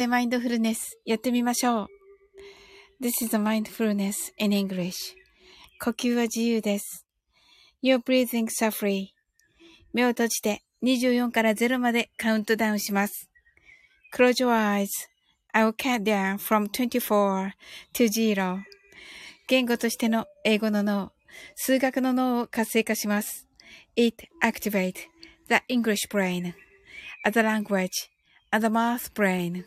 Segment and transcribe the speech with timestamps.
[0.00, 1.86] でマインドフルネスやってみましょう。
[3.02, 4.94] This is a mindfulness in English.
[5.78, 7.04] 呼吸は自由です。
[7.82, 9.08] Your breathing are free.
[9.92, 13.28] 目を閉じて24から0までカウントダウンします。
[14.14, 14.88] Close your eyes.
[15.52, 17.50] I will count down from 24
[17.92, 18.62] to 0.
[19.48, 21.12] 言語としての英語の脳、
[21.56, 23.46] 数学の脳を活性化します。
[23.96, 24.94] It activate
[25.50, 26.54] the English brain,
[27.22, 28.08] as a language,
[28.50, 29.66] as a math brain.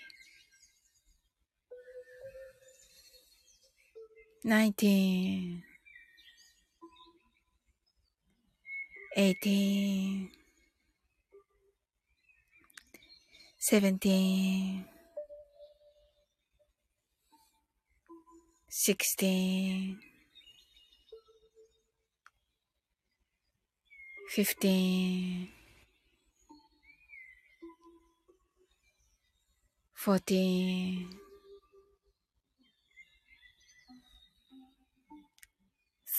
[4.43, 5.61] 19
[9.15, 10.31] 18
[13.59, 14.85] 17
[18.67, 19.99] 16
[24.29, 25.49] 15
[29.93, 31.30] 14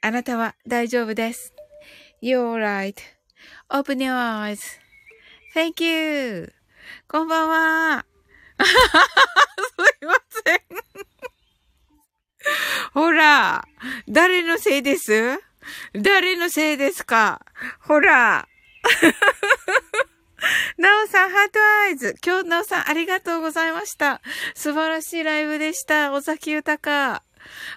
[0.00, 1.52] あなたは大丈夫です。
[2.22, 4.60] You're right.Open your eyes.
[5.54, 6.52] Thank you.
[7.08, 8.06] こんばんは。
[8.62, 8.64] す
[10.02, 10.60] いません。
[12.94, 13.66] ほら、
[14.08, 15.40] 誰のせいです？
[15.94, 17.44] 誰のせいですか？
[17.80, 18.46] ほら。
[20.78, 22.14] なおさん、ハートアイズ。
[22.24, 24.22] 今日、なおさん、ありがとうございました。
[24.54, 26.12] 素晴らしいライブでした。
[26.12, 27.24] 尾崎豊。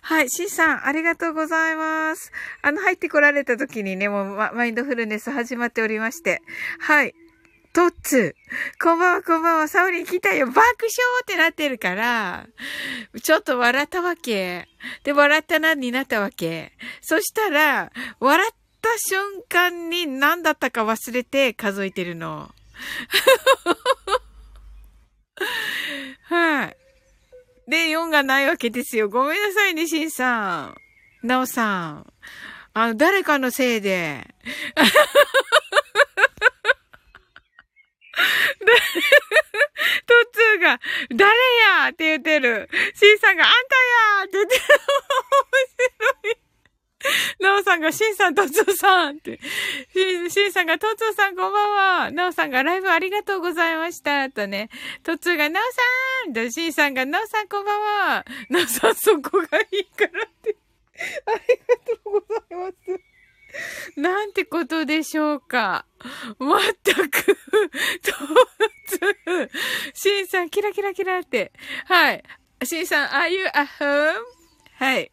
[0.02, 2.32] はい、シンさん、ありがとうございます。
[2.62, 6.42] あの、入ってこられた時にね、もう、マインドフルネス始まっておりまして。
[6.80, 7.14] はい。
[7.74, 8.36] トッツ。
[8.82, 9.68] こんばんは、こんばんは。
[9.70, 10.48] サオリン来たよ。
[10.48, 10.74] 爆笑
[11.22, 12.48] ってなってるから、
[13.24, 14.68] ちょっと笑ったわけ。
[15.06, 16.74] で、笑ったなになったわけ。
[17.00, 18.52] そしたら、笑っ
[18.82, 22.54] た瞬間に何だったか忘れて数えてるの。
[26.24, 26.81] はい。
[27.72, 29.08] で、4がないわけですよ。
[29.08, 30.76] ごめんなさいね、しんさ
[31.24, 31.26] ん。
[31.26, 32.14] なおさん。
[32.74, 34.28] あの、誰かのせいで。
[34.76, 34.84] ト
[40.04, 40.82] ッツーが、
[41.16, 41.32] 誰
[41.86, 42.70] やって言ってる。
[42.94, 44.62] シーさんが、あんたやって言ってる。
[46.22, 46.41] 面白い。
[47.40, 49.40] なおさんが、しんさん、とつーさんって。
[49.94, 51.72] しん、しんさんが、とつーさんこんばん
[52.06, 52.12] は。
[52.12, 54.30] なおさんが、ライブありがとうございました。
[54.30, 54.70] とね。
[55.04, 55.64] とつーが、なお
[56.26, 58.26] さんと、しんさんが、なおさんこんばんは。
[58.50, 60.56] なおさん、そこがいいからって。
[61.26, 63.12] ありがとうございます。
[63.98, 65.86] なんてことでしょうか。
[66.40, 68.12] まったく、と
[68.88, 71.52] つ、しんさん、キラキラキラって。
[71.86, 72.24] はい。
[72.64, 73.50] しんさん、are you a
[73.80, 74.14] home?
[74.76, 75.12] はい。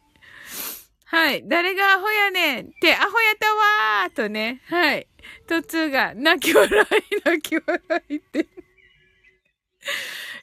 [1.11, 1.43] はい。
[1.47, 4.61] 誰がアホやねんって、アホやったわーとね。
[4.67, 5.07] はい。
[5.47, 6.75] とつが、泣き笑い、
[7.25, 8.45] 泣き笑いって。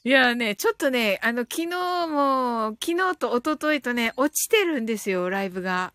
[0.03, 5.93] いやね、ちょっとね、あの、昨日も、昨日と一昨日とね、落ちてるんですよ、ライブが。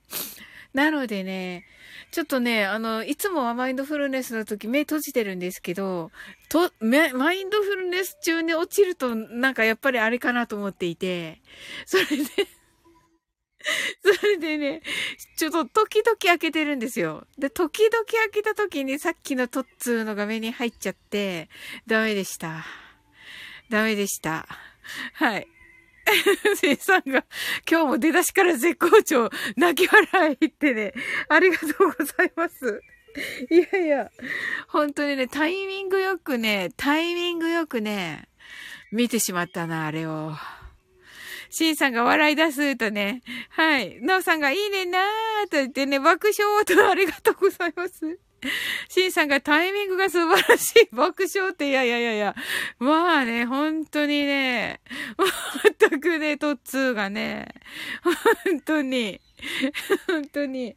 [0.74, 1.66] なのでね、
[2.12, 6.12] ちょっとね、あの、いつもはマインドフルネスの時目閉じてるんですけど、
[6.48, 11.42] と、マインドフルネス中に落ちると、なんかやっぱりあれかなと思っていて、
[11.86, 12.61] それで
[14.42, 14.82] でね、
[15.38, 17.26] ちょっと時々開けてるんですよ。
[17.38, 21.48] で、時々開けた時にさっきのトッツーの画面に入っちゃって、
[21.88, 22.66] ダメでした。
[23.70, 24.46] ダメでした。
[25.14, 25.48] はい。
[26.58, 27.24] せいさんが、
[27.70, 30.94] 今日も出だしから絶好調、泣き笑いってね、
[31.30, 32.82] ありがとうございます。
[33.50, 34.12] いやいや、
[34.68, 38.28] 本当にね、タイミングよくね、タイミングよくね、
[38.92, 40.34] 見てしまったな、あれを。
[41.52, 44.00] シンさんが笑い出すとね、はい。
[44.02, 48.20] ナオさんがいいねなーと言ってね、爆笑とありがとうございます。
[48.88, 50.96] シンさんがタイミングが素晴らしい。
[50.96, 52.36] 爆笑って、いやいやいやいや。
[52.80, 54.80] まあね、本当にね、
[55.80, 57.54] 全くね、トッツーがね、
[58.46, 59.20] 本当に、
[60.08, 60.76] 本当に、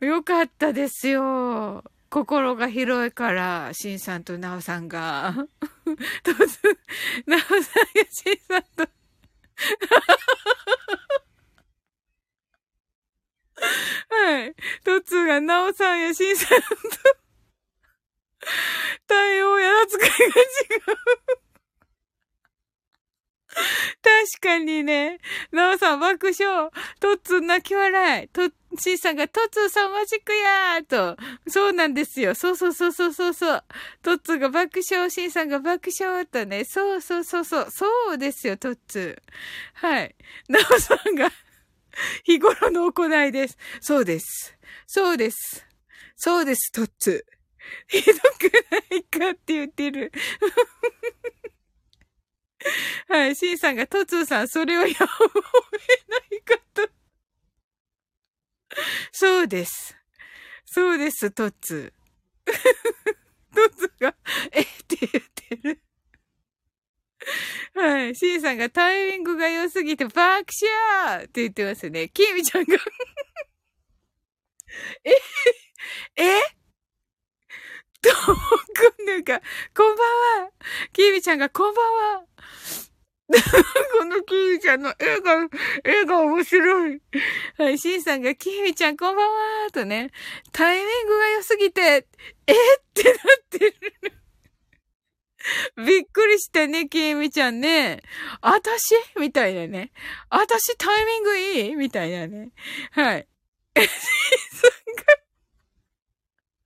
[0.00, 1.84] よかったですよ。
[2.10, 5.34] 心が広いから、シンさんとナオさんが。
[6.22, 6.78] トツ、
[7.26, 8.93] ナオさんやシンさんと
[14.10, 14.54] はい。
[14.84, 16.66] トツーがナオさんやシンさんと
[19.06, 20.18] 対応や扱いが違
[21.40, 21.43] う
[24.02, 25.18] 確かにね。
[25.52, 26.70] なおさん爆笑。
[27.00, 28.28] トッツー泣き笑い。
[28.28, 31.16] トッ、シーさんがトッツーさんマジックやーと。
[31.48, 32.34] そうなんですよ。
[32.34, 33.64] そうそうそうそうそうそう。
[34.02, 36.64] トッツーが爆笑、シーさんが爆笑とね。
[36.64, 37.66] そうそうそうそう。
[37.70, 39.86] そうですよ、トッツー。
[39.86, 40.14] はい。
[40.48, 41.30] なおさんが
[42.24, 43.58] 日頃の行いです。
[43.80, 44.56] そうです。
[44.86, 45.66] そうです。
[46.16, 47.34] そうです、トッツー。
[47.88, 50.12] ひどくないかって言ってる。
[53.08, 54.98] はい、シンさんが、トツーさん、それはやめな
[56.36, 56.88] いかと。
[59.12, 59.96] そうです。
[60.64, 62.52] そうです、トツー。
[63.54, 64.16] トツーが、
[64.52, 65.80] えって言ってる。
[67.74, 68.14] はい。
[68.14, 72.08] シンさんがタイミングが良すぎて爆笑って言ってますね。
[72.08, 72.76] キーミちゃんが
[75.04, 75.10] え？
[76.16, 76.63] え？
[78.04, 79.40] と、くんぬか、
[79.74, 80.50] こんばんは。
[80.92, 82.24] キーミちゃんがこんばんは。
[83.98, 85.48] このキーミちゃんの映画、
[85.84, 87.00] 映画面白い。
[87.56, 90.10] はい、シンさんがキーミちゃんこんばんはとね、
[90.52, 92.06] タイミングが良すぎて、
[92.46, 93.14] えってなっ
[93.48, 93.74] てる。
[95.84, 98.02] びっくりしてね、キーミちゃんね。
[98.42, 99.92] あたしみたいなね。
[100.28, 101.76] あたしタイミングいい？
[101.76, 102.50] みたいなね。
[102.92, 103.28] はい。
[103.76, 104.70] シンさん
[105.06, 105.23] が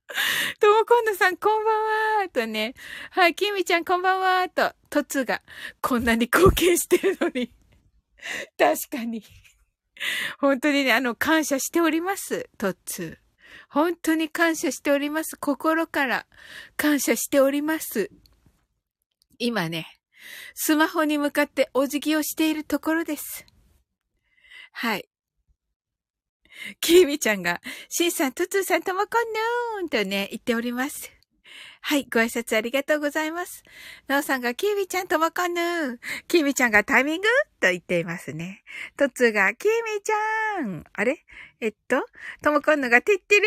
[0.59, 2.73] ともこんどさん、こんばんはとね。
[3.11, 5.41] はい、きみちゃん、こんばんはと、とつが、
[5.81, 7.51] こんなに貢献してるのに。
[8.57, 9.23] 確かに。
[10.39, 13.19] 本当にね、あの、感謝しております、とつ。
[13.69, 15.37] 本当に感謝しております。
[15.37, 16.25] 心から
[16.75, 18.09] 感謝しております。
[19.37, 19.99] 今ね、
[20.55, 23.45] スマホに向かってお辞儀をしているところです。
[24.71, 25.07] はい。
[26.81, 31.11] きみちゃんが、しんさん、とつーさん、ともこんぬーんとね、言っております。
[31.81, 33.63] はい、ご挨拶ありがとうございます。
[34.07, 35.99] なおさんが、きみちゃん、ともこんぬーん。
[36.27, 37.27] きみちゃんがタイミング？
[37.61, 38.63] と言っていますね。
[38.97, 40.83] とつーが、きみちゃん。
[40.93, 41.25] あれ？
[41.61, 42.05] えっと、
[42.41, 43.41] ともこんぬが、てってり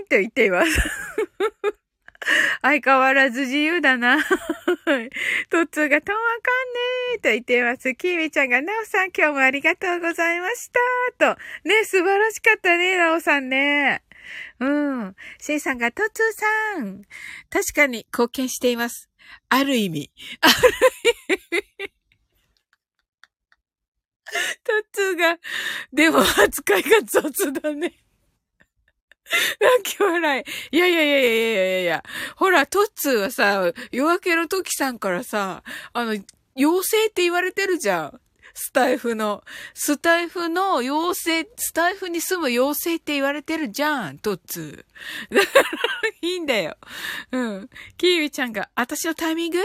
[0.00, 0.70] ーんと言っています。
[2.62, 4.22] 相変わらず自由だな。
[4.22, 6.72] トッツーがともかん
[7.14, 7.94] ねーと言ってます。
[7.94, 10.70] キーミちゃんが、なおさん今日もありがとうございまし
[11.18, 11.40] たと。
[11.64, 14.02] ね、素晴らしかったね、なおさんね。
[14.60, 15.16] うん。
[15.40, 16.32] シンさんが、トツー
[16.76, 17.02] さん。
[17.50, 19.08] 確かに貢献しています。
[19.48, 20.10] ある意味。
[20.40, 20.54] ある
[21.52, 21.92] 意味。
[24.62, 25.38] トツーが、
[25.92, 27.94] でも扱いが雑だね。
[29.60, 30.76] 泣き笑い。
[30.76, 32.04] いやいやいやいやいやいやいや。
[32.36, 36.16] ほら、トッツーはさ、夜明けの時さんからさ、あの、
[36.56, 38.20] 妖精って言われてるじゃん。
[38.54, 39.44] スタイフの。
[39.74, 45.34] スタイフの妖精、スタイフに住む妖精って言われてるじゃん、トッツー。
[45.34, 45.68] だから、
[46.22, 46.76] いいんだよ。
[47.30, 47.70] うん。
[47.96, 49.58] キーミちゃんが、私のタイミング？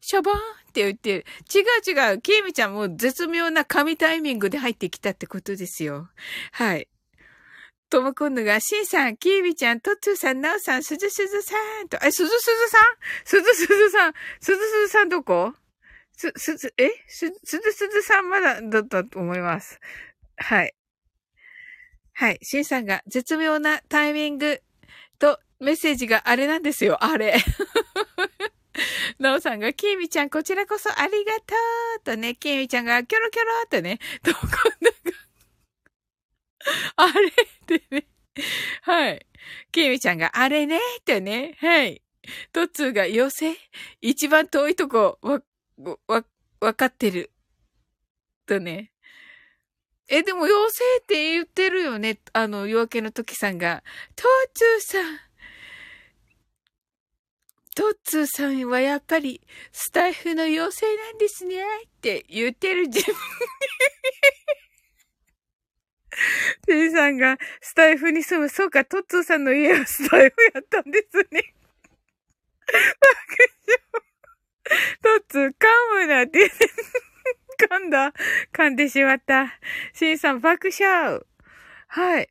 [0.00, 0.40] シャバーンっ
[0.72, 1.26] て言ってる。
[1.54, 2.20] 違う違う。
[2.20, 6.08] キーミちゃんも絶妙な神タイミングで入ってきたってことですよ。
[6.52, 6.88] はい。
[7.92, 12.82] ともこんぬが、しんさん、きービちゃん、とつーさん、なおさん、すずすずさんと、え、すずすずさん？
[13.22, 15.52] すずすずさん、すずすずさんどこ？
[16.16, 16.88] す、すず、え？
[17.06, 19.78] す、すずすずさんまだだったと思います。
[20.38, 20.74] はい。
[22.14, 22.38] はい。
[22.40, 24.62] しんさんが、絶妙なタイミング
[25.18, 27.04] とメッセージがあれなんですよ。
[27.04, 27.36] あれ。
[29.20, 31.54] なおさんが、きーみちゃん、こちらこそありがと
[31.98, 34.96] うとね、きーみちゃんが、キョロキョロとね、とこんなが、
[36.96, 37.32] あれっ
[37.66, 38.06] てね。
[38.82, 39.26] はい。
[39.70, 40.78] ケイミちゃんがあれね？
[41.00, 41.56] ってね。
[41.60, 42.02] はい。
[42.52, 43.56] トッツーが寄せ
[44.00, 45.42] 一番遠いとこ、わ、
[46.06, 46.24] わ、
[46.60, 47.32] わかってる。
[48.46, 48.92] とね。
[50.08, 52.20] え、でも妖精って言ってるよね。
[52.32, 53.82] あの、夜明けの時さんが。
[54.14, 55.18] トッツーさん。
[57.74, 59.40] トッツーさんはやっぱり
[59.72, 61.64] スタイフの妖精なんですね。
[61.86, 63.14] って言ってる自分。
[66.66, 71.54] テイさんがスタイフに住む、そうか、トッツーさんの家はスタイフやったんですね。
[72.66, 72.76] 爆
[73.66, 73.80] 笑。
[75.02, 75.52] トッツー、噛
[75.94, 76.50] むなって、
[77.58, 78.12] 噛んだ。
[78.52, 79.58] 噛んでしまった。
[79.94, 81.20] シンさん、爆笑。
[81.88, 82.28] はい。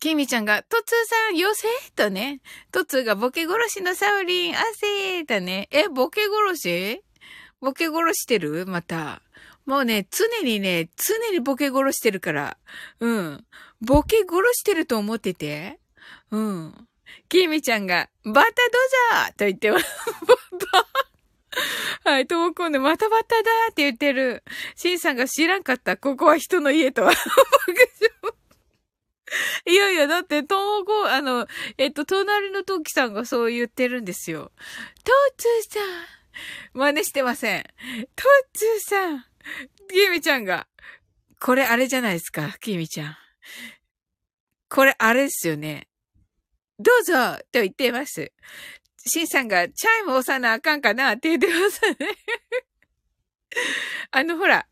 [0.00, 1.66] キミちゃんが、トツーさん、よせ？
[1.96, 2.40] とね。
[2.70, 5.68] トツーがボケ殺しのサウリン、汗ーとね。
[5.70, 7.02] え、ボケ殺し？
[7.60, 8.66] ボケ殺してる？
[8.66, 9.23] また。
[9.66, 12.58] もうね、常にね、常にボケ殺してるから。
[13.00, 13.44] うん。
[13.80, 15.80] ボケ殺してると思ってて。
[16.30, 16.88] うん。
[17.28, 19.86] キミちゃんが、バタドジャーと言ってます。
[22.04, 24.42] はい、ともこんで、またバタだって言ってる。
[24.76, 25.96] シンさんが知らんかった。
[25.96, 27.12] ここは人の家とは。
[29.66, 34.52] いやいや、だって、ともこ、あの、えっと、隣のトキさんがそう言ってるんですよ。
[35.04, 35.88] トッツーさん。
[36.74, 37.62] 真似してません。
[38.16, 39.24] トッツーさん。
[39.90, 40.66] きみちゃんが、
[41.40, 43.16] これあれじゃないですか、きみちゃん。
[44.68, 45.88] これあれですよね。
[46.78, 48.32] どうぞと言っています。
[49.06, 51.96] シンさんが、チャイム押さなあかんかなって言ってますね。
[54.10, 54.66] あの、ほら、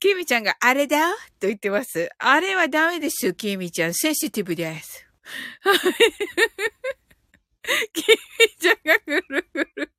[0.00, 2.10] キミちゃんがあれだと言ってます。
[2.18, 3.94] あれはダメですよ、キミちゃん。
[3.94, 5.06] センシティブです。
[7.92, 8.06] キミ
[8.58, 9.92] ちゃんがぐるぐる。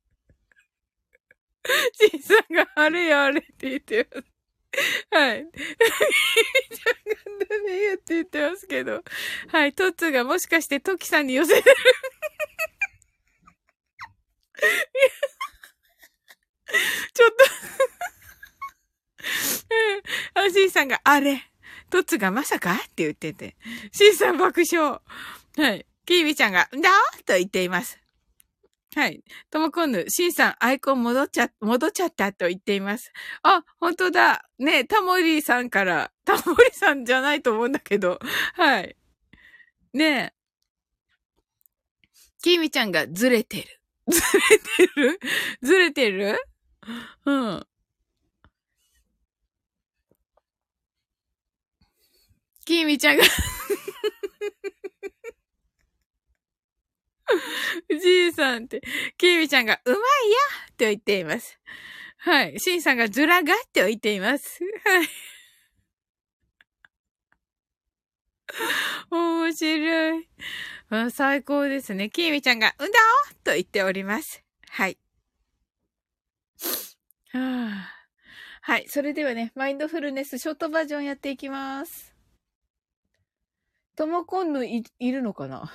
[1.92, 4.26] シンさんがあれやあれって言ってます。
[5.10, 5.36] はい。
[5.36, 5.44] ちゃんが
[7.46, 9.04] ダメやって言ってますけど。
[9.48, 9.72] はい。
[9.72, 11.76] トッツーがもしかしてトキさんに寄せてる
[17.12, 17.36] ちょっと
[20.34, 21.42] あ、シンさんが、あれ
[21.90, 23.56] トッツーがまさかって言ってて。
[23.92, 25.00] シンさん爆笑。
[25.56, 25.86] はい。
[26.06, 26.90] キービちゃんが、んだ
[27.26, 28.01] と言っています。
[28.94, 29.24] はい。
[29.50, 33.10] ともこんぬ、しんさん、アイコン戻っちゃ、戻っちゃったと言っています。
[33.42, 34.44] あ、本当だ。
[34.58, 38.18] ねタモリさんから、 タモリさんじゃないと思うんだけど。
[38.54, 38.96] はい。
[39.94, 40.34] ねえ。
[42.42, 43.80] きみちゃんがずれてる。
[44.12, 45.20] ずれてる？
[45.62, 46.38] ずれてる？
[47.24, 47.66] うん。
[52.66, 53.24] きみちゃんが
[58.00, 58.82] じいさんって、
[59.16, 60.02] きーみちゃんが、うまいや
[60.68, 61.58] と言っています。
[62.18, 62.60] はい。
[62.60, 64.60] しんさんがずらがって言っています。
[64.84, 65.08] はい。
[69.10, 70.28] 面白い。
[71.10, 72.10] 最高ですね。
[72.10, 72.98] きーみちゃんが、うんだ
[73.30, 74.44] おと言っております。
[74.68, 74.98] はい。
[77.32, 77.92] はあ、
[78.60, 78.86] はい。
[78.88, 82.14] それではね、マインドフルネスショートバージョンやっていきます。
[83.96, 85.72] ともこんぬい、いるのかな？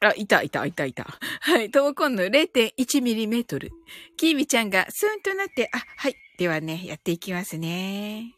[0.00, 1.06] あ、いた、いた、いた、いた。
[1.40, 1.70] はい。
[1.70, 3.72] トモコンの0.1ミリメートル。
[4.16, 6.14] キーミちゃんがスーンとなって、あ、はい。
[6.38, 8.34] ではね、やっていきますね。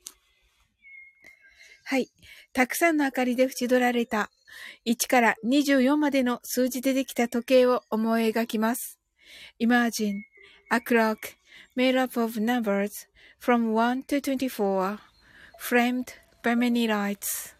[1.85, 2.09] はい。
[2.55, 4.31] たくさんの明かりで縁取られた
[4.87, 8.99] 1から24までの数字でできた時計を思い描きます。
[9.61, 10.15] Imagine
[10.71, 11.17] a clock
[11.77, 13.07] made up of numbers
[13.41, 14.99] from 1 to 24
[15.59, 16.07] framed
[16.43, 17.60] by many lights.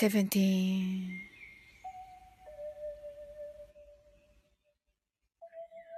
[0.00, 1.20] seventeen,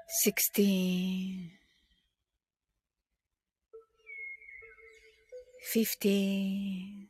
[0.09, 1.53] sixteen,
[5.71, 7.07] fifteen,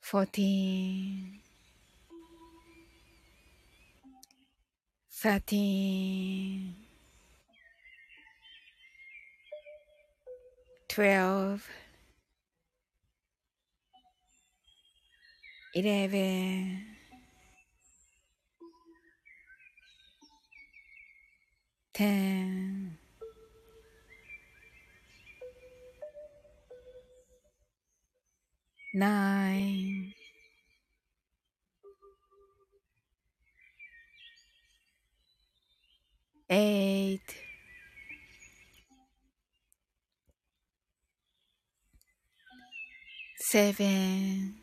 [0.00, 1.40] fourteen,
[5.10, 6.74] thirteen,
[10.88, 11.68] twelve.
[15.72, 16.90] 11
[21.94, 22.98] 10
[28.94, 30.14] 9
[36.48, 37.20] 8
[43.38, 44.59] 7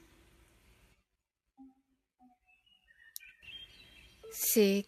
[4.39, 4.87] 6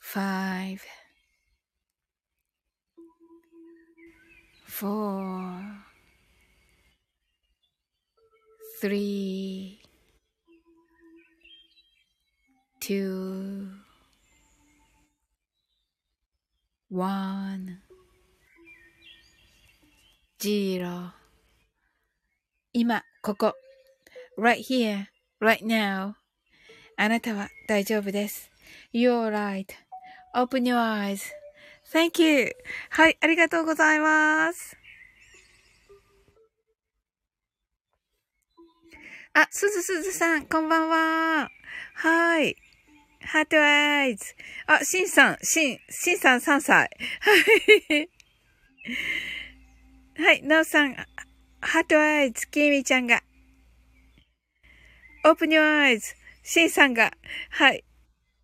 [0.00, 0.80] 5
[4.66, 5.84] 4
[8.80, 9.80] 3
[12.80, 13.68] 2
[16.90, 17.78] 1
[20.40, 21.12] 0
[22.72, 23.54] 今、ここ。
[24.36, 25.06] right here,
[25.40, 26.14] right now.
[26.96, 28.50] あなたは大丈夫です。
[28.92, 32.52] You're right.Open your eyes.Thank you.
[32.90, 34.76] はい、ありがとうございます。
[39.34, 41.48] あ、すずすずさん、こんばんは。
[41.94, 42.56] はい。
[43.20, 44.34] heart eyes。
[44.66, 46.90] あ、シンさん、シン、シンさん3歳。
[47.20, 47.36] は
[47.94, 48.10] い。
[50.16, 50.96] はい、ナオさん、
[51.64, 53.22] heart eyes、キミちゃんが。
[55.24, 57.12] open your eyes、シンさんが。
[57.50, 57.84] はい。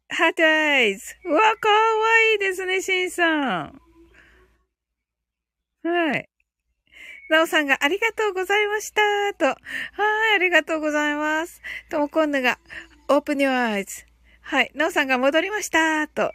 [0.08, 1.16] heart eyes。
[1.24, 1.74] うわ、かわ
[2.32, 3.82] いいですね、シンさん。
[5.82, 6.28] はい。
[7.28, 9.02] なおさんがありがとうございました。
[9.34, 9.46] と。
[9.46, 9.56] はい、
[10.36, 11.60] ありがとうございます。
[11.90, 12.60] ともこんぬが、
[13.08, 14.06] オープニュアイズ。
[14.42, 14.70] はい。
[14.76, 16.06] なおさんが戻りました。
[16.06, 16.22] と。
[16.22, 16.32] は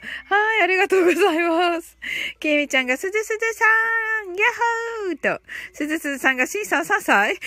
[0.59, 0.61] い。
[0.61, 1.97] ありがとうございます。
[2.41, 4.12] きみちゃんがすずすずさーん。
[4.27, 4.37] ヤッ
[5.07, 5.41] ホーと。
[5.73, 7.41] すずすずさんがしんさん3歳こ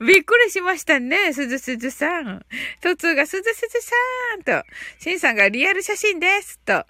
[0.00, 2.44] びっくりしましたね、すずすずさん。
[2.80, 3.94] とつがすずすずさ
[4.38, 4.66] んと。
[4.98, 6.58] しんさんがリアル写真です。
[6.60, 6.72] と。
[6.72, 6.86] は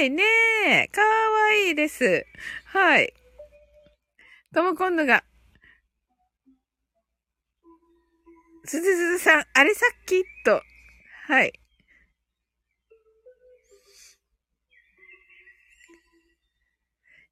[0.00, 0.22] い、ね
[0.66, 0.88] え。
[0.88, 2.26] かわいいです。
[2.64, 3.14] はい。
[4.52, 5.22] とも今度が、
[8.64, 10.62] すずすずさん、あれさっきと。
[11.28, 11.52] はい。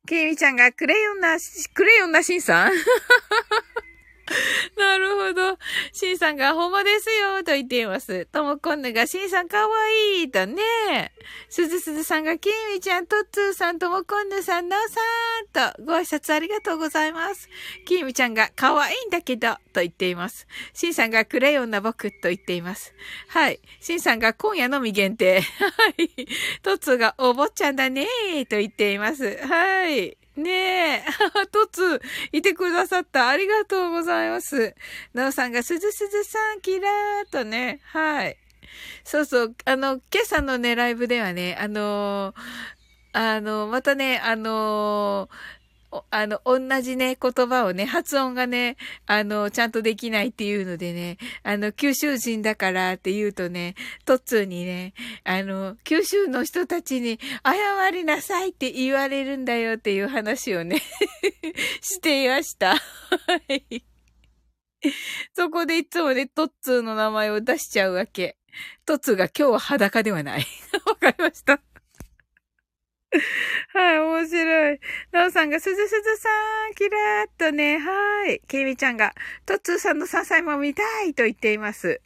[0.09, 1.37] ケイミちゃんがクレヨンな、
[1.75, 2.73] クレヨンなしんさん。
[4.77, 5.59] なるほど。
[5.93, 8.27] シンさんがほんまですよ、と言っています。
[8.27, 11.13] ともこんぬがシンさんかわいい、とね。
[11.49, 17.49] すずすずさんがきみちゃん、とっつーさん、ともこんぬさん、なおさん、とご挨拶ありがとうございます。
[17.87, 20.47] きみちゃんがかわいいんだけど、と言っています。
[20.73, 22.95] シンさんがクレヨンな僕、と言っています。
[23.29, 23.61] はい。
[23.81, 25.41] シンさんが今夜のみ限定。
[25.41, 25.43] は
[25.97, 26.27] い。
[26.63, 28.07] とっつーがお坊ちゃんだね
[28.49, 29.39] と言っています。
[29.47, 30.17] はい。
[30.39, 30.51] ね
[30.99, 31.03] え、
[31.51, 32.01] とつ、
[32.33, 33.29] いてくださった。
[33.29, 34.75] ありがとうございます。
[35.15, 38.37] なおさんが、すずすずさん、キラーとね、はい。
[39.05, 42.35] そうそう、あの、今朝のね、ライブではね、あの
[43.13, 45.29] あの、またね、あの
[46.11, 53.75] あの、同じね、言葉をね、発音がね、あの、ちゃんとできないっていうのでね、あの、九州人だからって言うとね、
[54.05, 54.93] トッツーにね、
[55.25, 60.83] あの、九州の人たちに謝りなさいって言われるんだよっていう話をね
[61.81, 62.75] していました。
[62.77, 62.79] は
[63.49, 63.85] い。
[65.35, 68.37] そこでいつもね、トッツーの名前を出しちゃうわけ。
[68.85, 70.47] トッツーが今日は裸ではない。
[70.87, 71.61] わかりました。
[73.73, 74.81] はい、面白い。
[75.13, 76.29] なおさんが、すずすずさ
[76.71, 78.43] ん、キラーっとね、はい。
[78.47, 79.15] きみちゃんが、
[79.47, 82.01] トッツーさんの山菜も見たいと言っています。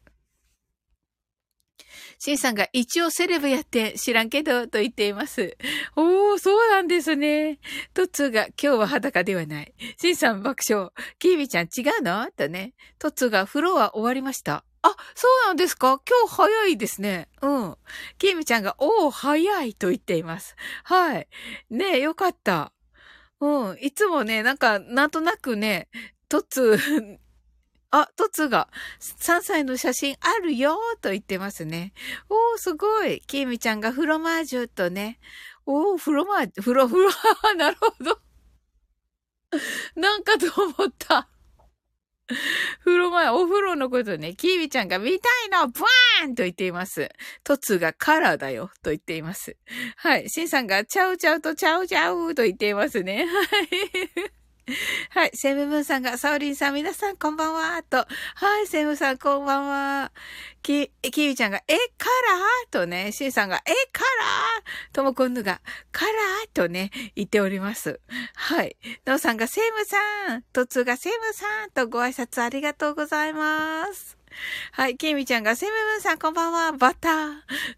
[2.18, 5.56] シンさんが一応セレブやって知らんけどと言っています。
[5.96, 7.58] おー、そうなんですね。
[7.94, 9.74] トッツーが今日は裸ではない。
[10.00, 10.90] シンさん爆笑。
[11.18, 12.30] キービちゃん違うの？
[12.30, 12.74] とね。
[13.00, 14.64] トッツーが風呂は終わりました。
[14.82, 16.00] あ、そうなんですか？
[16.08, 17.28] 今日早いですね。
[17.40, 17.76] うん。
[18.18, 20.56] キミちゃんが、おー、早いと言っています。
[20.84, 21.28] はい。
[21.70, 22.72] ねえ、よかった。
[23.40, 23.78] うん。
[23.80, 25.88] いつもね、なんか、なんとなくね、
[26.28, 26.78] トツ
[27.90, 28.68] あ、トツが
[29.00, 31.92] 3歳の写真あるよと言ってますね。
[32.30, 33.20] おー、すごい。
[33.26, 35.20] キミちゃんがフロマージュとね。
[35.66, 37.10] おー、フロマージュ、フロ、フロ、
[37.56, 38.20] なるほど。
[39.96, 41.28] なんかと思った。
[42.84, 47.10] 風呂前、お風呂のことね、キービちゃんが見たいのブワーンと言っています。
[47.44, 49.56] トツがカラーだよと言っています。
[49.96, 50.28] はい。
[50.28, 53.26] シンさんがちゃうちゃうとちゃうちゃうと言っていますね。
[53.26, 54.41] はい。
[55.10, 55.30] はい。
[55.34, 57.98] セムムーンさんが、サオリンさん、皆さんこんばんは、と。
[57.98, 58.06] は
[58.62, 60.12] い、セムさんこんばんは。
[60.62, 62.70] き、キーちゃんが、え、カラー？
[62.70, 64.94] とね、シンさんが、え、カラー？
[64.94, 66.50] ともこんぬが、カラー？
[66.54, 68.00] とね、言っております。
[68.34, 68.76] はい。
[69.06, 74.16] ノーさんが、セムさん、トツがセムさんとご挨拶ありがとうございます。
[74.72, 77.32] はい、ケイミちゃんが、セムムーンさんこんばんは、バター。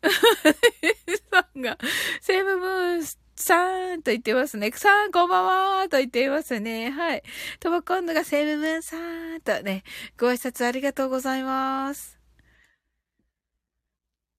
[1.33, 1.79] さんが、
[2.21, 4.71] セムムーンさんと言ってますね。
[4.73, 6.91] さんこんばんはと言っていますね。
[6.91, 7.23] はい。
[7.61, 8.97] とば今度がセムムーンさ
[9.37, 9.85] んとね、
[10.19, 12.19] ご挨拶ありがとうございます。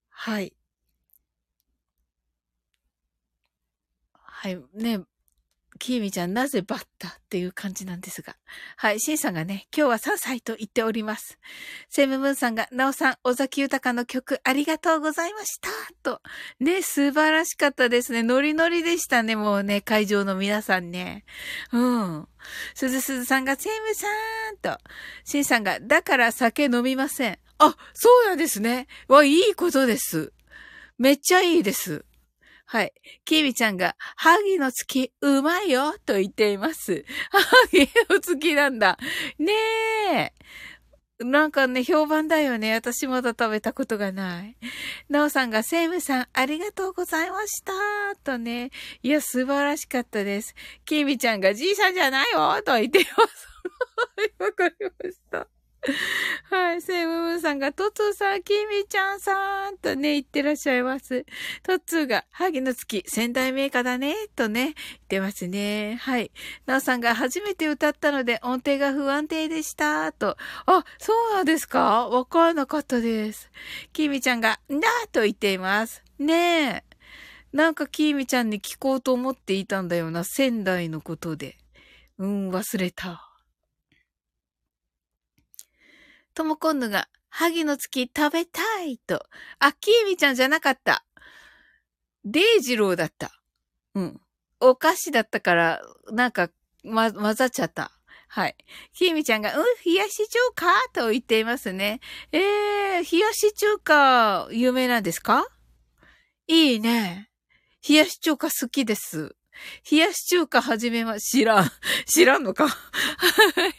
[0.10, 0.56] はい。
[4.14, 4.58] はい。
[4.74, 5.00] ね、
[5.86, 8.36] きみちゃん、なぜバッタっていう感じなんですが。
[8.76, 11.38] はい、シンさんがね、今日は3歳と言っております。
[11.90, 15.70] セムムーンさんが、なおさん、尾崎豊の曲ありがとうございました
[16.02, 16.22] と。
[16.60, 18.24] ね、素晴らしかったですね。
[18.24, 21.24] ノリノリでしたね、もうね、会場の皆さんね。
[21.72, 22.28] うん。
[22.74, 24.08] すずすずさんが、セムさ
[24.54, 24.80] んと。
[25.24, 27.38] シンさんが、だから酒飲みません。
[27.60, 28.88] あ、そうなんですね。
[29.08, 30.34] わ、いいことです。
[30.98, 32.06] めっちゃいいです。
[32.76, 32.94] はい。
[33.24, 37.06] キビちゃんが、ハギの月、うまいよと言っています。
[37.32, 37.40] ハ
[37.72, 38.98] ギの月なんだ。
[39.40, 39.54] ね
[40.12, 40.34] え。
[41.24, 42.74] なんかね、評判だよね。
[42.74, 44.58] 私まだ食べたことがない。
[45.08, 47.72] なおさんが、セイムさん、ありがとうございました。
[48.26, 48.72] とね。
[49.02, 50.54] いや、素晴らしかったです。
[50.84, 53.48] キビちゃんが、じいさんじゃないよと言っています。
[54.44, 55.48] わかりました。
[56.50, 56.82] はい。
[56.82, 61.26] セイムムーンさんが、トツーさん、キミちゃんさんとね、言ってらっしゃいます。
[61.64, 64.76] トツーが、ハギの月、仙台メーカーだね、とね、言っ
[65.08, 65.98] てますね。
[66.02, 66.32] はい。
[66.66, 70.38] ナオさんが初めて歌ったので音程が不安定でした、と。
[70.66, 72.08] あ、そうなんですか？
[72.08, 73.50] わからなかったです。
[73.94, 76.04] キミちゃんが、んだと言っています。
[76.20, 76.96] ねえ。
[77.54, 81.58] なんかキーミちゃんに聞こうと思っていたんだよな、仙台のことで。
[82.18, 83.35] うん、忘れた。
[86.36, 89.26] ともこんぬが、萩の月食べたいと。
[89.60, 91.06] あ、きえみちゃんじゃなかった。
[92.26, 93.32] デイジローだった。
[93.96, 94.22] うん。
[94.60, 96.50] お菓子だったから、なんか、
[96.84, 97.92] ま、混ざっちゃった。
[98.28, 98.56] はい。
[98.94, 100.74] きえみちゃんが、うん、冷やし中華？
[100.92, 102.02] と言っていますね。
[102.34, 102.42] えー、
[103.12, 105.48] 冷やし中華、有名なんですか？
[106.48, 107.30] いいね。
[107.88, 109.36] 冷やし中華好きです。
[109.90, 111.72] 冷やし中華始めま、知らん。
[112.08, 112.76] 知らんのか は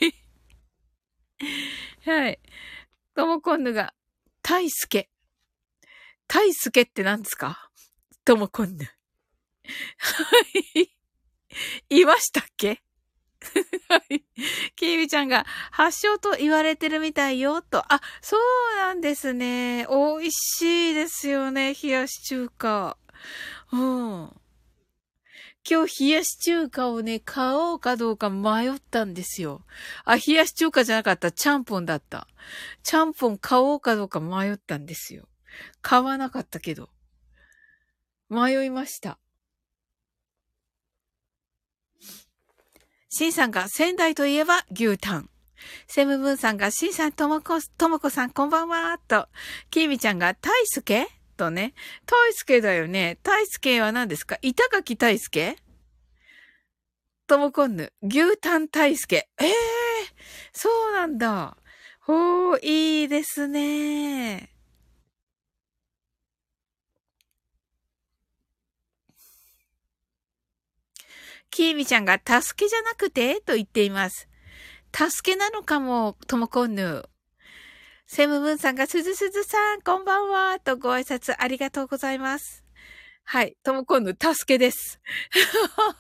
[0.00, 0.14] い。
[2.06, 2.38] はい。
[3.16, 3.94] ともこんぬが、
[4.42, 5.08] 大輔。
[6.28, 7.70] 大輔って何ですか？
[8.26, 8.84] ともこんぬ。
[8.84, 8.90] は
[10.74, 10.90] い。
[11.88, 12.82] いましたっけ？
[13.88, 14.22] はい。
[14.76, 17.90] キービちゃんが、発祥と言われてるみたいよ、と。
[17.90, 19.86] あ、そうなんですね。
[19.88, 22.98] 美味しいですよね、冷やし中華。
[23.72, 24.40] うん。
[25.68, 29.62] 今日冷やし中華をね、買おうかどうか迷ったんですよ。
[30.04, 31.32] あ、冷やし中華じゃなかった。
[31.32, 32.28] ちゃんぽんだった。
[32.84, 35.26] ちゃんぽん買おうかどうか迷ったんですよ。
[35.82, 36.90] 買わなかったけど。
[38.28, 39.18] 迷いました。
[43.08, 45.30] シンさんが仙台といえば牛タン。
[45.88, 49.26] セムブンさんがシンさんともこ、ともこさんこんばんは、と。
[49.70, 51.74] キーミちゃんが大輔とね。
[52.06, 53.18] 大輔だよね。
[53.22, 54.38] 大輔は何ですか？
[54.42, 55.56] 板垣大輔？
[57.26, 57.92] ともこんぬ。
[58.02, 59.28] 牛タン大輔。
[59.38, 59.52] ええー、
[60.52, 61.56] そうなんだ。
[62.00, 64.52] ほー、いいですね。
[71.50, 73.40] きーみちゃんが助けじゃなくて？
[73.40, 74.28] と言っています。
[74.94, 77.08] 助けなのかも、ともこんぬ。
[78.08, 82.64] セムムーンさんが、すずすずさん、こんばんは、とご挨拶ありがとうございます。
[83.24, 83.56] はい。
[83.64, 85.00] ともこんぬ、助けです。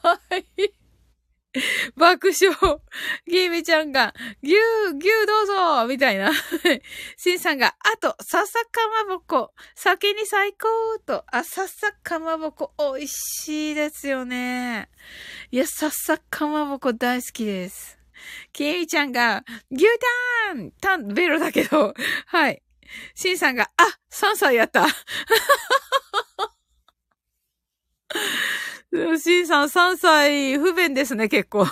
[0.02, 0.72] はい。
[1.96, 2.54] 爆笑。
[3.26, 6.30] ゲーミちゃんが、牛、牛どうぞみたいな。
[7.16, 9.52] シンさんが、あと、ささかまぼこ。
[9.74, 10.68] 酒に最高
[11.04, 11.24] と。
[11.26, 14.90] あ、ささかまぼこ、美味しいですよね。
[15.50, 17.95] いや、ささかまぼこ大好きです。
[18.52, 19.86] ケイちゃんが、牛
[20.48, 21.94] タンタン、ベロだけど、
[22.26, 22.62] はい。
[23.14, 24.86] シンさんが、あ、3歳やった。
[29.18, 31.66] シンさん3歳不便ですね、結構。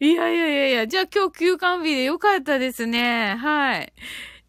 [0.00, 3.34] いやいやいやいや、じゃあ今日休館日でよかったですね。
[3.36, 3.92] はい。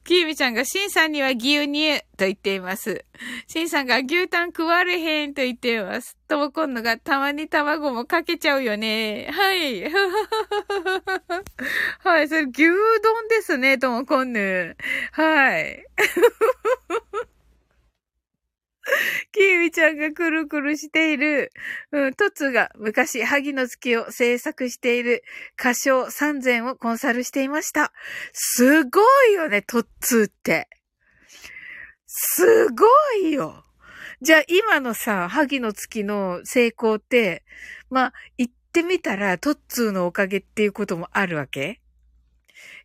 [0.09, 3.05] キーみちゃんが、しんさんには牛乳と言っています。
[3.45, 6.17] しんさんが牛タン食われへんと言っています。
[6.27, 9.29] ともこんのがたまに卵もかけちゃうよね。
[9.31, 9.83] はい。
[12.03, 12.73] はい、それ牛丼
[13.29, 14.75] ですね、ともこんぬ。
[15.11, 15.85] はい。
[19.31, 21.51] キーミちゃんがくるくるしている、
[21.91, 25.23] うん、トツが昔、萩の月を制作している
[25.59, 27.91] 歌唱3000をコンサルしていました。
[28.33, 30.69] すごいよね、トッツーって。
[32.05, 32.85] すご
[33.21, 33.63] いよ。
[34.21, 37.43] じゃあ今のさ、萩の月の成功って、
[37.89, 41.81] まあ、言ってみたら、トッツーのおかげっていうこともあるわけ？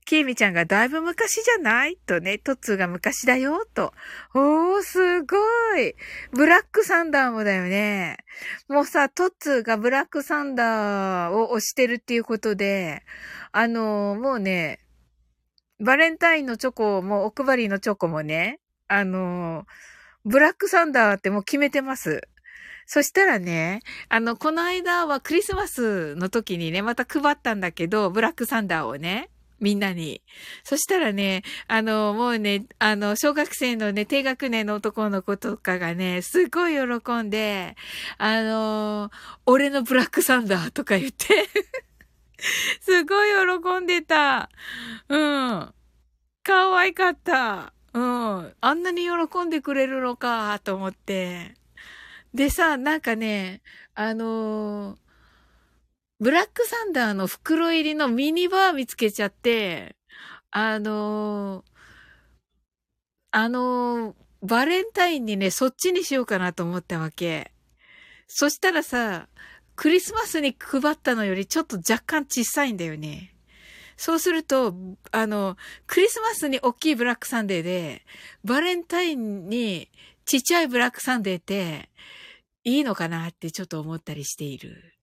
[0.06, 1.96] キーミちゃんがだいぶ昔じゃない？
[1.96, 3.94] とね、トッツーが昔だよ、と。
[4.34, 5.36] おー、すご
[5.78, 5.94] い。
[6.32, 8.18] ブラックサンダーもだよね。
[8.68, 13.02] もうさ、トッツーがブラックサンダーを推してるっていうことで、
[13.52, 14.80] あのー、もうね、
[15.80, 19.64] バレンタインのチョコも、お配りのチョコもね、あのー、
[20.26, 22.20] ブラックサンダーってもう決めてます。
[22.86, 29.30] そしたらね、あの、この間はクリスマスの時にね、また配ったんだけど、ブラックサンダーをね。
[29.64, 30.22] みんなに。
[30.62, 37.74] そしたらね、あの、もうね、あの、小学生のね、低学年の男の子とかがね、すごい喜んで、
[38.18, 39.10] あの、
[39.46, 41.48] 俺のブラックサンダーとか言って
[42.82, 43.30] すごい
[43.62, 44.50] 喜んでた。
[45.08, 45.74] うん。
[46.42, 47.72] 可愛かった。
[47.94, 48.54] うん。
[48.60, 51.54] あんなに喜んでくれるのか、と思って。
[52.34, 53.62] でさ、なんかね、
[53.94, 55.03] あのー
[56.20, 59.96] ブラックサンダーの袋入りのミニバー見つけちゃって、
[60.50, 61.64] あのー、
[63.32, 67.52] あのー、バレンタインにね、そっちにしようかなと思ったわけ。
[68.28, 69.28] そしたらさ、
[69.74, 73.34] クリスマスに配ったのよりちょっと若干小さいんだよね。
[73.96, 74.74] そうすると、
[75.10, 78.04] あの、クリスマスに大きいブラックサンデーで、
[78.44, 79.90] バレンタインに
[80.26, 81.90] ちっちゃいブラックサンデーって、
[82.64, 84.93] いいのかなってちょっと思ったりしている。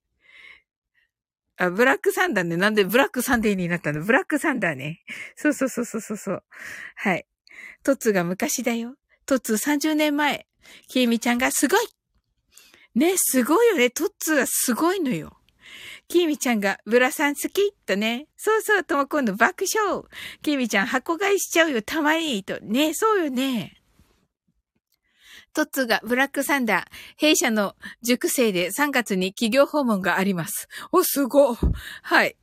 [1.58, 2.56] あ、ブラックサンダーね。
[2.56, 4.02] なんでブラックサンデーになったの？
[4.02, 5.02] ブラックサンダーね。
[5.36, 6.42] そうそうそうそうそう。
[6.96, 7.26] はい。
[7.82, 8.96] トツが昔だよ。
[9.26, 10.46] トツ30年前。
[10.88, 11.86] キーミちゃんがすごい
[12.94, 13.90] ね、すごいよね。
[13.90, 15.36] トッツはすごいのよ。
[16.08, 18.26] キーミちゃんが、ブラさん好きとね。
[18.36, 20.02] そうそう、とも今度爆笑。
[20.42, 22.44] キーミちゃん箱買いしちゃうよ、たまに。
[22.44, 22.60] と。
[22.60, 23.81] ね、そうよね。
[25.52, 26.84] トッツがブラックサンダー、
[27.16, 30.68] 弊社の塾生で3月に企業訪問があります。
[30.92, 31.54] お、すご。
[31.54, 32.36] はい。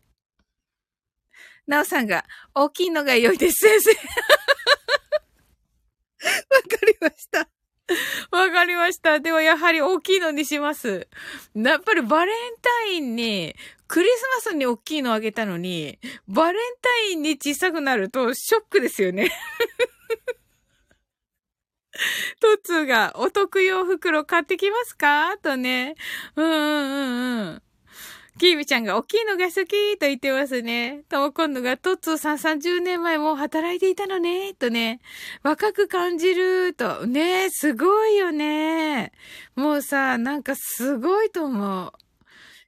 [1.67, 3.91] なおさんが、大きいのが良いです、先生。
[6.49, 7.49] わかりました。
[8.31, 9.19] わかりました。
[9.19, 11.07] では、やはり大きいのにします。
[11.55, 13.55] やっぱりバレンタインに、
[13.87, 19.31] クリスマスに大きいのあげたのに、バレンタインに小さくなるとショックですよね。
[22.39, 25.37] トッツーが、お得用袋買ってきますか？
[25.37, 25.95] とね。
[26.35, 27.61] うんうんうんうん。
[28.37, 31.01] キーミちゃんが大きいのが好きと言ってますね。
[31.09, 34.53] とも今度がトッツーさん30年前も働いていたのね。
[34.53, 35.01] とね。
[35.43, 36.73] 若く感じる。
[36.73, 37.05] と。
[37.05, 39.11] ねすごいよね。
[39.55, 41.91] もうさ、なんかすごいと思う。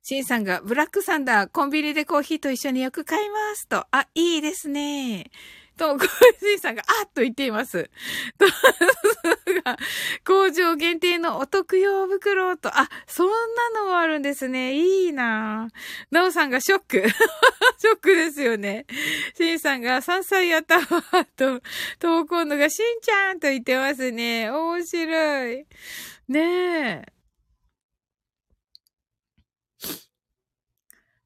[0.04, 3.86] シンさんがブラックサンダーコンビニでコーヒーと一緒によく買いますと。
[3.92, 5.32] あ、いいですね。
[5.78, 6.06] と、小
[6.42, 7.90] 泉さんが、あっと言っています。
[8.38, 8.46] と、
[10.26, 14.74] 工場限定のお得用袋と、あ、そんなのもあるんですね。
[14.74, 15.74] いいなぁ
[16.12, 17.04] なおさんがショック。
[17.78, 18.86] ショックですよね。
[19.36, 20.86] しんさんが3歳やったわ、
[21.36, 21.62] と、
[22.00, 24.50] と、今度がしんちゃんと言ってますね。
[24.50, 25.66] 面白い。
[26.28, 27.21] ねえ。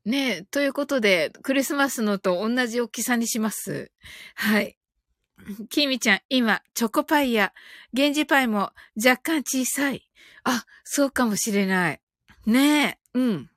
[0.06, 3.92] ねえ、ということで、クリスマスのと同じ大きさにします。
[4.36, 4.78] はい。
[5.70, 7.54] キミちゃん、今、チョコパイや、
[7.92, 10.08] ゲンジパイも若干小さい。
[10.44, 12.02] あ、そうかもしれない。
[12.46, 13.50] ねえ、うん。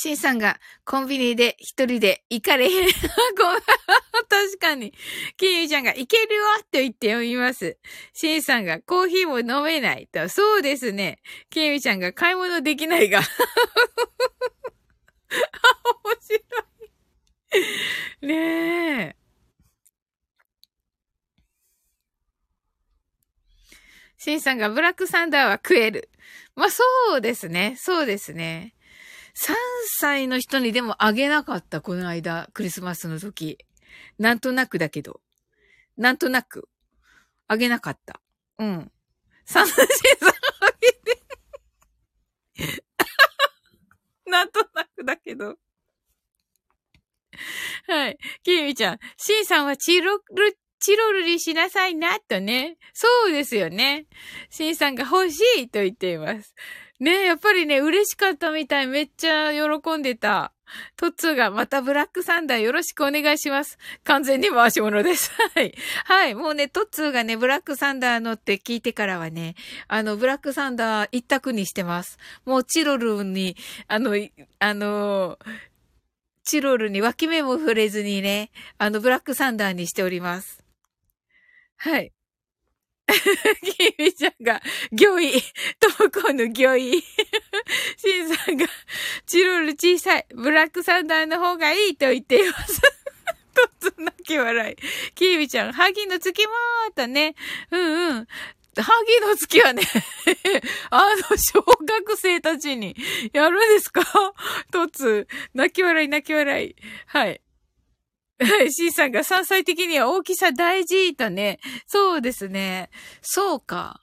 [0.00, 2.88] シンさんがコンビニで一人で行かれへん。
[2.88, 4.94] 確かに。
[5.36, 7.76] キミちゃんが行けるわって言って読みます。
[8.12, 10.28] シンさんがコーヒーも飲めないと。
[10.28, 11.18] そうですね。
[11.50, 13.22] キミちゃんが買い物できないが。
[13.26, 13.26] 面
[16.20, 16.36] 白
[18.22, 18.26] い。
[18.28, 19.16] ねえ。
[24.16, 26.08] シンさんがブラックサンダーは食える。
[26.54, 26.84] まあそ
[27.16, 27.74] うですね。
[27.76, 28.76] そうですね。
[29.38, 29.54] 3
[30.00, 33.58] 歳の人にでもあげなかった、この間、クリスマスの時。
[34.18, 35.20] なんとなくだけど。
[35.96, 36.68] なんとなく。
[37.46, 38.20] あげなかった。
[38.58, 38.90] うん。
[39.44, 41.22] 三歳さんあげて。
[44.26, 45.56] なんとなくだけど。
[47.86, 48.18] はい。
[48.42, 52.76] きみちゃん、シンさんはチロル、チロルリしなさいな、とね。
[52.92, 54.06] そうですよね。
[54.50, 56.54] シンさんが欲しいと言っています。
[57.00, 58.86] ねえやっぱりね、嬉しかったみたい。
[58.88, 60.52] めっちゃ喜んでた。
[60.96, 63.78] トッツーがまたブラックサンダーよろしくお願いします。
[64.04, 65.30] 完全に回し物です。
[65.54, 65.74] はい。
[66.04, 66.34] はい。
[66.34, 69.54] もうね、トッツーがね、ブラックサンダーのって聞いてからはね、
[69.86, 72.18] あの、ブラックサンダー一択にしてます。
[72.44, 73.56] もうチロルに、
[73.86, 74.14] あの、
[74.58, 75.38] あの、
[76.42, 80.64] チロルに脇目も触れずにね、あの、ブラックサンダーにしております。
[81.76, 82.12] はい。
[83.62, 84.60] キミちゃんが、
[84.92, 85.32] 魚意。
[85.80, 87.02] トモコの魚意。
[87.96, 88.66] シンさんが、
[89.26, 90.26] チロル小さい。
[90.34, 92.80] ブラックサンダーの方がいいと言っています。
[93.80, 94.76] とつ泣き笑い。
[95.14, 97.34] キミちゃん、ハギの月もーとね。
[97.70, 98.26] うんうん。
[98.80, 99.82] ハギの月はね
[100.90, 102.94] あの、小学生たちに
[103.32, 104.02] やるんですか？
[104.70, 106.76] とつ、泣き笑い泣き笑い。
[107.06, 107.40] はい。
[108.40, 111.58] はい、C さんが3歳的には大きさ大事とね。
[111.86, 112.90] そうですね。
[113.20, 114.02] そうか。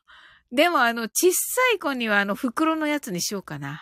[0.51, 3.81] でもあの、小さい子にはあの、袋のやつにしようかな。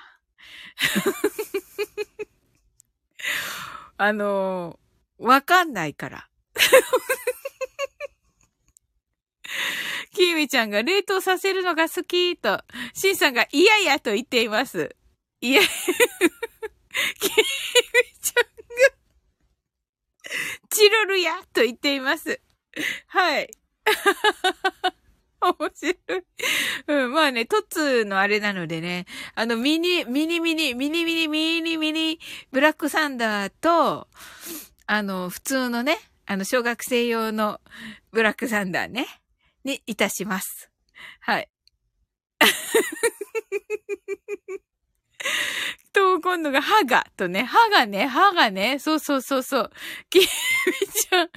[3.98, 4.80] あの、
[5.18, 6.30] わかんないから。
[10.14, 12.64] きみちゃんが冷凍させるのが好きと、
[12.94, 14.96] しんさんが嫌やと言っています。
[15.42, 15.70] いや、きみ
[18.22, 18.53] ちゃん
[20.70, 22.42] チロルやと言っています。
[23.08, 23.50] はい。
[25.42, 25.96] 面白い。
[26.88, 32.20] うん、まあね、トッツのあれなのでね、あの、ミニ、ミニミニ、ミニミニ、ミニミニ、
[32.52, 34.08] ブラックサンダーと、
[34.86, 37.60] あの、普通のね、あの、小学生用の
[38.12, 39.08] ブラックサンダーね、
[39.64, 40.70] にいたします。
[41.20, 41.50] はい。
[45.94, 49.72] と、今度が歯が、とね、歯がね、歯がね、そうそうそうそう。
[50.10, 51.30] きみちゃん、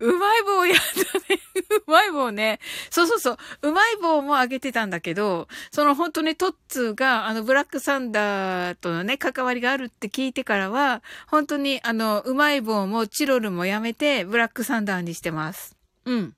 [0.00, 1.40] うまい棒やったね。
[1.86, 2.60] うまい棒ね。
[2.90, 3.38] そうそうそう。
[3.62, 15.76] うまい棒もあげてたんだけど、その本当にトッツーが、あの、ブラックサンダーとのね、関わりがあるって聞いてからは、本当に、あの、うまい棒もチロルもやめて、ブラックサンダーにしてます。
[16.04, 16.34] うん。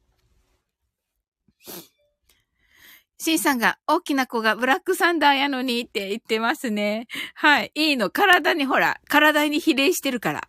[3.22, 7.06] シンさんが大きな子がブラックサンダーやのにって言ってますね。
[7.36, 7.70] はい。
[7.76, 8.10] いいの。
[8.10, 10.48] 体にほら、体に比例してるから。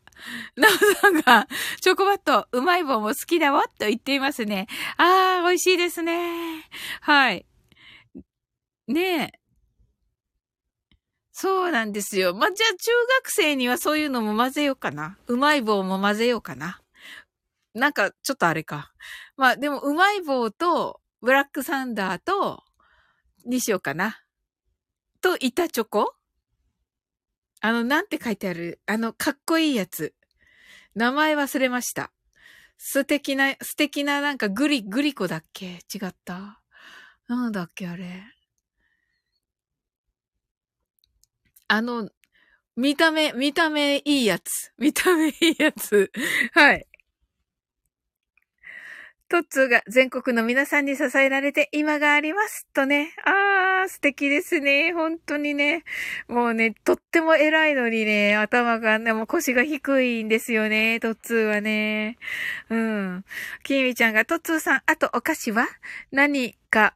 [0.55, 1.47] ナオさんが、
[1.81, 4.65] チョコバット、うまい棒も好きだわ、と言っていますね。
[4.97, 6.67] あー、美味しいですね。
[7.01, 7.45] はい。
[8.87, 9.39] ねえ。
[11.31, 12.33] そうなんですよ。
[12.33, 15.19] ま、じゃあ中学生にはそういうのも混ぜようかな。
[15.27, 16.81] うまい棒も混ぜようかな。
[17.75, 18.91] なんか、ちょっとあれか。
[19.37, 22.63] まあ、でも、うまい棒と、ブラックサンダーと、
[23.45, 24.21] にしようかな。
[25.21, 26.13] と、板チョコ
[27.61, 28.81] あの、なんて書いてある？
[28.85, 30.13] あの、かっこいいやつ。
[30.95, 32.11] 名前忘れました。
[32.77, 35.79] 素敵な、素敵ななんかグリ、グリコだっけ？
[35.93, 36.61] 違った。
[37.29, 38.23] なんだっけあれ。
[41.69, 42.09] あの、
[42.75, 44.73] 見た目、見た目いいやつ。
[44.77, 46.11] 見た目いいやつ。
[46.51, 46.85] はい。
[49.33, 52.67] トッツーが全国の皆さんに支えられて今があります。
[52.71, 53.15] とね。
[53.25, 54.93] あー、素敵ですね。
[54.93, 55.83] 本当にね。
[56.27, 60.99] もうね、とっても偉いのにね、頭がね、もう腰が低いんですよね。
[60.99, 62.19] トッツーはね。
[62.69, 63.25] うん。
[63.63, 65.65] キミちゃんが、トッツーさん、あとお菓子は？
[66.11, 66.93] 何か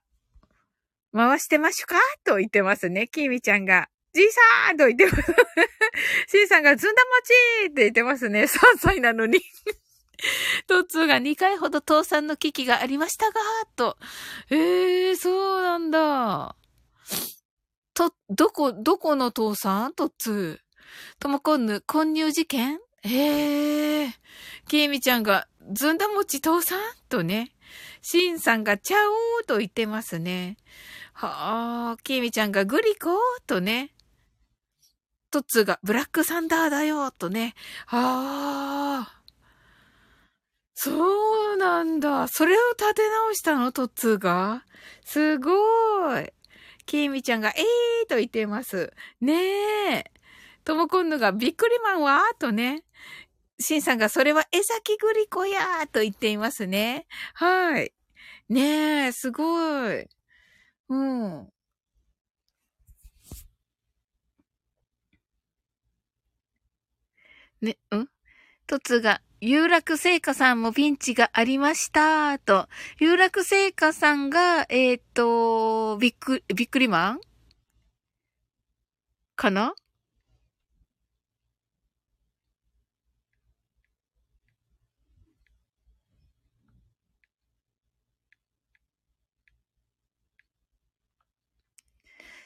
[1.11, 1.95] 回してましゅか？
[2.23, 3.07] と言ってますね。
[3.07, 3.89] キミちゃんが。
[4.13, 4.27] じい
[4.67, 5.33] さんと言ってます。
[6.29, 7.01] シンさんがずんだ
[7.63, 8.43] 餅って言ってますね。
[8.43, 9.39] 3歳なのに
[10.67, 13.39] トッツーが2回ほど倒産の危機がありましたが、
[13.75, 13.97] と。
[14.49, 16.55] ええー、そうなんだ。
[17.93, 19.93] と、どこ、どこの倒産？
[19.93, 21.19] トッツー。
[21.19, 22.79] ともこんぬ、混入事件？
[23.03, 24.11] ええー。
[24.67, 26.79] きえみちゃんが、ずんだ餅倒産？
[27.09, 27.51] とね。
[28.01, 30.57] しんさんがちゃおーと言ってますね。
[31.13, 33.09] はあ、きえみちゃんがグリコ？
[33.11, 33.93] ーとね。
[35.29, 37.53] トッツーがブラックサンダーだよ、とね。
[37.87, 39.16] ああ。
[40.79, 42.27] そうなんだ。
[42.27, 43.71] それを立て直したの？
[43.71, 44.63] トッツーが？
[45.03, 45.51] すご
[46.19, 46.31] い。
[46.85, 48.93] きーみちゃんが、えーと言っています。
[49.19, 50.11] ねえ。
[50.63, 52.21] ともこんぬが、びっくりマンは？
[52.37, 52.83] とね。
[53.59, 57.07] しんさんが、それは江崎グリコやーと言っていますね。
[57.33, 57.91] はい。
[58.47, 60.07] ねえ、すごい。
[60.89, 61.49] うん。
[67.61, 68.05] ね、ん？
[68.67, 72.67] トツが、有楽製菓さんもピンチがありました、と。
[72.99, 77.21] 有楽製菓さんが、えっ、と、びっく、びっくりマン？
[79.35, 79.75] かな？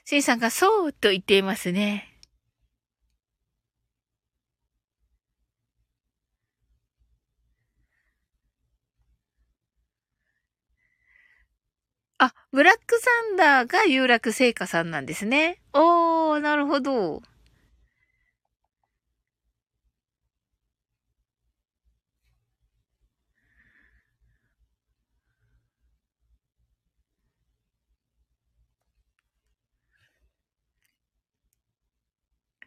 [0.03, 2.07] シンさんがそうと言っていますね。
[12.19, 15.59] あ、ブラックサンダーが有楽製菓さんなんですね。
[15.73, 17.21] おー、なるほど。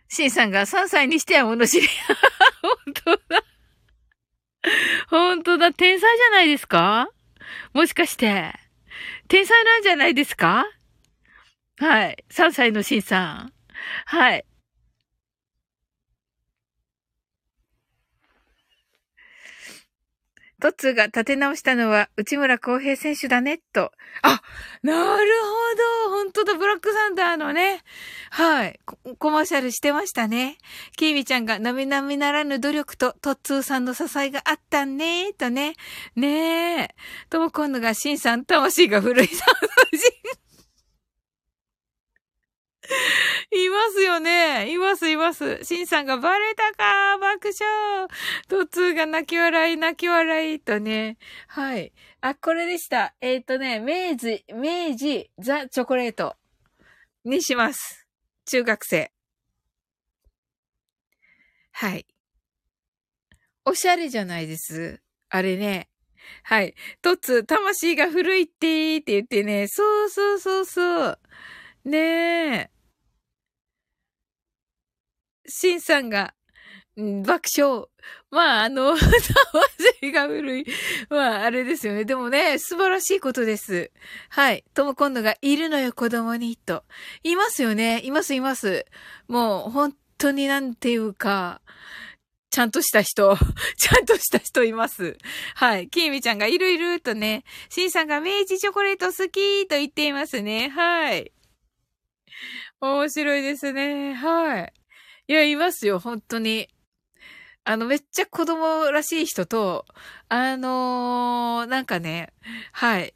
[0.09, 1.89] シンさんが3歳にしては物知り。
[2.62, 3.45] 本当だ。
[5.11, 5.72] 本当だ。
[5.72, 7.09] 天才じゃないですか？
[7.74, 8.64] もしかして。
[9.28, 10.64] 天才なんじゃないですか？
[11.78, 12.24] はい。
[12.30, 13.53] 3歳のシンさん。
[14.07, 14.45] はい。
[20.61, 23.92] トッツーが立て直したのは内村航平選手だね、と。
[24.22, 24.40] あ、
[24.82, 25.32] なる
[26.07, 26.11] ほど。
[26.11, 27.82] 本当だ、ブラックサンダーのね。
[28.37, 28.80] はい。
[29.20, 30.59] コマーシャルしてましたね。
[30.97, 35.74] キーミちゃんが並々なみならぬ努力とトッツーさんの支えがあったねー、とね。
[36.16, 36.89] ねえ。
[37.30, 39.49] とも今度がシンさん、魂が古いさん。
[43.57, 44.68] いますよね。
[44.68, 45.62] います、います。
[45.62, 48.09] シンさんがバレたか爆笑
[48.49, 51.18] トツーが泣き笑い、泣き笑いとね。
[51.47, 51.93] はい。
[52.20, 53.14] あ、これでした。
[53.20, 56.35] えっ、ー、とね、明治、明治ザ・チョコレート
[57.24, 58.04] にします。
[58.47, 59.11] 中学生。
[61.72, 62.07] はい。
[63.64, 65.03] おしゃれじゃないです。
[65.30, 65.88] あれね。
[66.42, 66.74] はい。
[67.03, 69.68] とつ、魂が古いってって言ってね。
[69.68, 71.18] そうそうそうそう。
[71.84, 72.70] ねえ。
[75.47, 76.34] しんさんが、
[76.97, 77.88] 爆笑。
[78.30, 80.66] まあ、あの、 魂が古い。
[81.09, 82.05] まあ、あれですよね。
[82.05, 83.90] でもね、素晴らしいことです。
[84.28, 84.64] はい。
[84.74, 86.84] とも今度がいるのよ、子供に、と。
[87.24, 88.01] いますよね。
[88.05, 88.86] います、います。
[89.26, 91.61] もう、本当になんていうか、
[92.51, 93.36] ちゃんとした人、
[93.76, 95.18] ちゃんとした人います。
[95.57, 95.88] はい。
[95.88, 100.68] きみちゃんがいるいるとね、しんさんが明治チョコレート好きと言っていますね。
[100.68, 101.32] はい。
[102.80, 104.14] 面白いですね。
[104.14, 104.72] はい。
[105.26, 106.68] いや、いますよ、本当に。
[107.65, 109.87] あの、めっちゃ子供らしい人と、
[110.29, 112.33] あのー、なんかね、
[112.73, 113.15] はい。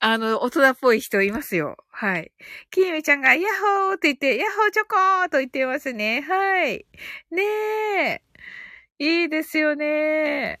[0.00, 1.76] あの、大人っぽい人いますよ。
[1.90, 2.32] はい。
[2.70, 3.42] きみちゃんが、ヤッ
[3.86, 6.20] ホーって言って、ヤッホーチョコーと言ってますね。
[6.22, 6.86] はい。
[7.30, 7.42] ね
[8.08, 8.22] え。
[8.98, 10.60] いいですよね。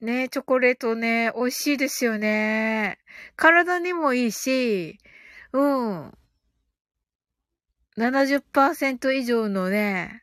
[0.00, 2.98] ねチョコレートね、美味しいですよね。
[3.36, 4.98] 体にもいいし、
[5.52, 6.12] うん。
[7.98, 10.22] 70%以上のね、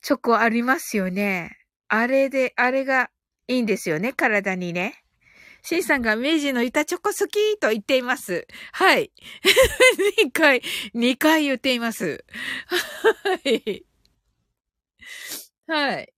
[0.00, 1.58] チョコありますよね。
[1.88, 3.10] あれで、あれが
[3.48, 5.02] いいんですよね、体にね。
[5.62, 8.46] シンさんが明治の板チョコ好きと言っています。
[8.72, 9.10] はい。
[10.22, 10.62] 2回、
[10.94, 12.24] 2回言っています。
[12.66, 13.84] はい。
[15.66, 16.12] はい。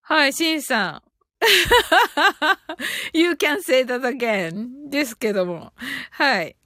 [0.00, 1.10] はい、シンさん。
[3.12, 5.72] you can say that again ですけども。
[6.10, 6.56] はい。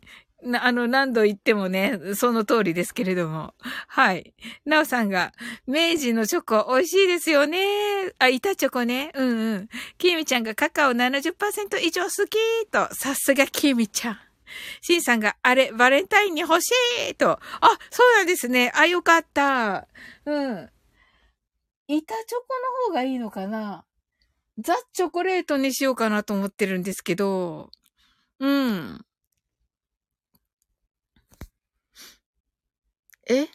[0.60, 3.54] あの、何度言ってもね、その通りですけれども。
[3.88, 4.34] はい。
[4.64, 5.32] なおさんが、
[5.66, 8.12] 明治のチョコ美味しいですよね。
[8.18, 9.10] あ、板チョコね。
[9.14, 9.68] うんうん。
[9.96, 12.38] きみちゃんがカカオ70%以上好き
[12.70, 14.18] と、さすがきみちゃん。
[14.82, 16.70] しんさんが、あれ、バレンタインに欲し
[17.10, 17.30] いと。
[17.32, 17.40] あ、
[17.90, 18.70] そうなんですね。
[18.74, 19.88] あ、よかった。
[20.26, 20.70] うん。
[21.86, 23.84] 板チョコの方がいいのかな
[24.58, 27.70] ザ・チョコレートにしようかなと思ってるんですけど、
[28.38, 29.04] うん。
[33.28, 33.48] え？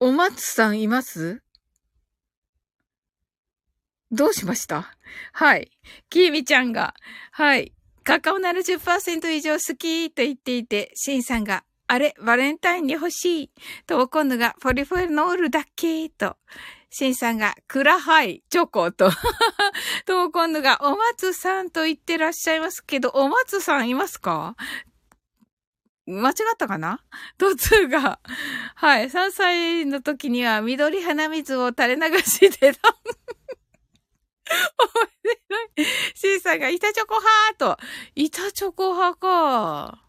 [0.00, 1.42] お松さんいます？
[4.10, 4.96] どうしました？
[5.32, 5.70] はい。
[6.10, 6.94] きーみちゃんが、
[7.32, 7.72] はい。
[8.04, 13.50] カカオ70%以上好きと言っていて、シンさんが、あれ、バレンタインに欲しい？
[13.86, 16.08] と、今度が、ポリフェノールだっけ？
[16.08, 16.36] と。
[16.88, 19.10] シンさんが、クラハイ、チョコと。
[20.06, 24.56] と、今度が、お松さんと言ってらっしゃいますけど、お松さんいますか？
[26.06, 27.02] 間違ったかな？
[27.38, 28.20] トツが、
[28.76, 32.96] はい、3歳の時には緑鼻水を垂れ流してた。
[34.46, 34.56] 面
[35.24, 35.86] 白い。
[36.14, 37.76] シーさんが板チョコ派と、
[38.14, 40.02] 板チョコ派か。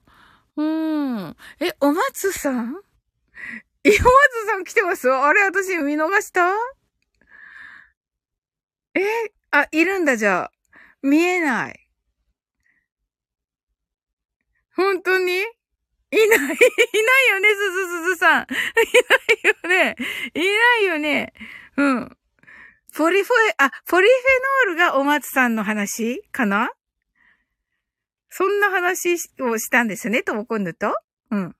[0.55, 1.35] うん。
[1.59, 2.75] え、お松さん？
[2.75, 4.01] お松
[4.47, 5.09] さん来てます？
[5.11, 6.51] あれ、私見逃した？
[8.93, 9.01] え
[9.51, 10.51] あ、いるんだ、じゃあ。
[11.01, 11.89] 見えない。
[14.75, 15.43] 本当に？
[16.11, 16.55] いない、いないよ
[17.39, 18.43] ね、すずすずさん。
[18.43, 18.45] い
[19.69, 19.95] ないよね。
[20.33, 21.33] いないよね。
[21.75, 22.17] うん。
[22.95, 26.71] ポリフェ、あ、ポリフェノールがお松さんの話かな？
[28.29, 30.95] そんな話をしたんですね、ともこんぬと。
[31.31, 31.55] うん。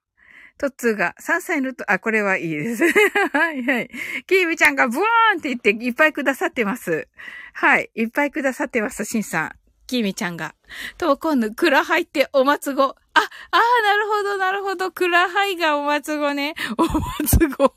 [0.57, 2.83] トッツーが3歳のと、あ、これはいいです。
[2.83, 3.89] はいはい。
[4.25, 7.07] キービちゃんがブワーンって言っていっぱいくださってます。
[7.53, 7.91] はい。
[7.93, 9.51] いっぱいくださってます、シンさん。
[9.85, 10.55] キーミちゃんが。
[10.97, 12.95] と、今度、クラハイってお松語。
[13.17, 14.91] あ、ああ、なるほど、なるほど。
[14.91, 16.55] クラハイがお松語ね。
[16.77, 17.73] お松語。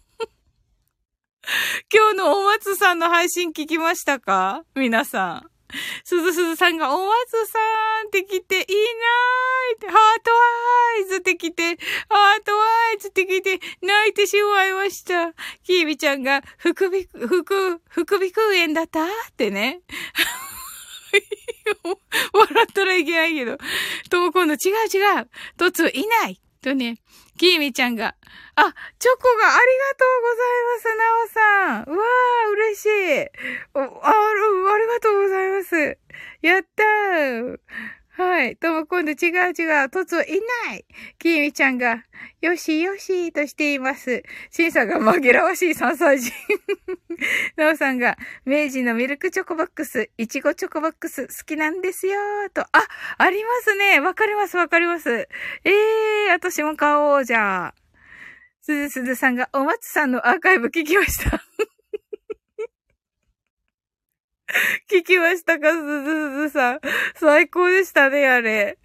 [1.93, 4.65] 今日のお松さんの配信聞きましたか？
[4.75, 5.51] 皆さん。
[6.05, 7.59] すずすずさんが、お松さ
[8.05, 11.63] んって来て、いなーって、ハートワイズって来て、
[12.09, 12.67] ハートワ
[12.97, 15.33] イズって来て、泣いてしまいました。
[15.63, 19.05] キービちゃんが、福び、福、福び空園だった？
[19.05, 19.83] ってね。
[22.33, 23.59] 笑ったらいけないけど。
[24.11, 25.31] とも今度違う違う。
[25.57, 26.99] とついないとね、
[27.39, 28.15] きーみちゃんが、
[28.55, 31.95] あ、チョコがありがとうございます、なおさん。
[31.95, 33.21] うわー、嬉しい。
[33.23, 35.99] あ、ありがとうございます。
[36.43, 37.59] やったー。
[38.13, 38.57] はい。
[38.57, 39.91] とも今度違う違う。
[39.91, 40.85] とついない。
[41.19, 42.05] きみちゃんが、
[42.41, 44.23] よしよしとしています。
[44.51, 46.33] しんさんが紛らわしい3歳児。
[47.57, 52.19] なおさんが、明治のミルクチョコボックス、いちごチョコボックス好きなんですよ
[52.53, 52.63] と。
[52.63, 52.69] あ、
[53.19, 54.01] ありますね。
[54.01, 55.29] わかりますわかります。
[55.65, 57.75] ええー、私も買おう、じゃあ。
[58.61, 61.43] すずすずさんが、お松さんのアーカイブ聞きました。
[64.91, 66.81] 聞きましたか、すずすずさん。
[67.15, 68.79] 最高でしたね、あれ。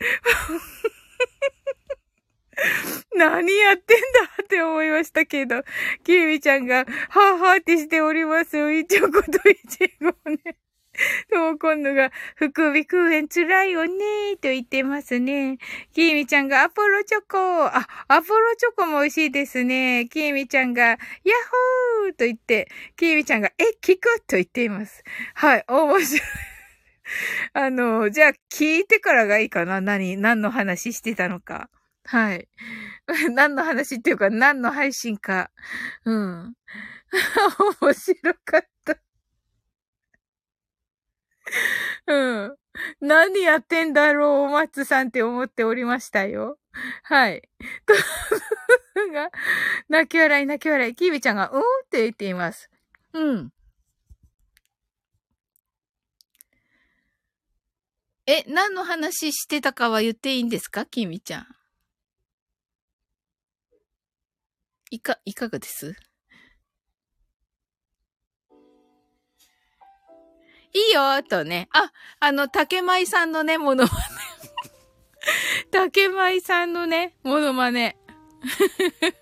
[3.16, 4.04] 何やってんだ
[4.44, 5.64] って思いましたけど、
[6.04, 8.72] キーミちゃんが、はぁはぁってしておりますよ。
[8.72, 10.58] いちょこといちごね。
[11.32, 15.58] とも今度が、福美空園辛いよねと言ってますね。
[15.94, 20.08] キーミちゃんが、アポロチョコあ、アポロチョコも美味しいですね。
[20.12, 20.98] キーミちゃんが、ヤッ
[22.04, 25.04] ホーと言って、キーミちゃんが、え、聞くと言っています。
[25.34, 26.22] はい、面白い。
[27.54, 31.70] あの、じゃあ聞いてからがいいかな何、何の話してたのか。
[32.06, 32.48] はい。
[33.34, 35.52] 何の話っていうか、何の配信か。
[36.06, 36.54] うん。
[37.82, 39.05] 面白かった。
[42.08, 42.58] うん。
[43.00, 46.60] 何やってんだろう、お松さんって思っておりましたよ。
[47.04, 47.50] はい。
[47.86, 47.94] と、
[49.12, 49.32] が、
[49.90, 52.70] 泣き笑い泣き笑い、キービちゃんが、うんって言っています。
[53.14, 53.52] うん。
[58.28, 60.86] え、何の話してたかは言っていいんですか？
[60.86, 61.48] キミちゃん。
[64.90, 65.96] いか、いかがです？
[70.76, 71.70] いいよとね。
[71.72, 73.96] あ、あの、竹舞さんのね、モノマネ。
[75.72, 77.96] 竹舞さんのね、モノマネ。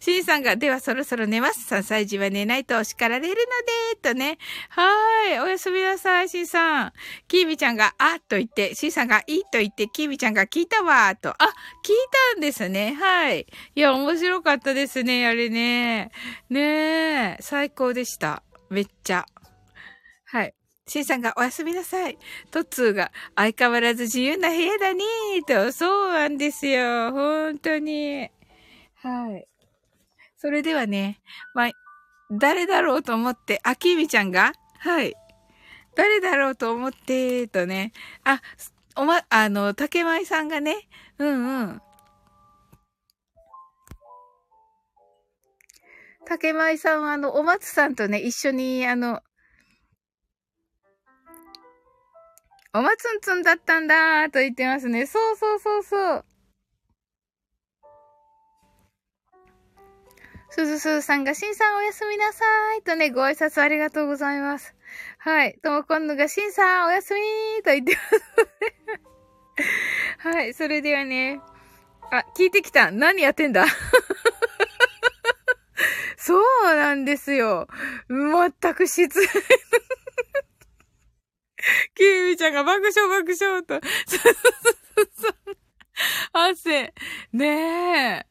[0.00, 1.74] シンさんが、ではそろそろ寝ます。
[1.74, 3.36] 3歳児は寝ないと叱られるの
[3.94, 4.38] で、とね。
[4.70, 5.38] はーい。
[5.40, 6.92] おやすみなさい、シンさん。
[7.28, 11.28] キーミちゃんが、あと言って、シンさんが、いいと言って、キーミちゃんが聞いたわ、と。
[11.30, 11.34] あ、
[11.84, 11.96] 聞い
[12.34, 12.96] たんですね。
[12.98, 13.46] はい。
[13.74, 16.10] いや、面白かったですね、あれね。
[16.48, 18.42] ねえ、最高でした。
[18.70, 19.26] めっちゃ。
[20.24, 20.54] はい。
[20.90, 22.18] シンさんがおやすみなさい。
[22.50, 25.04] トッツーが相変わらず自由な部屋だね
[25.46, 27.12] と、そうなんですよ。
[27.12, 28.28] 本当に。
[28.96, 29.46] はい。
[30.36, 31.20] それではね、
[31.54, 31.70] まあ、
[32.32, 34.52] 誰だろうと思って、あきみちゃんが？
[34.80, 35.14] はい。
[35.94, 37.92] 誰だろうと思って、とね。
[38.24, 38.42] あ、
[38.96, 40.88] おま、あの、竹舞さんがね、
[41.18, 41.82] うんうん。
[46.26, 49.20] 竹舞さんは、あの、お松さんとね、一緒に、あの、
[52.72, 55.04] おまつんつんだったんだーと言ってますね。
[55.06, 56.24] そうそうそうそう。
[60.50, 62.44] すずすずさんが、しんさんおやすみなさ
[62.76, 62.82] い。
[62.82, 64.76] とね、ご挨拶ありがとうございます。
[65.18, 65.58] はい。
[65.62, 68.14] ともこんぬが、しんさんおやすみーと言ってます
[68.60, 69.00] ね。
[70.38, 71.40] はい、それではね。
[72.12, 72.92] あ、聞いてきた。
[72.92, 73.66] 何やってんだ？
[76.16, 77.66] そうなんですよ。
[78.08, 79.26] 全く失礼。
[81.94, 83.80] キーミちゃんが爆笑爆笑と。
[86.32, 86.94] 汗。
[87.32, 88.26] ねえ。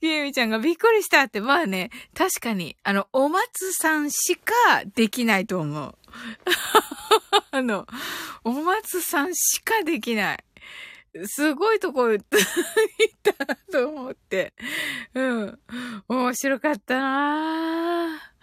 [0.00, 4.52] キーミちゃんがびっくりしたって、まあね、確かに、あの、お松さんしか
[4.94, 5.98] できないと思う。
[7.50, 7.86] あの、
[8.44, 10.44] お松さんしかできない。
[11.24, 12.24] すごいとこ行っ
[13.22, 14.52] たなと思って。
[15.14, 15.58] うん。
[16.08, 18.36] 面白かったなぁ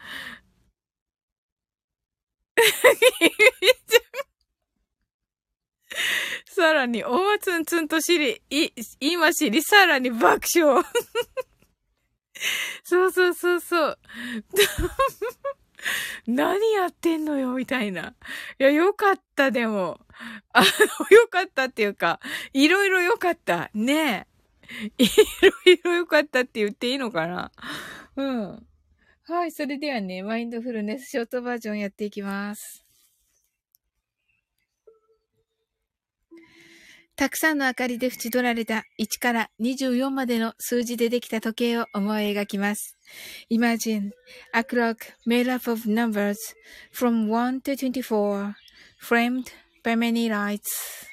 [6.45, 10.83] さらに、おまつんつんと知り、い、今知り、さらに爆笑。
[12.83, 13.99] そうそうそうそう。
[16.27, 18.15] 何やってんのよ、みたいな。
[18.59, 19.99] いや、よかった、でも。
[20.53, 20.67] あの、
[21.09, 22.19] よかったっていうか、
[22.53, 23.69] いろいろよかった。
[23.73, 24.33] ねえ。
[24.97, 25.07] い
[25.41, 27.51] ろいろよかったって言っていいのかな
[28.15, 28.65] うん。
[29.25, 32.85] はい、それではね、マインドフルネスショートバージョンやっていきます。
[37.15, 42.97] たくさんの明かりで縁取られた1から24までの数字でできた時計を思い描きます。
[43.49, 44.11] Imagine
[44.53, 46.35] a clock made up of numbers
[46.93, 48.55] from 1 to 24,
[48.99, 49.45] framed
[49.85, 51.12] by many lights.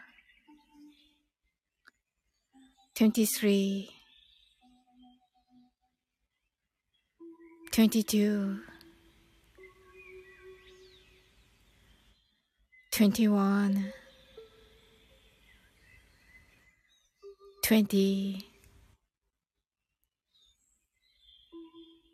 [2.95, 3.89] 23
[7.71, 8.59] 22
[12.91, 13.93] 21
[17.63, 18.45] 20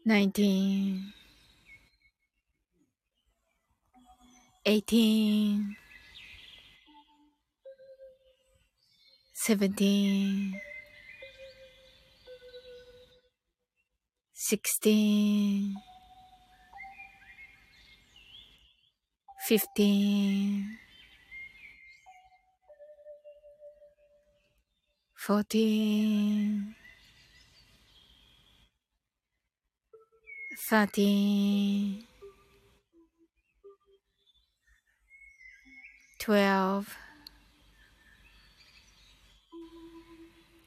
[0.06, 1.14] 19
[4.66, 5.87] 18
[9.48, 10.60] 17
[14.34, 15.76] 16
[19.48, 20.78] fifteen,
[25.16, 26.76] fourteen,
[30.70, 32.04] thirteen,
[36.20, 36.98] twelve,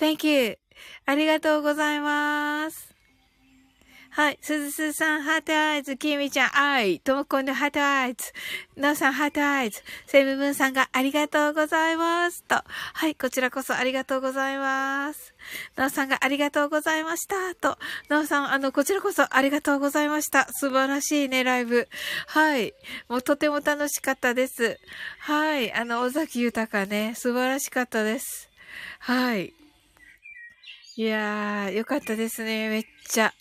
[0.00, 0.56] Thank you.
[1.04, 2.94] ありがとうございます。
[4.08, 4.38] はい。
[4.40, 5.98] すずすさん、 heart eyes。
[5.98, 7.00] きみちゃん、アイ。
[7.00, 8.32] ともこんの heart eyes。
[8.76, 9.82] なおさん、 heart eyes。
[10.06, 12.42] セブブンさんがありがとうございます。
[12.44, 12.64] と。
[12.64, 13.14] はい。
[13.14, 15.34] こちらこそありがとうございます。
[15.76, 17.54] なおさんがありがとうございました。
[17.54, 17.76] と。
[18.08, 20.50] なおさん、あの、こちらこそありがとうございました。
[20.50, 21.88] 素晴らしいね、ライブ。
[22.26, 22.72] はい。
[23.10, 24.80] もうとても楽しかったです。
[25.18, 25.70] はい。
[25.74, 28.48] あの、尾崎豊ね、素晴らしかったです。
[29.00, 29.59] はい。
[31.00, 33.32] いやー、よかったですね、めっちゃ。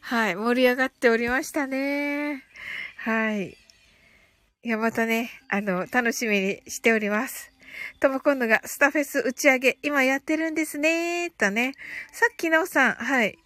[0.00, 2.44] はい、盛り上がっておりましたね。
[2.98, 3.56] はい。
[4.62, 7.52] いや、またね、あの、楽しみにしております。
[7.98, 11.72] とも今度がスタフェス打ち上げ、今やってるんですねとね。
[12.12, 13.36] さっきなおさん、はい。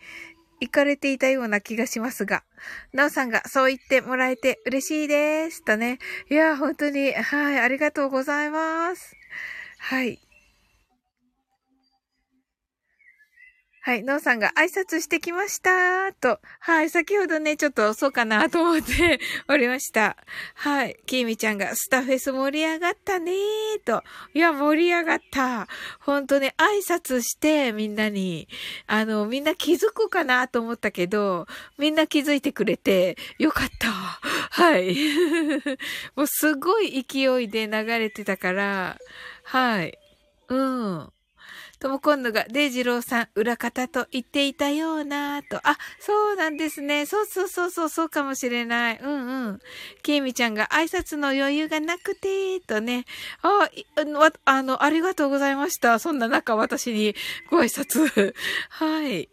[0.60, 2.44] 行かれていたような気がしますが、
[2.92, 5.64] なおさんがそう言ってもらえて嬉しいです。
[5.64, 6.00] とね。
[6.30, 9.16] いや、本当に、はい、ありがとうございます。
[9.78, 10.23] はい。
[13.86, 16.40] はい、ノーさんが挨拶してきましたと。
[16.58, 20.16] はい、先ほどね、ちょっとそうかなと思って おりました。
[20.54, 24.02] はい、キーミちゃんがスタフェス盛り上がったねーと。
[24.32, 25.68] いや、盛り上がった。
[26.00, 28.48] ほんとね、挨拶してみんなに、
[28.86, 33.90] あの、みんな気づくかなと思ったけど、みんな気づいてくれてよかった。
[33.90, 34.96] はい。
[36.16, 38.96] もうすごい勢いで流れてたから、
[39.42, 39.98] はい。
[40.48, 41.12] うん。
[41.84, 45.58] とも今度が、デイジローさん、裏方と言っていたようなと。
[45.68, 47.04] あ、そうなんですね。
[47.04, 48.98] そうそうそうそう、そうかもしれない。
[48.98, 49.60] うんうん。
[50.02, 53.04] ケイミちゃんが挨拶の余裕がなくて、とね。
[53.42, 53.68] あ、
[54.46, 55.98] あの、ありがとうございました。
[55.98, 57.14] そんな中、私に
[57.50, 58.32] ご挨拶。
[58.70, 59.28] はい。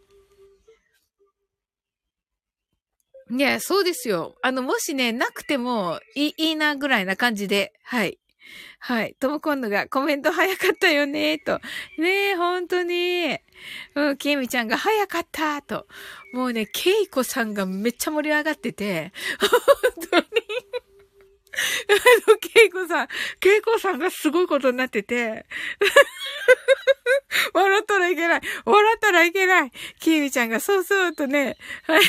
[3.29, 4.35] いや、そうですよ。
[4.41, 8.19] あの、もしね、なくてもいい、いいなぐらいな感じで、はい。
[8.79, 9.15] はい。
[9.19, 11.59] とも今度がコメント早かったよね、と。
[11.97, 13.37] ねえ、本当に。
[13.95, 15.87] うん、ケイミちゃんが早かった、と。
[16.33, 19.49] もうね、ケイコさんがめっちゃ盛り上がってて、本
[20.09, 20.23] 当に。
[22.27, 23.07] あの、ケイコさん、
[23.39, 25.45] ケイコさんがすごいことになってて、
[27.53, 28.41] 笑ったらいけない。
[28.65, 29.71] 笑ったらいけない。
[29.99, 32.01] キーミちゃんがそうそうとね、はい。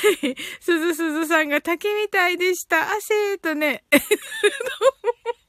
[0.60, 2.92] すずすずさんが滝みたいでした。
[2.92, 3.84] 汗とね。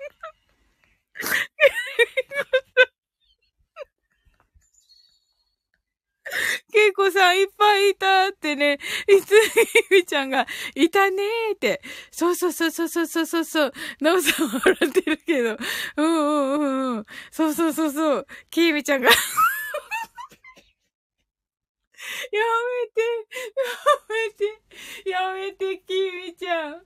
[6.72, 9.32] ケイコさんいっぱいいたってね、いつ
[9.92, 10.46] みみちゃんが
[10.76, 11.82] いたねーって。
[12.12, 13.74] そうそうそうそうそうそうそう。
[14.02, 15.58] なおさん笑ってるけど。
[15.98, 17.06] うんうんうんうん。
[17.32, 18.28] そうそうそうそう。
[18.50, 19.10] キーミちゃんが
[22.32, 23.02] やめて、
[24.10, 26.82] やめて、やめて、キーミちゃん。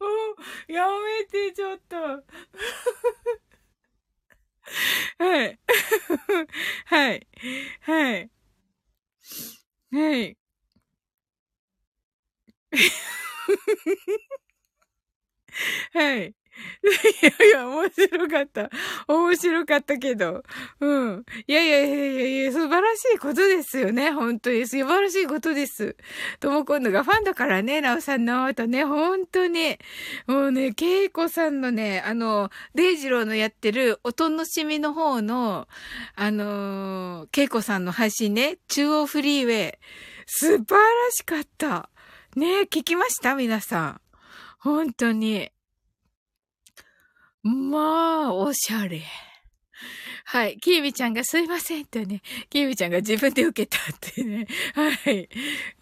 [0.00, 0.06] も
[0.68, 2.24] う、やめて、ちょっと。
[5.18, 5.58] はい。
[6.86, 7.26] はい。
[7.82, 8.30] はい。
[9.92, 10.36] はい。
[15.92, 16.34] はい。
[16.82, 18.70] いやいや、面白かった。
[19.06, 20.42] 面白かったけど。
[20.80, 21.24] うん。
[21.46, 24.10] いやいやいやいやいや、素晴らしいことですよね。
[24.12, 24.66] 本当に。
[24.66, 25.96] 素晴らしいことです。
[26.40, 29.78] とも今度がファンだからね、なおさんのとね、本当に。
[30.26, 35.68] もうね、けいこさんのね、あの、デイジローのやってるお楽しみの方の、
[36.14, 39.78] あのけいこさんの配信ね、中央フリーウェイ。
[40.26, 41.90] 素晴らしかった。
[42.36, 43.34] ね聞きました？
[43.34, 44.00] 皆さん。
[44.58, 45.50] 本当に。
[47.42, 49.02] まあ、おしゃれ。
[50.26, 50.58] はい。
[50.58, 54.46] キービちゃんがすいませんとね、キービちゃんが自分で受けたってね。
[54.74, 55.28] はい。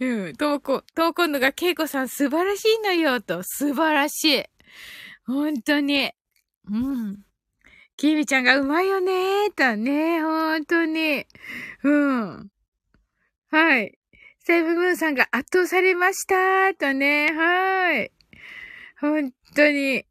[0.01, 0.37] うん。
[0.37, 3.43] ともこ、ともこんのがケイコさん素晴らしいのよと。
[3.43, 4.45] 素晴らしい。
[5.27, 6.13] 本当に。
[6.71, 7.19] うん。
[7.97, 10.23] キービちゃんがうまいよねとね。
[10.23, 11.27] 本当に。
[11.83, 12.51] うん。
[13.51, 13.99] はい。
[14.39, 17.33] セブムーンさんが圧倒されましたとね。
[17.35, 18.13] はい。
[19.01, 20.08] 本当に。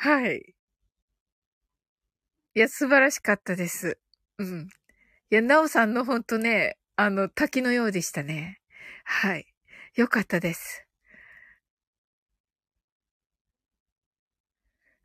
[0.00, 0.54] はい。
[2.54, 3.98] いや、素晴らしかったです。
[4.38, 4.68] うん。
[5.30, 8.60] いや、なおさんのほんとね、あの、滝のようでしたね。
[9.04, 9.46] はい。
[9.96, 10.86] よかったです。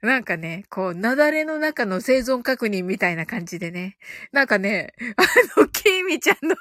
[0.01, 3.97] なんかね、こう、雪崩の中の生存確認みたいな感じでね。
[4.33, 6.55] なんかね、あの、キーミちゃんの、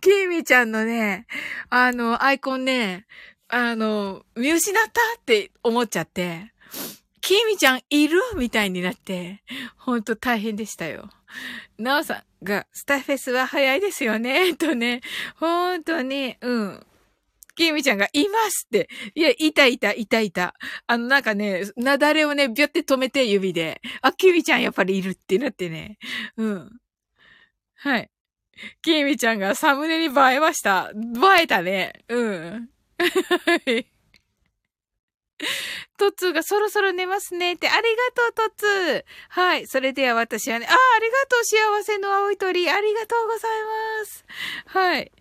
[0.00, 1.26] キーミちゃんのね、
[1.68, 3.06] あの、アイコンね、
[3.48, 6.52] あの、見失ったって思っちゃって。
[7.26, 8.20] きみちゃんいる？
[8.36, 9.42] みたいになって、
[9.78, 11.10] ほんと大変でしたよ。
[11.76, 15.00] なおさんが、スタフェスは早いですよね、とね、
[15.34, 16.86] ほんとに、うん。
[17.56, 18.88] きみちゃんがいますって。
[19.16, 20.54] いや、いたいた、いたいた。
[20.86, 23.80] あの、なんかね、なだれをね、ビョって止めて指で。
[24.02, 25.98] あ、きみちゃんやっぱりいるってなってね。
[26.36, 26.70] うん。
[27.74, 28.08] はい。
[28.82, 30.92] きみちゃんがサムネに映えました。
[30.94, 32.04] 映えたね。
[32.08, 32.68] うん。
[32.98, 33.95] はい。
[35.98, 39.04] トッツーがそろそろ寝ますねって、ありがとう、トッツー。
[39.28, 39.66] はい。
[39.66, 42.70] それでは私はね、あ、あありがとう、幸せの青い鳥。
[42.70, 43.50] ありがとうござい
[44.00, 44.24] ます。
[44.66, 45.12] はい。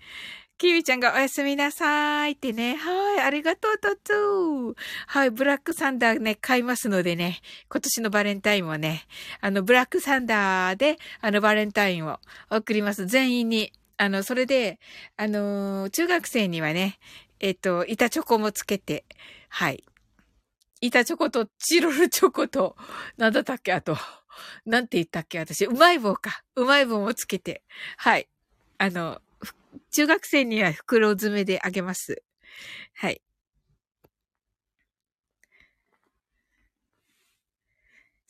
[0.58, 2.76] キミちゃんがおやすみなさいってね。
[2.78, 3.22] はい。
[3.22, 4.76] ありがとう、トッツー。
[5.08, 5.32] はい。
[5.32, 7.42] ブラックサンダーね、買いますのでね。
[7.70, 9.06] 今年のバレンタインはね、
[9.42, 13.06] あの、ブラックサンダーで、あの、バレンタインを送ります。
[13.06, 13.74] 全員に。
[13.98, 14.80] あの、それで、
[15.18, 17.00] あの中学生にはね、
[17.40, 19.06] えっと、板チョコもつけて、
[19.50, 19.84] はい。
[20.88, 22.76] 板チョコとチロルチョコと、
[23.18, 23.74] なんだったっけ？
[23.74, 23.98] あと。
[24.66, 25.40] なんて言ったっけ？
[25.40, 26.44] 私、うまい棒か。
[26.56, 27.64] うまい棒もつけて。
[27.98, 28.28] はい。
[28.78, 29.22] あの、
[29.92, 32.24] 中学生には袋詰めであげます。
[32.96, 33.22] はい。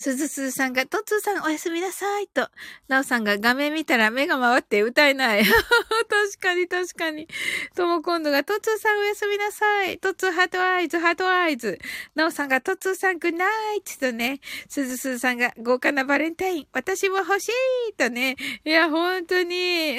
[0.06, 2.48] すずすずさんが、とつーさんおやすみなさいと、
[2.88, 5.42] なおさんが画面見たら目が回って歌えない。
[5.44, 7.28] 確かに確かに。
[7.76, 9.98] とも今度が、とつーさんおやすみなさい。
[9.98, 11.80] とつー heart eyes、heart eyes。
[12.14, 17.50] なおさんが、とつーさん good night とね、すずすずさんが、豪華なバレンタイン、私も欲し
[17.90, 18.36] いとね。
[18.64, 19.98] いや、本当に。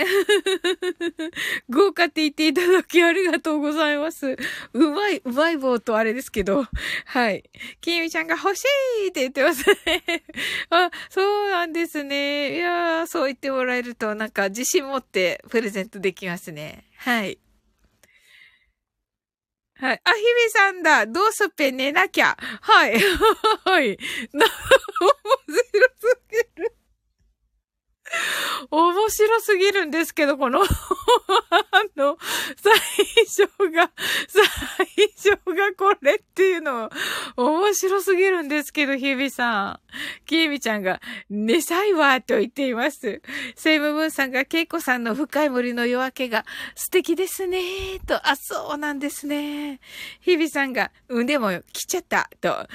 [1.69, 4.37] 豪華って言っていただきありがとうございます。
[4.73, 6.65] うまい、うまい棒とあれですけど。
[7.07, 7.43] はい。
[7.81, 8.63] きみちゃんが欲し
[9.07, 9.96] いって言ってますね。
[10.71, 12.57] あ、そうなんですね。
[12.57, 16.85] いやー、そう言ってもらえると、なんか自信持ってプレゼントできますね。
[16.97, 17.39] はい。
[19.79, 20.01] はい。
[20.05, 21.07] あ、ひびさんだ。
[21.07, 22.37] どうすっぺ寝なきゃ。
[22.63, 22.95] はい。
[23.65, 23.99] はい。
[24.33, 24.51] な、面
[25.47, 25.63] 白
[26.01, 26.21] す
[26.57, 26.76] ぎる。
[28.71, 30.67] 面白すぎるんですけど、この あ
[31.97, 32.19] の、
[32.57, 32.73] 最
[33.25, 33.91] 初が、
[34.29, 34.87] 最
[35.17, 36.91] 初がこれっていうの、
[37.37, 39.81] 面白すぎるんですけど、日々さん。
[40.27, 41.01] きえみちゃんが、
[41.31, 43.23] 寝さいわ、と言っています。
[43.55, 46.45] セイムブンさんが、ケイコさんの深い森の夜明けが
[46.75, 47.61] 素敵ですね、
[48.07, 49.81] と、あ、そうなんですね。
[50.21, 52.49] 日々さんが、うんでも来ちゃった、と。
[52.49, 52.67] は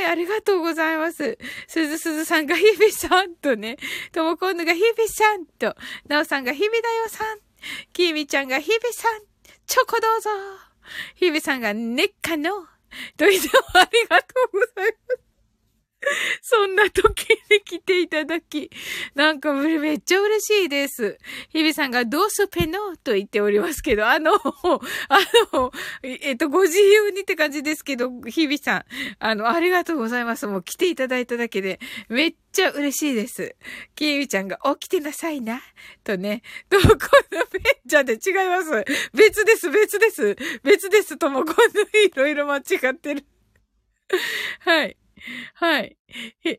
[0.00, 1.38] い、ありがとうございます。
[1.66, 3.76] すずすずさんが、日々さん、とね、
[4.12, 5.74] ともこんぬが、ビさん、と、
[6.08, 7.38] なおさんが、ひびだよさん、
[7.92, 9.20] きみちゃんが、ひびさん、
[9.66, 10.30] チョコどうぞ。
[11.14, 12.66] ひびさんが、ねっかの、
[13.16, 15.29] といつもありがとうございます。
[16.42, 18.70] そんな時に来ていただき、
[19.14, 21.18] なんかめっちゃ嬉しいです。
[21.50, 25.18] 日比さんがどうすペノと言っておりますけど、あの、あ
[25.52, 25.72] の、
[26.02, 28.84] えっと、ご自由にって感じですけど、日比さん、
[29.18, 30.46] あの、ありがとうございます。
[30.46, 33.54] もう来ていただいただけで、めっちゃ嬉しいです。
[33.94, 35.60] キーウちゃんが起きてなさいな。
[36.02, 36.42] とね。
[36.70, 38.84] どこのペンちゃんで違います。
[39.12, 40.36] 別です、別です。
[40.62, 41.18] 別です。
[41.18, 42.60] ともこんいろいろ間違
[42.92, 43.24] ってる。
[44.60, 44.96] はい。
[45.54, 45.96] はい。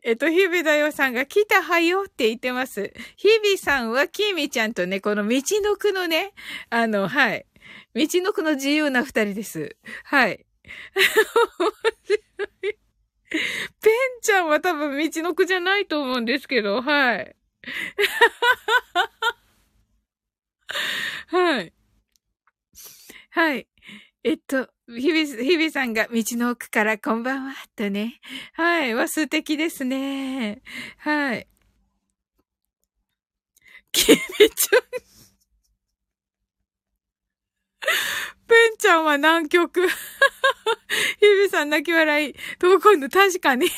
[0.04, 2.92] えっと、日々だよさんが来たはよって言ってます。
[3.16, 6.32] 日々さんはきみちゃんとね、この道のくのね、
[6.70, 7.46] あの、はい。
[7.94, 9.76] 道のくの自由な二人です。
[10.04, 10.46] はい。
[13.80, 17.36] ペンちゃんは多分道のくじゃないと思うんですけど、はい。
[21.28, 21.72] はい。
[23.30, 23.66] はい。
[24.24, 28.20] えっと、日々、日々さんが道の奥からこんばんは、とね。
[28.52, 28.94] はい。
[28.94, 30.62] は素敵ですね。
[30.98, 31.48] はい。
[33.90, 34.82] きみちゃん。
[38.46, 39.88] ペンちゃんは南極。
[39.88, 42.34] 日々さん泣き笑い。
[42.60, 43.66] と今度確かに。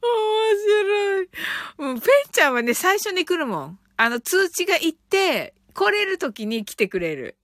[0.00, 1.28] 面白い。
[1.78, 3.80] もうペンちゃんはね、最初に来るもん。
[3.96, 7.38] あの、通知が行って、来れる時に来てくれる。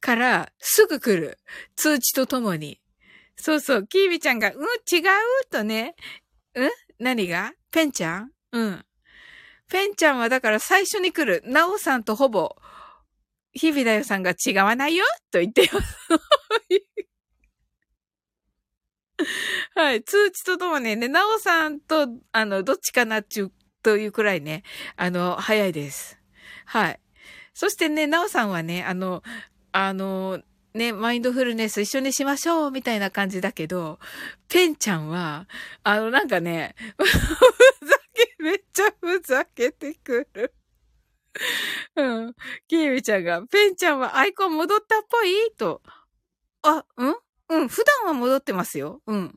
[0.00, 1.38] から、すぐ来る。
[1.76, 2.80] 通知とともに。
[3.36, 5.02] そうそう、キービちゃんが、うん、違う？
[5.50, 5.94] とね。
[6.54, 6.70] うん？
[6.98, 7.52] 何が？
[7.70, 8.32] ペンちゃん？
[8.52, 8.84] うん。
[9.70, 11.42] ペンちゃんはだから最初に来る。
[11.46, 12.56] ナオさんとほぼ、
[13.52, 15.04] 日々だよさんが違わないよ？
[15.30, 15.96] と言ってます。
[19.74, 20.02] はい。
[20.02, 23.52] 通知とともにね、ナオさんと、あの、どっちかなっちゅう、
[23.82, 24.62] というくらいね、
[24.96, 26.18] あの、早いです。
[26.64, 27.00] はい。
[27.58, 29.24] そしてね、なおさんはね、あの、
[29.72, 30.40] あの、
[30.74, 33.98] ね、マインドフルネス一緒にしましょうみたいな感じだけど、
[34.46, 35.48] ペンちゃんは、
[35.82, 37.04] あの、なんかね、ふ
[37.84, 40.54] ざけ、めっちゃふざけてくる。
[41.96, 42.34] うん。
[42.68, 45.50] キーミちゃんが、ペンちゃんはアイコン戻ったっぽい？
[45.58, 45.82] と。
[46.62, 47.16] あ、うん？
[47.48, 49.02] うん、普段は戻ってますよ。
[49.08, 49.36] うん。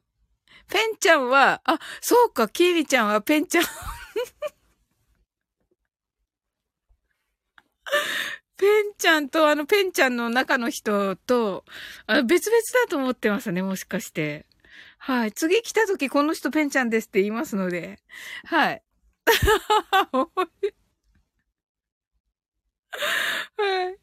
[0.69, 3.63] ペンちゃんは、あ、そうか、キーミちゃんはペンちゃん
[8.57, 11.65] ペンちゃんと、あの、ペンちゃんの中の人と、
[12.07, 14.45] あ別々だと思ってますね、もしかして。
[14.97, 15.31] はい。
[15.31, 17.99] 次来た時、この人ペンちゃんですって言いますので。
[18.45, 18.83] はい。
[23.57, 23.99] はい。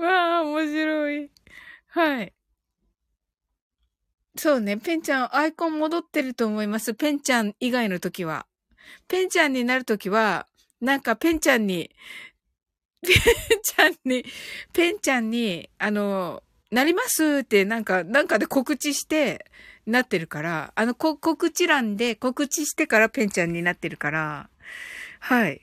[0.00, 1.30] わあ、面白い。
[1.88, 2.34] はい。
[4.36, 6.94] そうね、ペンちゃん、アイコン戻ってると思います。
[6.94, 8.46] ペンちゃん以外の時は。
[9.08, 10.46] ペンちゃんになるときは、
[10.80, 11.90] なんかペンちゃんに、
[13.02, 13.14] ペン
[13.62, 14.24] ちゃんに、
[14.72, 19.44] ペンちゃんに、あの、なりますってなんか、なんかで告知して、
[19.88, 24.50] なってるから、あの、こ、告知欄で告知してからペンちゃんになってるから、
[25.20, 25.62] はい。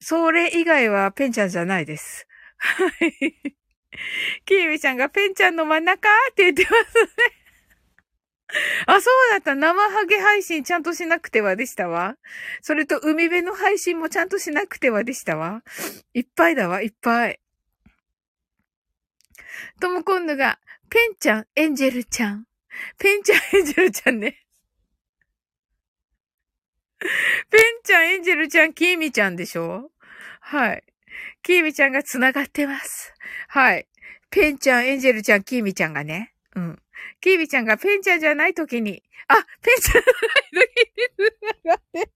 [0.00, 2.26] それ以外はペンちゃんじゃないです。
[2.58, 3.54] はい。
[4.44, 6.08] キーミちゃんがペンちゃんの真ん中？
[6.30, 7.43] って言ってますね。
[8.86, 9.54] あ、そうだった。
[9.54, 12.16] 生ハゲ配信ちゃんとしなくてはでしたわ。
[12.60, 15.62] それと海辺の配信もちゃんとしなくてはでしたわ。
[16.12, 17.40] いっぱいだわ、いっぱい。
[19.80, 20.58] とも今度が、
[20.90, 22.46] ペンちゃん、エンジェルちゃん。
[22.98, 24.40] ペンちゃん、エンジェルちゃんね。
[27.50, 29.90] ペンちゃん、エンジェルちゃん、キーミちゃんでしょ？
[30.40, 30.84] はい。
[31.42, 33.14] キーミちゃんが繋がってます。
[33.48, 33.88] はい。
[34.30, 36.34] ペンちゃん、エンジェルちゃん、キーミちゃんがね。
[36.54, 36.83] うん。
[37.24, 40.12] キービちゃんがペンちゃんじゃない時に、あ、ペンちゃんじゃ
[40.52, 42.10] ない時に繋がってる。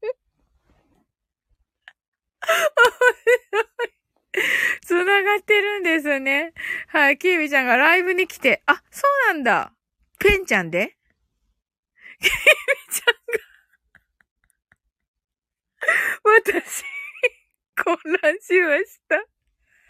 [4.85, 6.53] 繋がってるんですね。
[6.89, 9.73] はい、キービちゃんがライブに来て、あ、そうなんだ。
[10.19, 10.99] ペンちゃんで？
[12.21, 12.37] キービ
[12.93, 13.15] ちゃん
[16.53, 16.85] が私、
[17.83, 19.25] 混乱しました。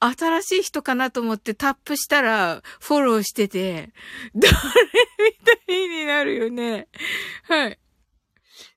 [0.00, 3.90] 新しい人かなと思ってタップしたらフォローしてて、
[4.34, 5.32] 誰み
[5.66, 6.88] たいになるよね。
[7.44, 7.78] はい。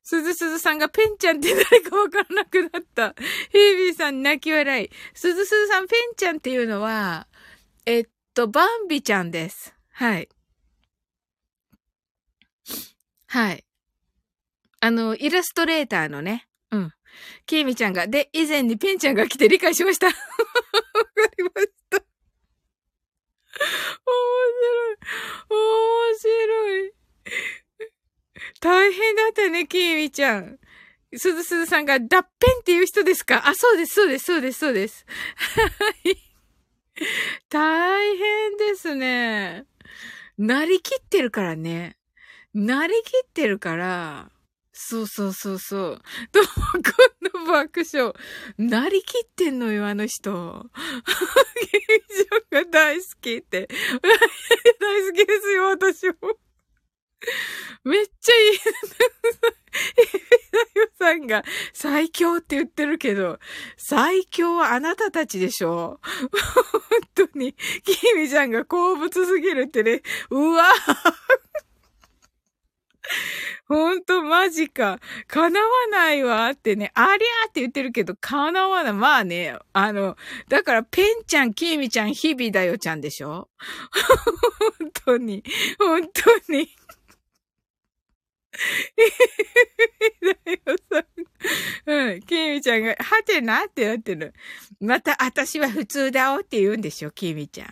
[0.04, 3.16] すずすずさんがペンちゃんって誰かわからなくなった。
[3.52, 4.90] ヒービーさん泣き笑い。
[5.14, 7.28] すずすずさんペンちゃんっていうのは、
[7.86, 9.74] えっと、バンビちゃんです。
[9.92, 10.28] はい。
[13.28, 13.64] はい。
[14.84, 16.92] あの、イラストレーターのね、うん。
[17.46, 20.08] キーミちゃんが、で、以前にペンちゃんが来て理解しました。
[20.10, 20.18] わか
[21.38, 22.04] りました。
[24.06, 24.16] 面
[24.60, 24.98] 白い。
[25.50, 26.94] 面白い。
[28.60, 30.58] 大変だったね、キーミちゃん。
[31.16, 33.48] すずすずさんが、脱ペンっていう人ですか？
[33.48, 35.06] あ、そうです、そうです、そうです、そうです。
[35.38, 36.18] はい。
[37.50, 39.66] 大変ですね。
[40.40, 41.98] なりきってるからね。
[42.56, 44.32] なりきってるから、
[44.74, 46.02] そうそうそうそう。
[46.32, 46.46] とも
[46.82, 48.14] くんの爆笑。
[48.58, 50.66] なりきってんのよ、あの人。
[51.72, 53.68] 劇場が大好きって。
[53.70, 56.14] 大好きですよ、私も。
[57.84, 58.52] めっちゃいい。
[58.54, 58.60] ひ
[59.96, 61.44] びだよさんが
[61.74, 63.40] 最強って言ってるけど、
[63.78, 66.00] 最強はあなたたちでしょ
[67.16, 71.32] 本当に、きみちゃんが好物すぎるってね、うわぁ
[73.68, 75.00] ほんと、マジか。
[75.28, 78.94] 叶わないわってね、ありゃーって言ってるけど、叶わない。
[78.94, 80.18] まあね、あの、
[80.50, 83.50] だから、ペンちゃん、キーミちゃん、日々だよちゃんでしょ？
[84.80, 85.44] 本当に、
[85.80, 86.70] 本当に。
[90.22, 91.06] だよさん。
[91.86, 92.20] うん。
[92.22, 94.34] キーミちゃんが、はてなってなってる。
[94.82, 97.68] また、私は普通だおって言うんでしょ、キーミちゃん。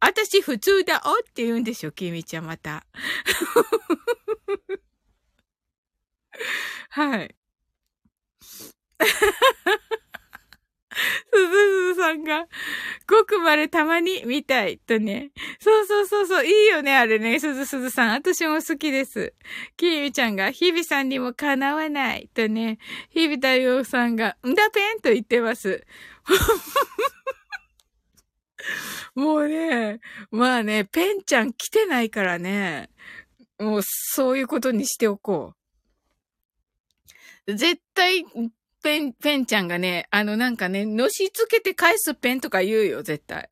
[0.00, 2.84] 私普通だおって言うんでしょ、キーミちゃんまた。
[6.90, 7.34] はい。
[10.96, 12.46] すずすずさんが、
[13.08, 15.32] ごくまでたまに見たいとね。
[15.58, 18.10] そうそうそうそう、いいよね、あれね、すずすずさん。
[18.12, 19.34] 私も好きです。
[19.76, 22.78] きーみちゃんが、ひびさんにもかなわないとね。
[23.10, 25.84] ひびたようさんが、んだぺんと言ってます。
[29.14, 32.90] もうね、まあね、ペンちゃん来てないからね。
[33.58, 35.63] もうそういうことにしておこう。
[37.46, 38.24] 絶対、
[38.84, 43.48] ペン、ペンちゃんがね、あのなんかね、のしつけて返すペンとか言うよ、絶対。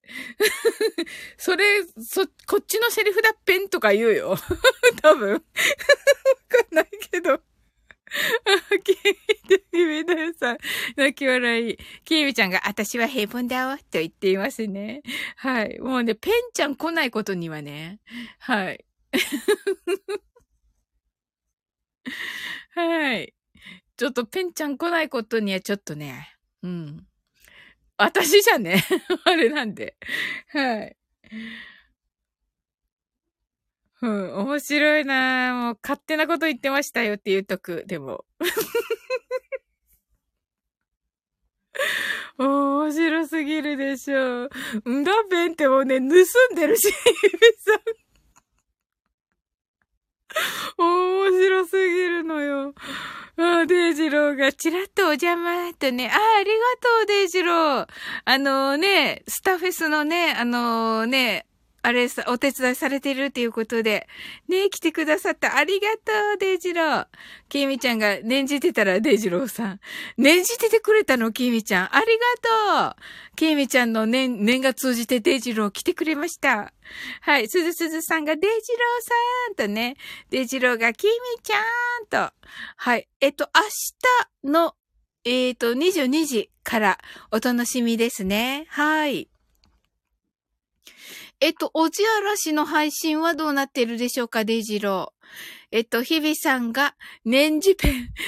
[1.39, 1.65] それ、
[1.99, 4.37] そ、こっちのセリフだペンとか言うよ。
[5.01, 5.33] 多分。
[5.33, 5.45] わか
[6.71, 7.33] んないけど。
[7.33, 7.41] あ、
[8.85, 10.59] キーミて、キミだよさん。
[10.97, 11.79] 泣き笑い。
[12.05, 15.03] キーミちゃんが、私は平凡だわ、と言っていますね。
[15.37, 15.79] はい。
[15.79, 18.01] もうね、ペンちゃん来ないことにはね。
[18.39, 18.85] はい。
[22.75, 23.35] はい。
[24.03, 26.35] ちょっとペンちゃん来ないことにはちょっとね、
[26.65, 27.07] うん。
[27.97, 28.83] 私じゃね、
[29.25, 29.97] あれなんで。
[30.49, 30.97] はい。
[34.01, 38.25] うん、面白いなもう勝手なこと言ってましたよって言うとく、でも。
[42.39, 44.49] 面白すぎるでしょ
[44.85, 44.91] う。
[44.91, 46.09] んだペンってもうね、盗ん
[46.57, 46.99] でるし、さん。
[50.79, 52.75] 面白すぎるのよ。
[53.37, 56.11] あ、デイジローがちらっとお邪魔とね。
[56.13, 57.87] あ、ありがとう、デイジロー。
[58.25, 61.47] あのね、スタフェスのね、あのね、
[61.83, 64.07] あれさ、お手伝いされてるっていうことで、
[64.49, 67.07] ね、来てくださったありがとう、デイジロー。
[67.49, 69.81] キミちゃんが念じてたら、デイジローさん。
[70.17, 71.97] 念じててくれたの、キミちゃん。
[71.97, 72.07] あり
[72.77, 73.37] がとう。
[73.37, 76.73] キミちゃんの念、念が通じてデイジロー来てくれました。
[77.21, 79.97] はい、すずすずさんがデイジローさんとね、
[80.31, 81.13] デイジローがキミ
[81.43, 81.57] ちゃ
[82.05, 82.33] んと。
[82.77, 84.75] はい、えっと、明日の
[85.25, 86.99] えっ、ー、と、22時から
[87.31, 88.67] お楽しみですね。
[88.69, 89.29] はい。
[91.43, 95.73] えっと、おじあらしの配信はどうなってるでしょうか、デイジロー。
[95.73, 98.11] えっと、日々さんが、年次ペン。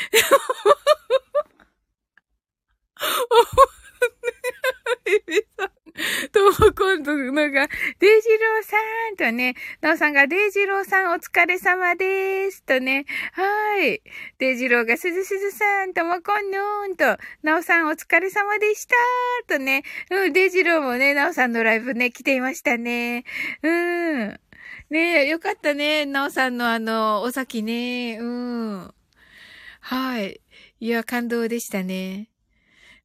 [5.06, 5.83] 日々さん
[6.32, 7.68] とも今度のが、
[8.00, 8.76] デイジローさ
[9.12, 12.64] んとね、なおさんが、デイジローさんお疲れ様です。
[12.64, 14.02] とね、はい。
[14.38, 18.96] デイジローが、すずすずさんともこんのんと、なおさんお疲れ様でした
[19.46, 23.24] とね、うん、デイジローもね、なおさんのライブね、来ていましたね。
[23.62, 24.40] うん。
[24.90, 26.06] ねえ、よかったね。
[26.06, 28.18] なおさんのあの、お先ね。
[28.18, 28.94] うん。
[29.80, 30.40] はい。
[30.80, 32.33] いや、感動でしたね。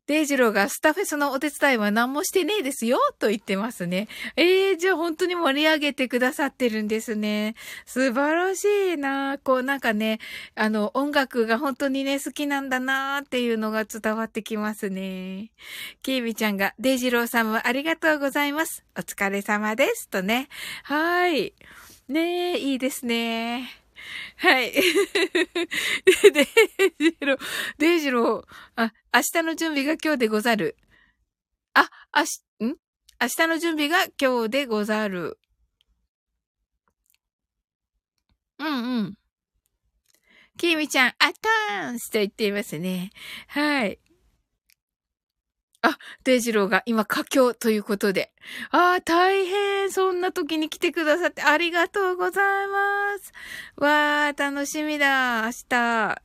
[0.10, 4.08] デイジローがスタフェスのお手伝いは何もしてねえですよと言ってますね。
[4.36, 7.54] ええー、じゃあ本当に盛り上げてくださってるんですね。
[7.86, 10.18] 素晴らしいなこうなんかね、
[10.56, 15.52] あの音楽が本当にね好きなんだなっていうのが伝わってきますね。
[16.02, 18.84] キービちゃんがデイジローさんもありがとうございます。
[18.98, 20.10] お疲れ様です。
[20.10, 20.50] とね。
[20.86, 21.54] はい。
[22.08, 23.79] ねえ、いいですね。
[24.38, 24.72] はい。
[26.32, 27.40] デイジロー、
[27.78, 28.46] デイジロー、
[28.76, 30.78] あ、明日の準備が今日でござる。
[31.74, 32.66] あ、あし、ん？
[32.66, 35.40] 明日の準備が今日でござる。
[38.60, 39.18] うんうん。
[40.58, 43.12] きみちゃん、あたーんと言っていますね。
[43.48, 44.00] はい。
[45.82, 48.34] あ、デイジローが今佳境ということで。
[48.72, 49.92] ああ、大変。
[49.92, 53.32] そんな時に来てくださってありがとうございます。
[53.78, 55.44] わあ、楽しみだ。
[55.46, 56.22] 明日。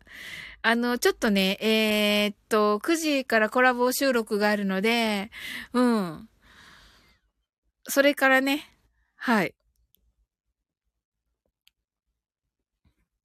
[0.63, 5.31] あの、ちょっとね、えー、っと、9時からコラボ収録があるので、
[5.73, 6.29] うん。
[7.89, 8.65] それからね、
[9.17, 9.55] はい。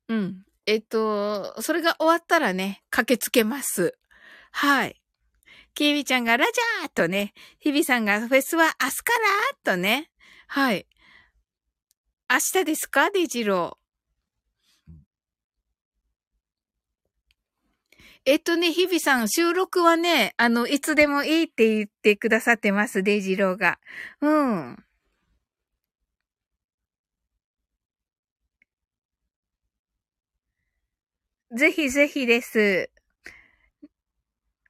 [0.09, 0.43] うん。
[0.65, 3.97] えっと、それが終わったらね、駆けつけます。
[4.51, 5.01] はい。
[5.79, 9.13] キービちゃんがラジャーとね、日ビさんがフェスは明日か
[9.63, 10.11] らとね。
[10.47, 10.85] はい。
[12.29, 13.09] 明日ですか？
[13.11, 14.93] デジロー。
[18.25, 23.79] えっとね、日比さん、収録はね、あの、いつでもいいって言ってくださってます、デイジローが。
[24.19, 24.83] うん。
[31.55, 32.89] ぜひぜひです。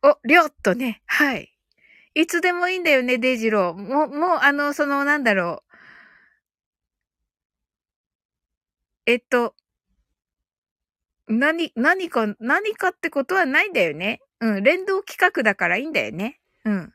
[0.03, 1.53] お、りょっとね、はい。
[2.15, 3.73] いつでもいいんだよね、デイジロー。
[3.73, 5.75] もう、もう、あの、その、なんだろう。
[9.05, 9.55] えっと、
[11.27, 14.19] 何、何か、何かってことはないんだよね。
[14.41, 16.39] うん、連動企画だからいいんだよね。
[16.65, 16.93] うん。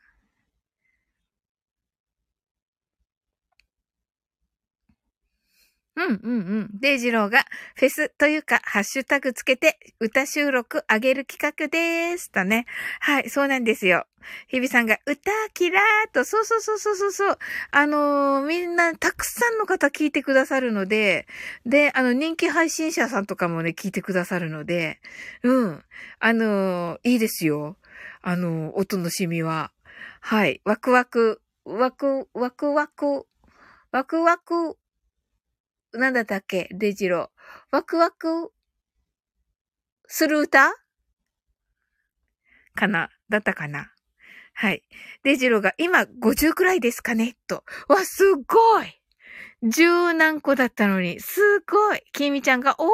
[5.95, 6.69] うんうんうん。
[6.73, 12.31] デイジローがフェスというかハッシュタグつけて歌収録あげる企画でーす。
[12.31, 12.65] とね。
[12.99, 14.05] はい、そうなんですよ。
[14.47, 17.37] 日比さんが歌キラーと、そうそうそうそうそう。
[17.71, 21.27] あのー、みんなたくさんの方聞いてくださるので、
[21.65, 24.99] で、あの人気配信者さんとかもね、聞いてくださるので、
[25.43, 25.83] うん。
[26.19, 27.77] あのー、いいですよ。
[28.21, 29.71] あのー、お楽しみは。
[30.21, 30.61] はい。
[30.65, 33.25] ワクワク、ワク、ワクワク、
[33.91, 34.77] ワクワク、
[35.97, 36.67] なんだったっけ？
[36.71, 37.75] デジロー。
[37.75, 38.51] ワクワク
[40.07, 40.73] する歌？
[42.73, 43.09] かな？
[43.29, 43.91] だったかな？
[44.53, 44.83] はい。
[45.23, 47.35] デジローが今50くらいですかね？
[47.47, 47.63] と。
[47.87, 49.01] わ、すごい
[49.63, 52.85] 十何個だったのに、すごいきみちゃんが、お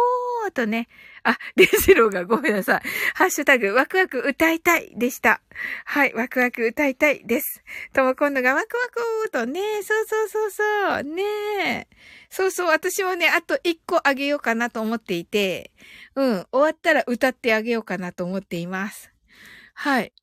[0.47, 0.88] ーとね。
[1.23, 2.81] あ、デジローがごめんなさい。
[3.14, 5.41] ハッシュタグ、ワクワク歌いたいでした。
[5.85, 7.64] はい、ワクワク歌いたいです。
[7.93, 8.88] とも今度がワクワ
[9.26, 11.88] クとね、そうそうそうそう、ね
[12.30, 15.72] そうそう、私もね、あと一個あげようかなと思っていて、
[16.15, 19.11] うん、終わったら歌ってあげようかなと思っています。
[19.76, 20.14] はい。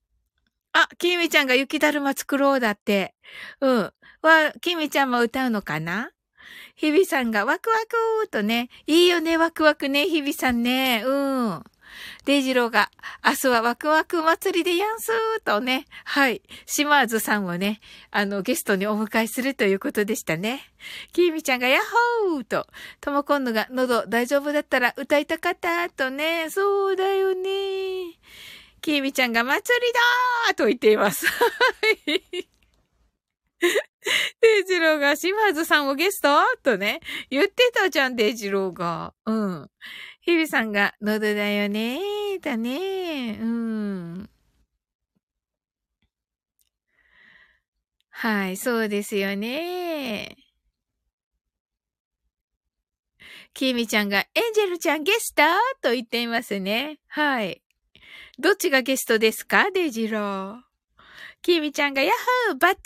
[0.73, 3.15] あ、きみちゃんが雪だるま作ろうだって。
[3.61, 3.93] うん。
[4.23, 6.11] は、きみちゃんも歌うのかな？
[6.77, 7.77] 日々さんがワクワ
[8.23, 11.03] クとね、いいよね、ワクワクね、日々さんね。
[11.05, 11.65] うん。
[12.25, 12.91] デイジローが、
[13.25, 17.81] 明日はワクワク祭りでやんすーとね、はい、島津さんをね、
[18.11, 20.61] あの、ゲストにお迎えするということでしたね。
[21.13, 21.83] キーミちゃんがヤッ
[22.31, 22.67] ホーと、
[23.01, 28.19] ともこんぬが喉大丈夫だったら歌いたかったとね、そうだよね。
[28.81, 31.27] キーミちゃんが祭りだーと言っています。
[31.27, 31.35] は
[32.07, 32.49] い。
[34.41, 36.29] デイジローが島津さんをゲスト？
[36.63, 39.15] とね、言ってたじゃん、デイジローが。
[39.27, 39.71] うん。
[40.21, 43.41] 日々さんが、喉だよねー、だねー。
[43.41, 44.31] うん。
[48.11, 50.37] はい、そうですよね
[53.55, 55.43] キミちゃんが、エンジェルちゃんゲスト？
[55.83, 56.99] と言っていますね。
[57.09, 57.63] はい。
[58.39, 60.68] どっちがゲストですかデジロー？
[61.43, 62.15] きみちゃんが、ヤッ
[62.51, 62.83] ホーバッター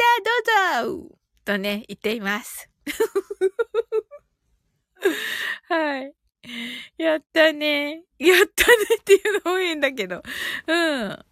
[0.84, 2.68] どうぞとね、言っています。
[5.68, 6.14] はい。
[6.98, 8.04] やったね。
[8.18, 10.22] やったねっていうのも変だけど。
[10.66, 11.24] うん。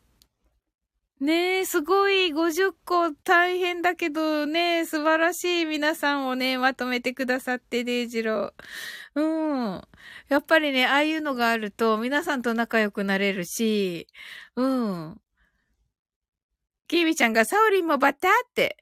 [1.21, 9.21] ねえ、すごい50個大変だけどね、素晴らしい皆さんをね、まとめてくださって、デイジロー。
[9.21, 9.83] うん。
[10.29, 14.07] やっぱりね、ああいうのがあると皆さんと仲良くなれるし、
[14.57, 15.21] うん。
[16.91, 18.77] キミちゃんがサオリンもバッターって。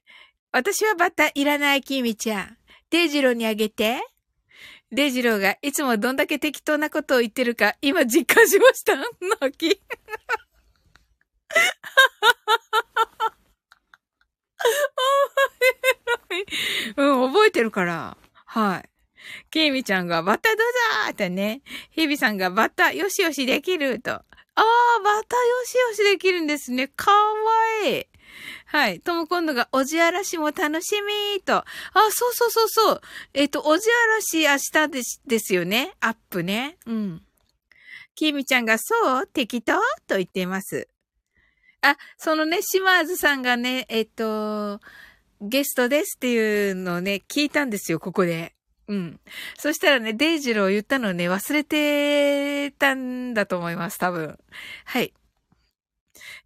[0.51, 2.57] 私はバッターいらない、キミちゃん。
[2.89, 4.01] デイジローにあげて。
[4.91, 8.95] デイジローがいつもどんだけ適当なことを言ってるか、今実感しました
[9.41, 9.79] 泣き。
[16.97, 18.17] うん、覚えてるから。
[18.47, 18.89] はい。
[19.51, 21.61] ケイミちゃんがバッタどうぞーってね。
[21.91, 24.23] ヒビさんがバッタよしよしできると。
[24.59, 26.89] ああ、バッタよしよしできるんですね。
[26.89, 27.17] かわ
[27.85, 28.05] いい。
[28.65, 28.99] はい。
[28.99, 31.55] とも今度が、おじあらしも楽しみーと。
[31.55, 31.65] あ、
[32.11, 33.01] そうそうそうそう。
[33.33, 35.95] えっ、と、おじあらし明日です、ですよね。
[36.01, 36.77] アップね。
[36.85, 37.21] うん。
[38.15, 39.27] きみちゃんが、そう？
[39.27, 39.73] 適当？
[40.07, 40.89] と言っています。
[41.81, 44.81] あ、そのね、島津さんがね、えっ、と、
[45.41, 48.53] ゲストですっていうのをね、聞いたんですよ、ここで。
[48.89, 49.19] うん。
[49.57, 54.37] そしたらね、デイジロー言ったのね、忘れてたんだと思います、多分。
[54.85, 55.13] はい。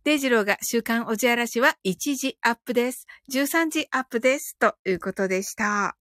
[0.04, 3.08] デイジローが週刊おじあらしは1時アップです。
[3.32, 4.58] 13時アップです。
[4.60, 5.96] ということでした。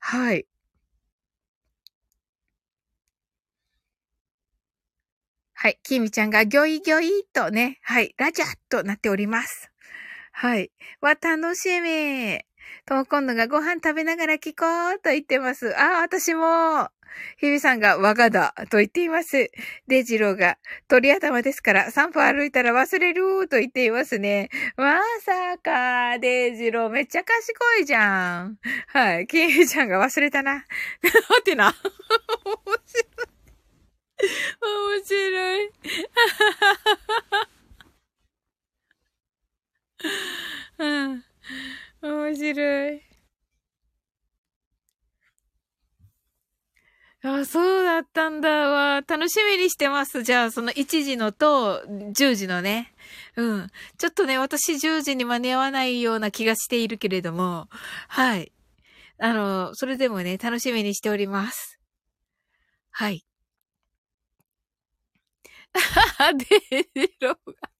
[0.00, 0.46] はい。
[5.52, 5.78] はい。
[5.82, 8.14] キミちゃんがギョイギョイとね、はい。
[8.16, 9.70] ラジャーとなっております。
[10.32, 10.72] はい。
[11.02, 12.40] わ、楽しみ。
[12.86, 15.74] とも今度がご飯食べながら聞こうと言ってます。
[15.78, 16.90] あ、私も。
[17.36, 19.50] ひびさんが我がだと言っています。
[19.86, 20.58] デイジローが
[20.88, 24.48] 鳥頭ですから3歩歩いたら忘れると言っていますね。
[24.76, 28.58] まさか、デイジローめっちゃ賢いじゃん。
[28.88, 29.26] はい。
[29.26, 30.52] キミちゃんが忘れたな。
[30.54, 30.64] は
[31.44, 31.74] てな。
[32.44, 32.56] 面
[32.86, 33.32] 白い。
[34.60, 35.70] 面白い。
[40.78, 41.24] うん。
[42.02, 43.02] 面白い。
[47.24, 49.02] あ、そうだったんだわ。
[49.06, 50.24] 楽しみにしてます。
[50.24, 51.80] じゃあ、その1時のと
[52.12, 52.92] 10時のね。
[53.36, 53.70] うん。
[53.96, 57.68] ちょっとね、私10時に間に合わないような気がしているけれども、
[58.08, 58.52] はい。
[59.18, 61.78] あの、それでもね、楽しみにしております。
[62.90, 63.24] はい。
[65.74, 66.46] あははで、
[67.20, 67.71] ロが。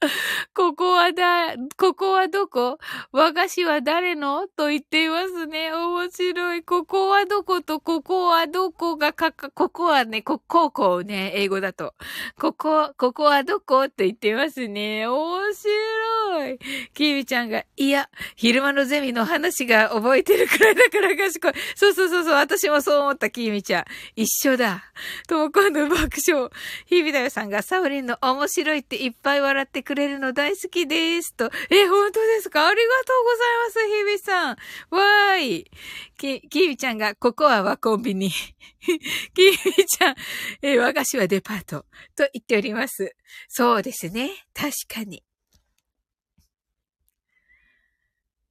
[0.54, 2.78] ここはだ、ここはどこ？
[3.10, 4.46] 和菓子は誰の？
[4.46, 5.72] と言っていますね。
[5.72, 6.62] 面白い。
[6.62, 11.94] ここはどことここはどこがかか、ここはね、こ、こうこうね、英語だと。
[12.38, 13.84] ここ、ここはどこ？
[13.84, 15.08] って言っていますね。
[15.08, 16.58] 面白い。
[16.94, 21.52] キミちゃんが、いや、昼間のゼミの話が覚えてるくらいだから賢い。
[21.74, 23.84] そうそうそうそう、私もそう思った、キミちゃん。
[24.14, 24.84] 一緒だ。
[25.26, 26.50] とも今度爆笑。
[26.86, 31.34] 日々だよさんが、サウリンの面白いっていっぱい笑ってくれるの大好きです。
[31.34, 31.50] と。
[31.70, 32.68] え、本当ですか？
[32.68, 34.56] ありがとうございます、ひびさん。
[34.94, 35.70] わーい。
[36.18, 38.30] き、きびちゃんが、ここは和コンビニ。
[38.82, 40.16] きびちゃん、
[40.60, 41.86] え、和菓子はデパート。
[42.14, 43.16] と言っております。
[43.48, 44.30] そうですね。
[44.52, 45.24] 確かに。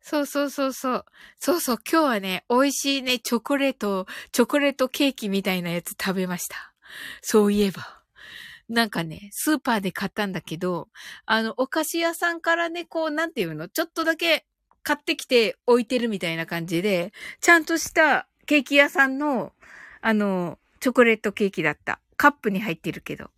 [0.01, 1.05] そうそうそうそう。
[1.39, 6.73] そうそう、今日はね、美味しいね、チョコレート、チョコレートケーキみたいなやつ食べました。
[7.21, 7.96] そういえば。
[8.69, 10.89] なんかね、スーパーで買ったんだけど、
[11.25, 14.45] あの、お菓子屋さんからね、こう、なんていうのちょっとだけ
[14.83, 19.53] 買ってきて置いてるみたいな感じで、ちゃんとしたケーキ屋さんの、
[20.01, 21.99] あの、チョコレートケーキだった。
[22.17, 23.31] カップに入ってるけど。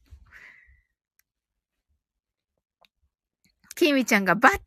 [3.76, 4.60] きみちゃんがバター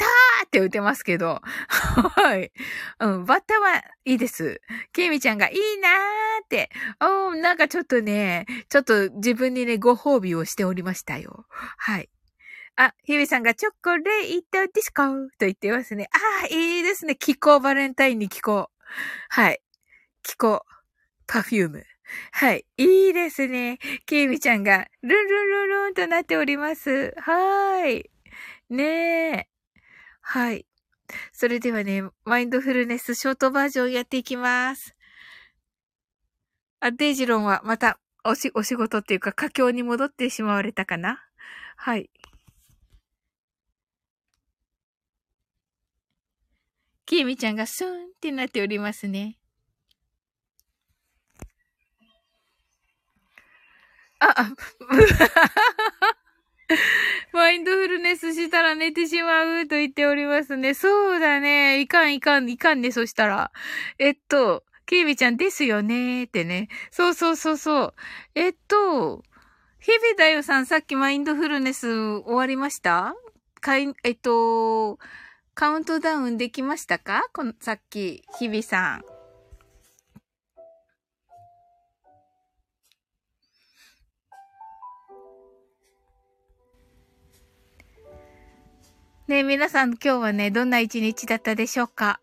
[0.44, 1.40] って打てますけど。
[1.42, 2.52] はい。
[3.00, 4.60] うん、バッタはいいです。
[4.92, 6.70] きみちゃんがいいなーって。
[7.00, 11.46] おなんかちょっとね、ちょっと自分にね、ご褒美をしておりましたよ。
[11.50, 12.08] はい。
[12.76, 15.02] あ、ひびさんがチョコレートディスコ
[15.38, 16.08] と言ってますね。
[16.12, 17.16] ああ、いいですね。
[17.16, 18.70] 気候バレンタインに気候。
[19.28, 19.60] はい。
[20.22, 20.62] 気候。
[21.26, 21.84] パフューム。
[22.32, 22.66] はい。
[22.76, 23.78] いいですね。
[24.06, 27.14] きみちゃんがルンルンルンルンとなっております。
[27.18, 28.10] はーい。
[28.70, 29.51] ねえ。
[30.32, 30.64] はい。
[31.32, 34.94] それではね、マインドフルネスショートバージョンやっていきます。
[36.80, 41.20] あ、デイジロンはまたおし、お仕事っていうか、佳境に戻ってしまわれたかな？
[41.76, 42.10] はい。
[47.06, 49.36] きえみちゃんがスーンってなっておりますね。
[54.20, 54.54] あ、あ、
[57.32, 60.74] マインドフルネスしたら寝てしまうと言っておりますね。
[60.74, 61.80] そうだね。
[61.80, 63.52] いかんいかんいかんね、そしたら。
[63.98, 66.68] えっと、ケイビちゃんですよねってね。
[66.90, 67.94] そうそうそうそう。
[68.34, 69.22] えっと、
[69.80, 73.14] 日々だよさん、さっきマインドフルネス終わりました？
[73.60, 74.98] かい、えっと、
[75.54, 77.24] カウントダウンできましたか？
[77.32, 79.11] この、さっき、日々さん。
[89.32, 92.20] ね皆さん今日はね、どんな一日だったでしょうか？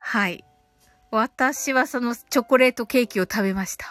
[0.00, 0.44] はい。
[1.12, 3.86] 私はそのチョコレートケーキを食べました。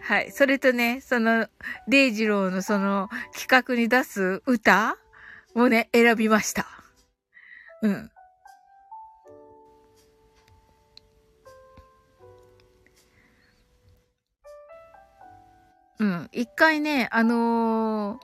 [0.00, 0.30] はい。
[0.30, 1.48] それとね、その、
[1.88, 4.96] デイジローのその企画に出す歌
[5.56, 6.64] をね、選びました。
[7.82, 8.10] うん。
[15.98, 16.28] うん。
[16.32, 18.18] 一回ね、あのー、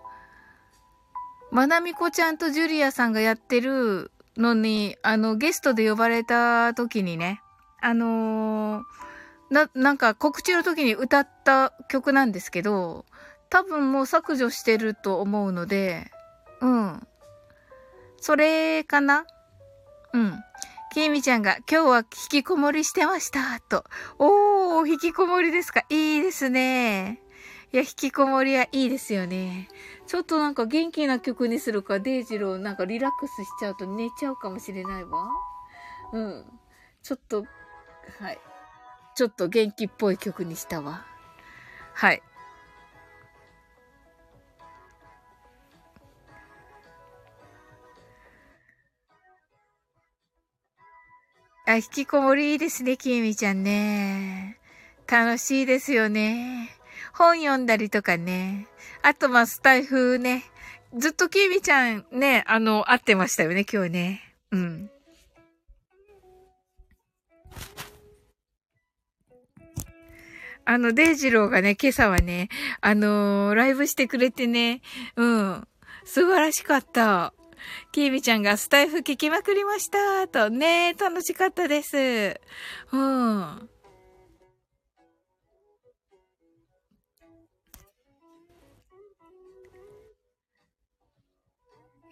[1.51, 7.41] まなみこちゃんとジュリアさんがやってるのに、あの、ゲストで呼ばれた時にね、
[7.81, 8.85] あのー、
[9.51, 13.05] な、なんか告知の時に歌った曲なんですけど、
[13.51, 16.11] 多分もう削除してると思うので、
[16.61, 17.07] うん。
[18.19, 19.27] それかな？
[20.13, 20.39] うん。
[20.95, 23.85] きみちゃんが今日は引きこもりしてました、と。
[24.19, 25.85] おー、引きこもりですか？
[25.89, 27.22] いいですね。
[27.73, 29.69] いや、引きこもりはいいですよね。
[30.07, 35.27] ちょっとなんか元気な曲にするか、デイジローなんかリラックスしちゃうと寝ちゃうかもしれないわ。
[36.13, 36.45] うん。
[37.03, 37.47] ちょっと、
[38.21, 38.39] はい。
[39.15, 41.07] ちょっと元気っぽい曲にしたわ。
[41.95, 42.23] はい。
[51.65, 54.59] あ、引きこもりいいですね、きえみちゃんね。
[55.07, 56.82] 楽しいですよね。
[57.13, 58.67] 本読んだりとかね。
[59.03, 60.45] あと、まあ、スタイフね。
[60.97, 64.21] ずっとキーミちゃんね、あの、会ってましたよね、今日ね。
[64.51, 64.91] うん。
[70.65, 72.49] あの、デイジローがね、今朝はね、
[72.81, 74.81] あのー、ライブしてくれてね、
[75.17, 75.69] うん。
[76.05, 77.33] 素晴らしかった。
[77.93, 80.29] キーミちゃんがスタイフ聞きまくりました。
[80.29, 82.41] とね、楽しかったです。
[82.93, 83.69] うん。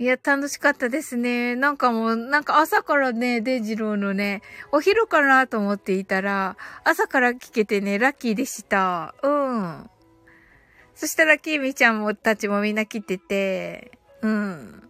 [0.01, 1.55] いや、楽しかったですね。
[1.57, 4.41] なんかもう、なんか朝からね、デイジローのね、
[4.73, 9.15] お昼かなと思っていたら、朝から聞けてね、ラッキーでした。
[9.23, 9.91] うん。
[10.95, 14.89] そしたら、キーミちゃんも、たちもみんな来てて、うん。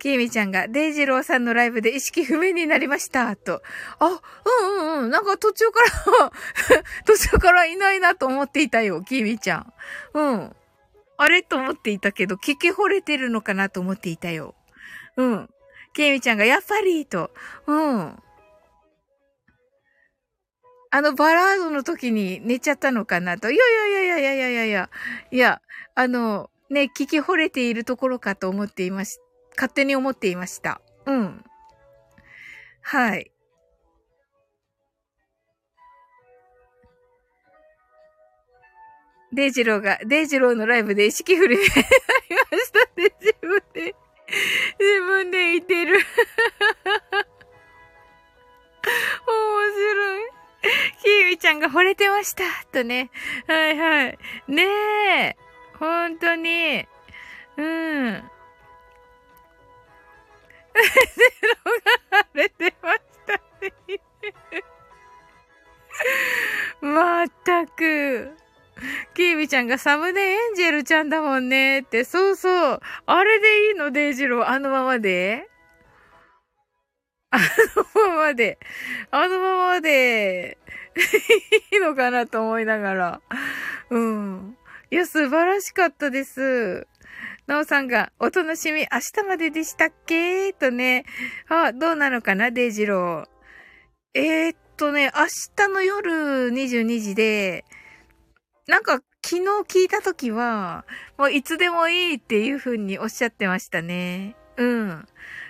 [0.00, 3.62] キーミちゃんが、デイジローさんのライブで意識不明になりました、と。
[4.00, 5.10] あ、うんうんうん。
[5.10, 6.32] なんか途中から
[7.06, 9.72] 途中からいないなと思っていたよ、キーミちゃん。
[10.14, 10.56] うん。
[11.18, 14.54] あれと思っていたけど、聞き惚れてるのかなと思っていたよ。
[15.16, 15.50] うん。
[15.92, 17.32] ケイミちゃんが、やっぱりと。
[17.66, 18.22] うん。
[20.90, 23.50] あのバラードの時に寝ちゃったのかなと。
[23.50, 24.90] いやいやいやいやいやいやいや。
[25.30, 25.60] いや、
[25.94, 29.18] あの、ね、聞き惚れているところかと思っていまし、
[29.56, 30.80] 勝手に思っていました。
[31.04, 31.44] うん。
[32.80, 33.32] はい。
[39.32, 41.80] デイジローが、デイジローのライブで意識不良になりまし
[42.72, 43.94] たって自分で、
[44.78, 45.98] 自分で言ってる。
[49.26, 50.30] 面白い。
[51.02, 52.44] キーウちゃんが惚れてました。
[52.72, 53.10] とね。
[53.46, 54.18] はいはい。
[54.48, 55.36] ねえ。
[55.78, 56.88] 本当に。
[57.56, 57.64] うん。
[57.64, 58.22] ゼ
[61.42, 61.66] ロー
[62.10, 63.72] が腫れてましたね。
[66.80, 68.32] まったく。
[69.14, 72.80] キービちゃんがサムネエンジェルちゃんだもんねって、そうそう。
[73.06, 75.48] あれでいいのデイジロー、あのままで？
[77.30, 78.58] あのままで、
[79.10, 80.56] あのままで、
[81.72, 83.20] いいのかなと思いながら。
[83.90, 84.56] うん。
[84.90, 86.86] いや、素晴らしかったです。
[87.46, 88.86] なおさんが、お楽しみ明
[89.22, 90.52] 日まででしたっけ？
[90.54, 91.04] とね。
[91.48, 93.28] あ、どうなのかなデイジロー。
[94.14, 97.64] えー、っとね、明日の夜22時で、
[98.68, 100.84] なんか昨日聞いたときは、
[101.16, 104.36] もういつでもいいっていう風におっしゃってましたね。
[104.58, 105.08] うん。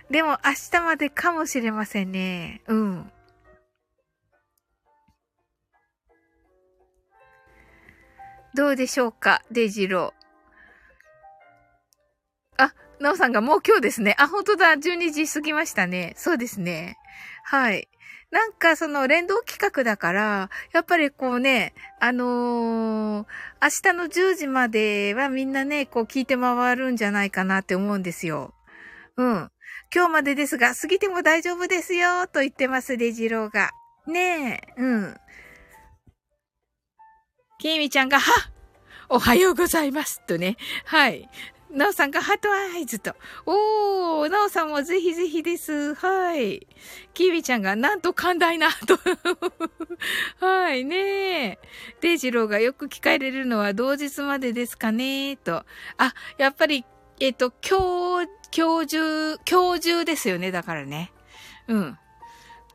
[0.09, 2.63] でも明日までかもしれませんね。
[2.69, 3.13] うん。
[8.55, 12.65] どうでしょうか、デジロー。
[12.65, 14.15] あ、なおさんがもう今日ですね。
[14.19, 14.75] あ、本当だ。
[14.75, 16.15] 12時過ぎましたね。
[16.17, 16.97] そうですね。
[17.43, 17.89] はい。
[18.31, 23.27] なんかその連動企画だから、やっぱりこうね、あのー、
[23.63, 28.53] 明日の10時まではみんなね、こう聞いて回るんじゃないかなって思うんですよ。
[29.17, 29.51] うん。
[29.95, 33.71] 今日までですが、過ぎても大丈夫ですよ、と言ってます、デジローが。
[34.07, 35.17] ねえ、うん。
[37.59, 38.51] きみちゃんが、は
[39.09, 40.21] おはようございます。
[40.27, 40.59] とね。
[40.85, 41.31] はい。
[41.71, 43.15] なおさんがハートアイズと。
[43.45, 45.95] おー、なおさんもぜひぜひです。
[45.95, 46.67] はい。
[47.13, 48.99] きみちゃんがなんと寛大な、と。
[50.45, 50.97] はい、ね
[51.45, 51.59] え。
[52.01, 55.65] デイジローがよく聞かれるのは同日までですかね、と。
[55.99, 56.85] あ、やっぱり、
[57.21, 61.13] えっ、と、今日、今日中、今日中ですよね、だからね。
[61.67, 61.99] うん。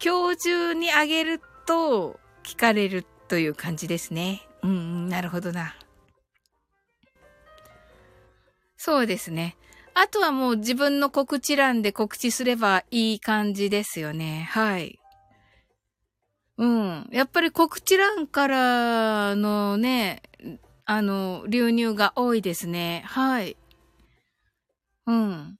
[0.03, 4.41] 今日中にあげると聞かれるという感じですね。
[4.61, 5.75] うん、なるほどな。
[8.85, 9.55] そうですね。
[9.93, 14.45] あとはもう自分の告知欄で告知すればいい感じですよね。
[14.51, 14.99] はい。
[16.57, 17.09] うん。
[17.09, 20.21] やっぱり告知欄からのね、
[20.83, 23.03] あの、流入が多いですね。
[23.05, 23.55] はい。
[25.07, 25.55] うん。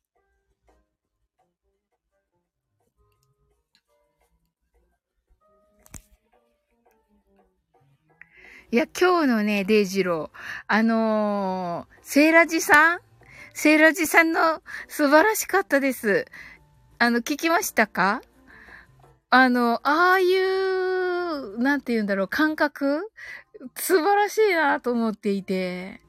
[8.70, 10.30] いや、今日のね、デイジロー、
[10.68, 13.00] あのー、セイラジさん
[13.54, 16.26] セイラジさんの素晴らしかったです。
[17.00, 18.22] あの、聞きましたか？
[19.30, 23.10] あの、ああいう、なんて言うんだろう、感覚？
[23.76, 26.02] 素晴らしいなと思っていて。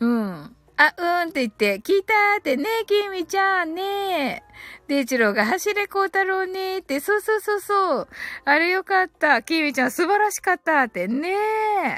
[0.00, 0.56] うん。
[0.78, 4.44] あ、うんって言って、聞いたーってねきみちゃんね
[4.86, 8.08] デイチローが走れこうたろうねって、そうそうそうそう。
[8.44, 9.42] あれよかった。
[9.42, 11.30] きみちゃん素晴らしかったってね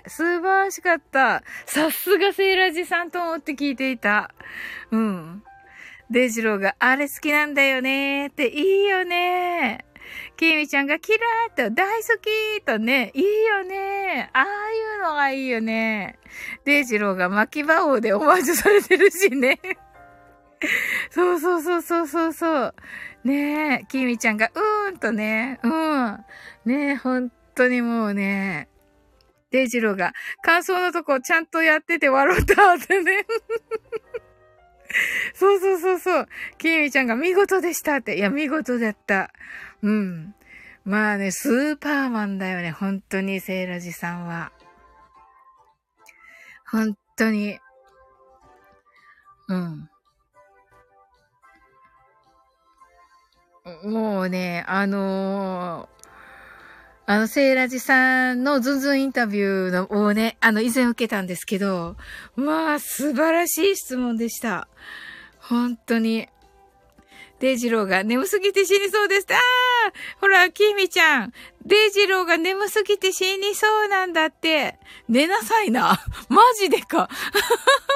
[0.04, 0.08] え。
[0.08, 1.42] 素晴らしかった。
[1.66, 4.32] さすがセイラジさんと思って聞いていた。
[4.90, 5.42] うん。
[6.10, 9.84] デイジローがあれ好きなんだよねっていいよね
[10.36, 14.30] きみちゃんがキラーと大好きとね、いいよね。
[14.32, 14.46] ああい
[14.98, 16.18] うのがいいよね。
[16.64, 19.60] デイジローが巻き場王でオマージュされてるしね。
[21.10, 22.74] そうそうそうそうそうそう。
[23.24, 26.24] ねえ、きみちゃんがうーんとね、うん。
[26.64, 28.68] ねえ、本当にもうね、
[29.50, 30.12] デイジローが
[30.42, 33.26] 感想のとこちゃんとやってて笑ったってね。
[35.34, 36.28] そうそうそうそう。
[36.58, 38.16] きみちゃんが見事でしたって。
[38.16, 39.32] いや、見事だった。
[39.82, 40.34] うん。
[40.84, 42.70] まあね、スーパーマンだよね。
[42.70, 44.52] 本当に、セイラジさんは。
[46.70, 47.58] 本当に。
[49.48, 49.90] うん。
[53.84, 56.00] もうね、あのー、
[57.06, 61.96] あの、セイラジさんのズンズンインタビューのをね、あの、以前受けたんですけど、
[62.36, 64.68] まあ、素晴らしい質問でした。
[65.40, 66.28] 本当に。
[67.40, 69.26] デイジローが眠すぎて死にそうです。
[69.30, 69.40] ああ
[70.20, 71.32] ほら、キミちゃん。
[71.64, 74.78] デイジローが眠すぎて死にそうなんだって。
[75.08, 76.04] 寝なさいな。
[76.28, 77.08] マジでか。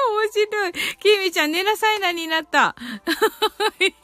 [0.09, 0.73] 面白い。
[0.99, 2.75] キミちゃん寝なさいなになった。
[2.75, 2.75] あ
[3.79, 3.95] れ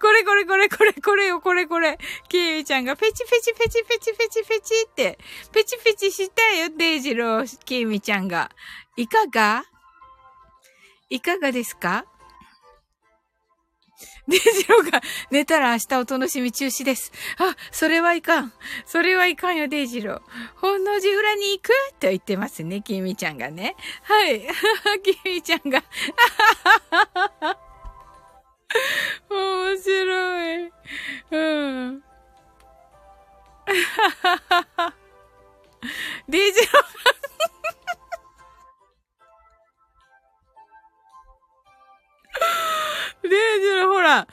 [0.00, 1.98] これこれこれこれこれよ、これこれ。
[2.28, 5.18] キーミちゃんがペチペチペチペチペチペチって、
[5.52, 8.50] ペチペチしたよ、デイジロー、キーミちゃんが。
[8.96, 9.64] いかが？
[11.10, 12.04] いかがですか？
[14.28, 17.10] デジロが寝たら明日お楽しみ中止です。
[17.38, 18.52] あ、それはいかん。
[18.86, 20.20] それはいかんよ、デイジロー。
[20.56, 21.70] 本能寺裏に行く？
[21.98, 23.74] と言ってますね、キミちゃんがね。
[24.02, 24.46] はい。
[25.02, 25.82] キミちゃんが。
[29.30, 30.72] 面白い。
[31.30, 31.38] う
[31.90, 32.04] ん。
[36.28, 36.66] デイジロ
[43.22, 44.26] デイジロー、ほら、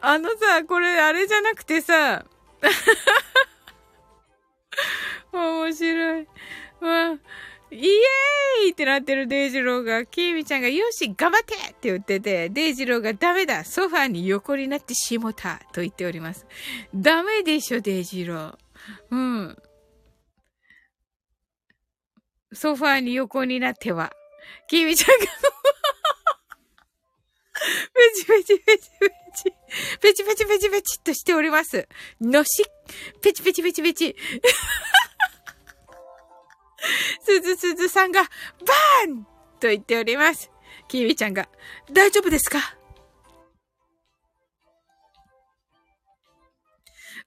[0.00, 2.24] あのさ、これあれじゃなくてさ、
[5.32, 6.28] 面白い。
[6.80, 7.18] まあ、
[7.70, 16.46] イエーイってなってるデイジローが、キーミちゃんが、よし、頑張ってって言ってて、デイジローがダメだソファーに横になってしもたと言っております。
[16.94, 18.58] ダメでしょ、デイジロー。
[19.10, 19.58] うん。
[22.52, 24.12] ソファーに横になっては。
[24.68, 25.26] キーミちゃんが
[28.16, 29.52] チペチペチペチ。
[30.00, 31.88] ペチペチペチペチっとしております。
[32.20, 32.64] のし、
[33.22, 34.16] ペチペチペチペチ。
[37.24, 39.24] すずすずさんが、バーン
[39.58, 40.50] と言っております。
[40.88, 41.48] きみちゃんが、
[41.90, 42.58] 大丈夫ですか？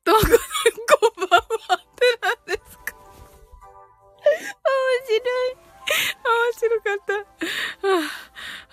[0.04, 0.36] どこでこ
[1.26, 1.48] んばんはっ
[1.96, 2.96] てなんですか？
[2.96, 3.04] 面
[5.08, 5.18] 白
[5.52, 5.67] い。
[5.88, 7.14] 面白かった。
[7.88, 8.02] は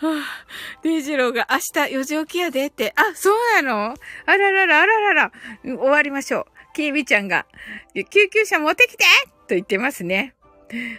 [0.02, 0.46] あ、はあ、
[0.82, 2.92] デイジローが明日4時起きやでって。
[2.96, 3.94] あ、そうなの？
[4.26, 5.32] あららら、あららら。
[5.62, 6.46] 終わりましょう。
[6.74, 7.46] キービちゃんが、
[7.94, 9.04] 救急車持ってきて
[9.48, 10.34] と言ってますね。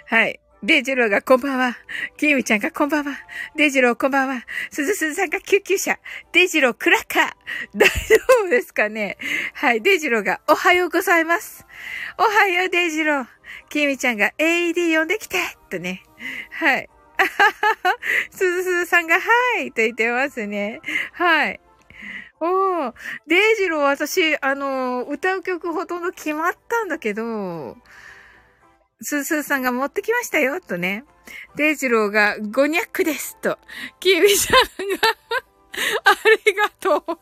[0.08, 0.40] はい。
[0.64, 1.78] デイジローがこんばんは。
[2.18, 3.16] キーミちゃんがこんばんは。
[3.56, 4.42] デイジローこんばんは。
[4.72, 6.00] すずすずさんが救急車。
[6.32, 7.30] デイジロークラッカー。
[7.78, 8.16] 大丈
[8.46, 9.18] 夫ですかね？
[9.54, 9.82] はい。
[9.82, 11.68] デイジローがおはようございます。
[12.18, 13.28] おはようデイジロー。
[13.70, 15.38] キーミちゃんが AED 呼んできて
[15.70, 16.04] とね。
[16.52, 16.90] はい。
[18.32, 19.22] すずすずさんがは
[19.60, 20.82] いと言ってますね。
[21.14, 21.60] はい。
[22.40, 22.94] おー、
[23.28, 27.78] デイジロー私、あの、歌う曲ほとんど決まったんだけど、
[29.02, 31.06] スースーさんが持ってきましたよ、とね。
[31.56, 33.58] デイジローがゴニャックです、と。
[34.00, 34.98] キービさんが
[36.12, 36.16] あ
[36.46, 37.04] りがとう。
[37.08, 37.20] 面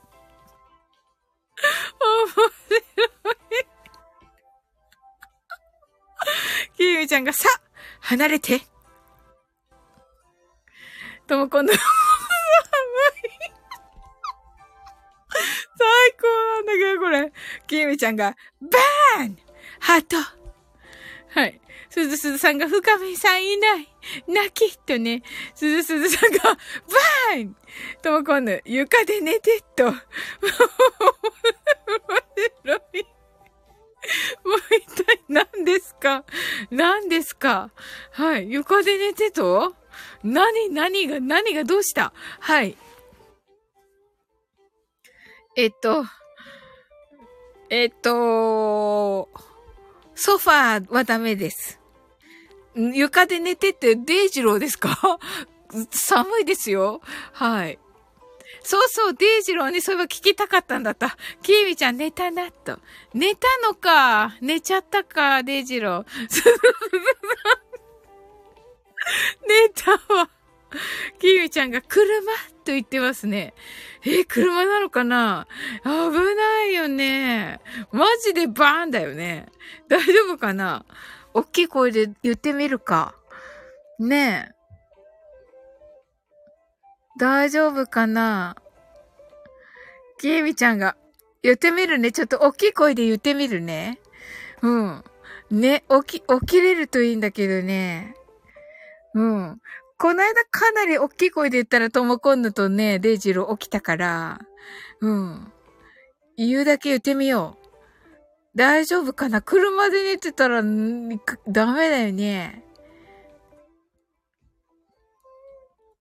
[2.70, 3.73] 白い。
[6.78, 7.48] キーミちゃんがさ、
[8.02, 8.62] 離れて。
[11.28, 11.84] とも今度、寒い。
[15.78, 17.34] 最高なんだけど、これ。
[17.68, 19.38] キーミちゃんが、バーン
[19.80, 20.18] ハート
[21.40, 21.60] はい。
[21.90, 23.88] すずすずさんが深見さんいない。
[24.28, 25.22] 泣きっとね、
[25.54, 27.56] すずすずさんが、バーン
[28.02, 29.86] とも今度、床で寝てっと。
[29.86, 29.96] 面
[32.64, 33.13] 白い。
[34.44, 36.26] もう一体何ですか？
[36.72, 37.72] 何ですか？
[38.12, 38.52] はい。
[38.52, 39.76] 床で寝てと？
[40.24, 42.14] 何、何が、何がどうした？
[42.40, 42.78] はい。
[45.56, 46.06] えっと、
[47.70, 49.30] えっと、
[50.16, 51.80] ソファーはダメです。
[52.76, 55.20] 床で寝てってデイジローですか？
[55.92, 57.02] 寒いですよ。
[57.32, 57.80] はい。
[58.64, 61.18] そうそう、デイジローにそういえば聞きたかったんだった。
[61.42, 62.80] キーミちゃん寝たな、と。
[63.14, 64.38] 寝たのか。
[64.42, 66.06] 寝ちゃったか、デイジロー。
[69.48, 70.30] 寝たわ。
[71.20, 72.32] キーミちゃんが車
[72.66, 73.54] と言ってますね。
[74.06, 75.48] え、車なのかな？
[75.84, 77.60] 危ないよね。
[77.92, 79.48] マジでバーンだよね。
[79.90, 80.86] 大丈夫かな？
[81.34, 83.16] 大きい声で言ってみるか。
[84.00, 84.53] ねえ。
[87.18, 88.56] 大丈夫かな？
[90.20, 90.96] きえみちゃんが、
[91.42, 92.12] 言ってみるね。
[92.12, 94.00] ちょっと大きい声で言ってみるね。
[94.62, 95.04] うん。
[95.52, 98.16] ね、起き、起きれるといいんだけどね。
[99.14, 99.62] うん。
[99.98, 104.40] この間かなり大きい声で言ったらともこんぬとね、デイジロー起きたから。
[105.02, 105.52] うん。
[106.38, 107.68] 言うだけ言ってみよう。
[108.56, 109.42] 大丈夫かな？
[109.42, 110.64] 車で寝てたら、ダ
[111.74, 112.64] メだよね。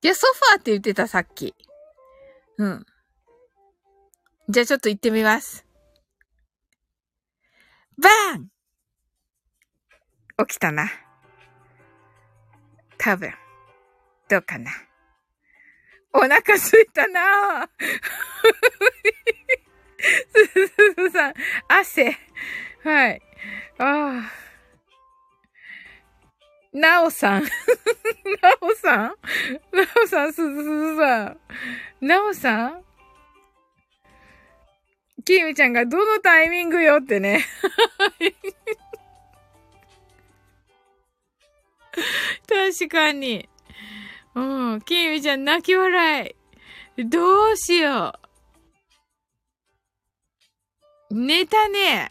[0.02, 1.54] いや、ソファーって言ってた、さっき。
[2.58, 2.86] うん。
[4.48, 5.64] じゃあちょっと行ってみます。
[7.96, 8.48] バーン
[10.46, 10.90] 起きたな。
[12.98, 13.32] 多分。
[14.28, 14.72] どうかな。
[16.14, 17.68] お腹すいたな
[20.34, 20.66] すす
[20.96, 21.34] すさん、
[21.68, 22.18] 汗。
[22.82, 23.22] はい。
[23.78, 24.41] ああ。
[26.72, 27.42] なおさん。
[27.44, 27.50] な
[28.60, 29.00] おさん？
[29.04, 29.14] な
[30.02, 31.38] おさん、すずすずさん。
[32.00, 32.84] なおさん？
[35.24, 37.44] キーミちゃんがどのタイミングよってね。
[42.48, 43.48] 確かに。
[44.34, 44.82] うん。
[44.82, 46.34] キーミちゃん泣き笑
[46.96, 47.04] い。
[47.04, 48.18] どうしよ
[51.10, 51.14] う。
[51.14, 52.08] 寝たね。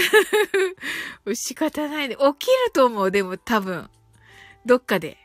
[1.34, 2.16] 仕方ないね。
[2.16, 3.90] 起きると思う、でも多分。
[4.64, 5.18] どっかで。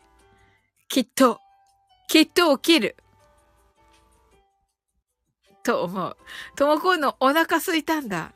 [0.88, 1.40] きっと、
[2.08, 2.96] きっと起きる。
[5.64, 6.18] と思う。
[6.56, 8.34] ともこんのお腹すいたんだ。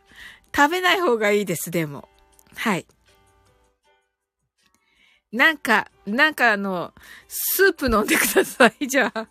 [0.55, 2.09] 食べない方がいいです、でも。
[2.55, 2.85] はい。
[5.31, 6.93] なんか、なんかあの、
[7.27, 9.27] スープ飲んでください、じゃあ。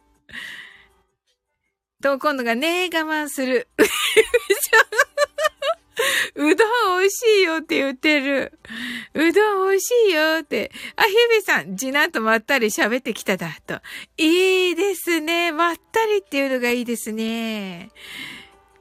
[2.01, 3.67] と、今度がね我慢する。
[6.39, 8.53] うどん美味しいよって言ってる。
[9.13, 10.71] うどん美味しいよって。
[10.95, 13.81] あ、ひびさん、じなっとまったり喋ってきただ、と。
[14.17, 15.51] いいですね。
[15.51, 17.91] まったりっていうのがいいですね。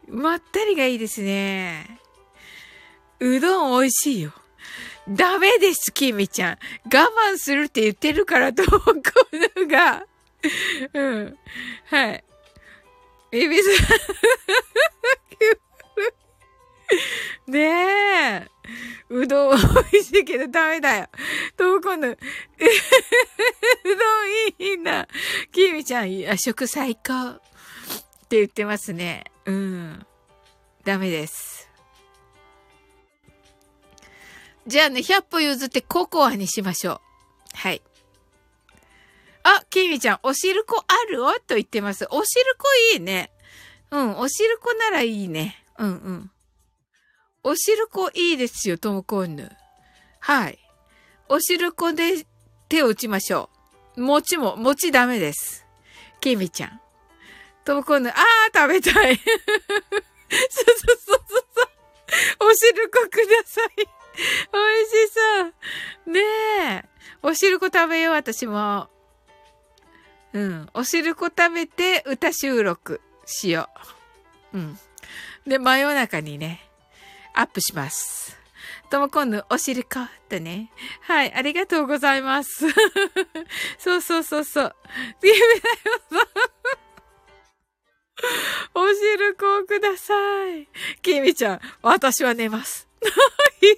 [0.07, 1.99] まったりがいいですね。
[3.19, 4.33] うどん美味しいよ。
[5.09, 6.57] ダメです、きみちゃん。
[6.93, 10.05] 我慢するって言ってるからと、このが。
[10.93, 11.37] うん。
[11.85, 12.23] はい。
[13.31, 13.69] エビス
[17.47, 18.47] ねえ。
[19.09, 19.57] うどん
[19.91, 21.07] 美味しいけどダメだよ。
[21.55, 22.17] と、今度、うどん
[24.59, 25.07] いいな。
[25.51, 27.29] きみちゃん、夜食最高。
[27.29, 29.25] って言ってますね。
[29.45, 30.05] うん。
[30.83, 31.69] ダメです。
[34.67, 37.57] じゃあね、100歩譲ってココアにしましょう。
[37.57, 37.81] はい。
[39.43, 41.23] あ、キミちゃん、おしるこある？
[41.23, 42.05] おと言ってます。
[42.11, 42.65] おしるこ
[42.95, 43.31] いいね。
[43.91, 45.63] うん、おしるこならいいね。
[45.77, 46.31] うんうん。
[47.49, 49.49] おしるこいいですよ、ともこんぬ。
[50.19, 50.59] はい。
[51.29, 52.25] おしるこで
[52.67, 53.49] 手を打ちましょ
[53.95, 54.01] う。
[54.01, 55.65] 餅も、餅ダメです。
[56.19, 56.81] キミちゃん。
[57.63, 58.17] ともこんぬ、あー、
[58.53, 59.15] 食べたい。
[59.15, 59.27] そう
[60.49, 61.23] そうそう
[61.55, 62.49] そう。
[62.49, 63.69] おしるこください。
[63.77, 63.83] 美
[64.81, 66.11] 味しそう。
[66.11, 66.19] ね
[66.69, 66.85] え。
[67.23, 68.89] おしるこ食べよう、私も。
[70.33, 70.69] うん。
[70.73, 73.69] おしるこ食べて歌収録しよ
[74.51, 74.57] う。
[74.57, 74.79] うん。
[75.47, 76.66] で、真夜中にね、
[77.37, 78.35] アップします。
[78.89, 80.71] とも今度、おしることね。
[81.01, 82.65] はい、ありがとうございます。
[83.77, 84.75] そうそうそうそう。
[85.21, 86.27] 夢だよ、
[88.73, 90.15] おしるこをくださ
[90.49, 90.67] い。
[91.03, 92.87] きみちゃん、私は寝ます。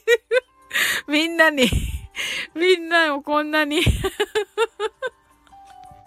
[1.07, 1.69] みんなに、
[2.56, 3.81] みんなをこんなに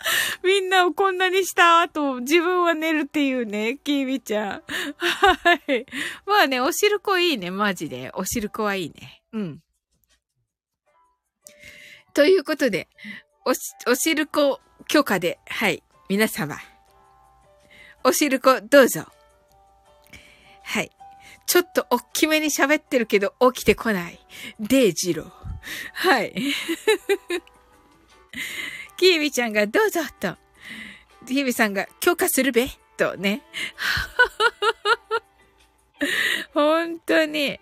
[0.43, 4.63] みんなをこんなにした後、自分は寝るっていうね、キービちゃん。
[4.99, 5.87] はい。
[6.27, 8.11] まあね、おしるこいいね、マジで。
[8.15, 9.23] おしるこはいいね。
[9.33, 9.63] うん。
[12.15, 12.89] ということで、
[13.45, 15.83] おし、おしるこ許可で、はい。
[16.09, 16.59] 皆様。
[18.05, 19.07] おしるこどうぞ。
[20.65, 20.91] はい。
[21.47, 24.19] ちょっと大きめに喋ってるけど起きてこない。
[24.61, 25.31] デイジロー。
[25.95, 26.35] はい。
[28.97, 30.37] キービちゃんがどうぞと。
[31.27, 32.69] キービさんが許可するべ？
[32.97, 33.43] とね。
[36.55, 37.59] 本当に。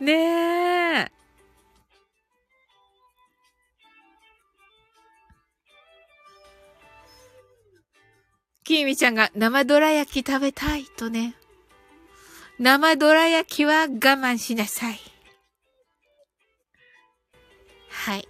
[0.00, 1.12] ねえ。
[8.64, 11.36] キーミちゃんが生どら焼き食べたいとね。
[12.58, 14.98] 生どら焼きは我慢しなさい。
[17.88, 18.28] はい。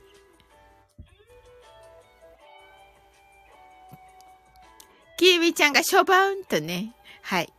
[5.17, 6.93] きみちゃんがしょばんとね。
[7.23, 7.53] はい。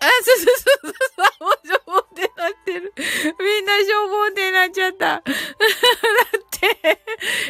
[0.00, 2.92] あ、そうそうそうそう、もうしょぼってなってる。
[2.96, 5.22] みんなしょぼってなっちゃった。
[5.22, 5.24] だっ
[6.50, 7.00] て、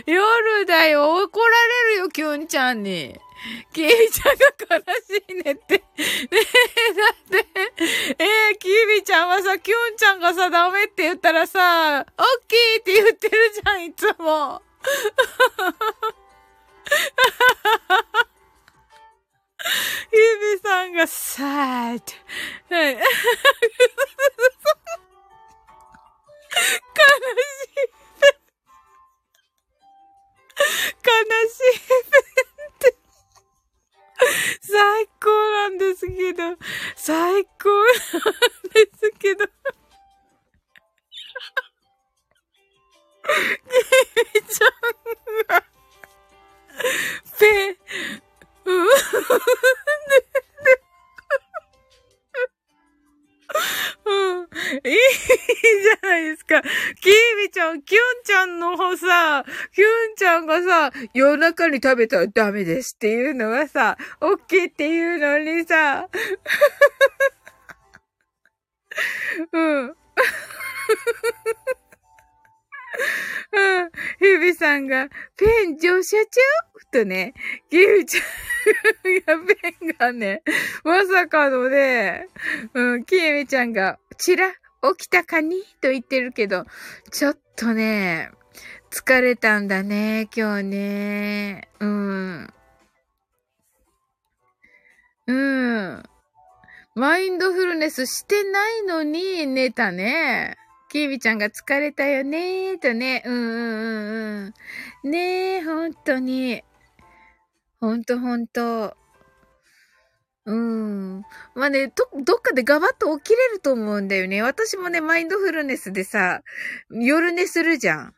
[0.07, 1.23] 夜だよ。
[1.25, 3.19] 怒られるよ、きゅんちゃんに。
[3.73, 4.37] きみちゃん
[4.69, 5.75] が悲しいねって。
[5.75, 6.35] ねえ、
[6.95, 7.47] だって、
[8.19, 12.05] ええー、きみちゃんはさ、きゅんちゃんがさ、ダメって言ったらさ、オッ
[12.49, 14.63] ケーって言ってるじゃん、いつも。
[20.13, 22.03] ゆびさんが sad。
[22.71, 22.97] はい。
[61.13, 66.09] 夜中に食べたらダメですっていうのはさ、オッケーっていうのにさ、
[69.53, 69.87] うん。
[69.87, 69.95] うん。
[74.21, 76.41] ヒビさんが、ペン乗車中？
[76.93, 77.35] とね、
[77.71, 78.21] ギルちゃ
[79.37, 80.43] んが、ペンがね、
[80.85, 82.29] まさかのね、
[82.73, 84.57] うん、キエミちゃんが、チラ、起
[85.07, 85.61] きたかに？
[85.81, 86.67] と言ってるけど、
[87.11, 88.31] ちょっとね、
[88.95, 91.69] 疲れたんだね、今日ね。
[91.81, 92.55] うん。
[95.27, 96.03] うん。
[96.95, 100.57] マインドフルネスしてないのに寝たね。
[100.91, 103.25] キービちゃんが疲れたよねーとね。
[103.27, 104.55] うんうんうん
[105.03, 105.11] うん。
[105.11, 106.63] ねえ、ほんとに。
[107.81, 108.97] ほんとほんと。
[110.47, 111.23] うん。
[111.57, 114.41] まあね、ど、どっかでガバッと起きれると思うんだよね。
[114.43, 116.43] 私もね、マインドフルネスでさ、
[116.91, 118.15] 夜寝するじゃん。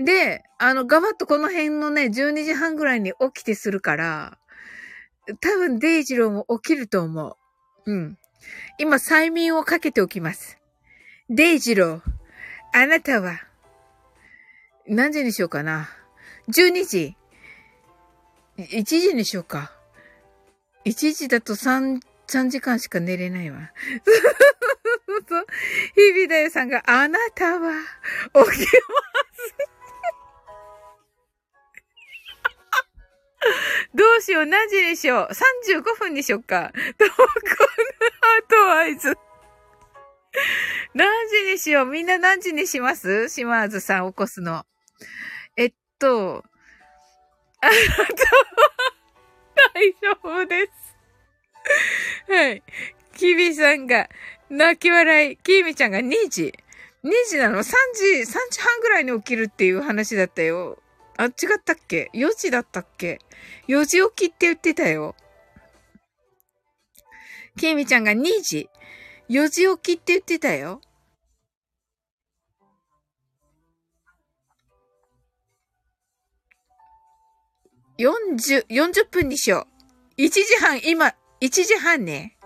[0.00, 4.38] で、あの、ガバッとこの辺のね、12時半ぐらいに起きてするから、
[5.40, 7.36] 多分デイジローも起きると思
[7.84, 7.92] う。
[7.92, 8.18] うん。
[8.78, 10.58] 今、催眠をかけておきます。
[11.28, 12.00] デイジロー、
[12.72, 13.40] あなたは、
[14.86, 15.90] 何時にしようかな
[16.48, 17.16] ？12時。
[18.56, 19.70] 1時にしようか。
[20.86, 23.70] 1時だと3、3時間しか寝れないわ。
[25.94, 27.72] 日々だよさんが、あなたは、
[28.32, 29.69] 起きます。
[33.94, 35.32] どうしよう何時にしよう
[35.72, 36.72] ?35 分にしよっか。
[36.98, 39.14] どこのアドバイス。
[40.94, 41.86] 何時にしよう？
[41.86, 43.28] みんな何時にします？
[43.28, 44.64] 島津さん起こすの。
[45.56, 46.44] えっと、
[47.60, 48.16] あなたは
[49.74, 50.96] 大丈夫です。
[52.28, 52.62] はい。
[53.16, 54.08] キビさんが
[54.48, 55.36] 泣き笑い。
[55.38, 56.54] キミちゃんが2時。
[57.04, 60.78] 2時なの ?3 時、3時半ぐらいに起きるっていう話だったよ。
[61.20, 61.32] あ、違っ
[61.62, 63.18] たっけ ?4 時だったっけ
[63.68, 65.14] ?4 時起きって言ってたよ。
[67.58, 68.70] キミちゃんが2時。
[69.28, 70.80] 4時起きって言ってたよ。
[77.98, 79.68] 40、40分にしよ
[80.16, 80.22] う。
[80.22, 82.38] 1時半、今、1時半ね。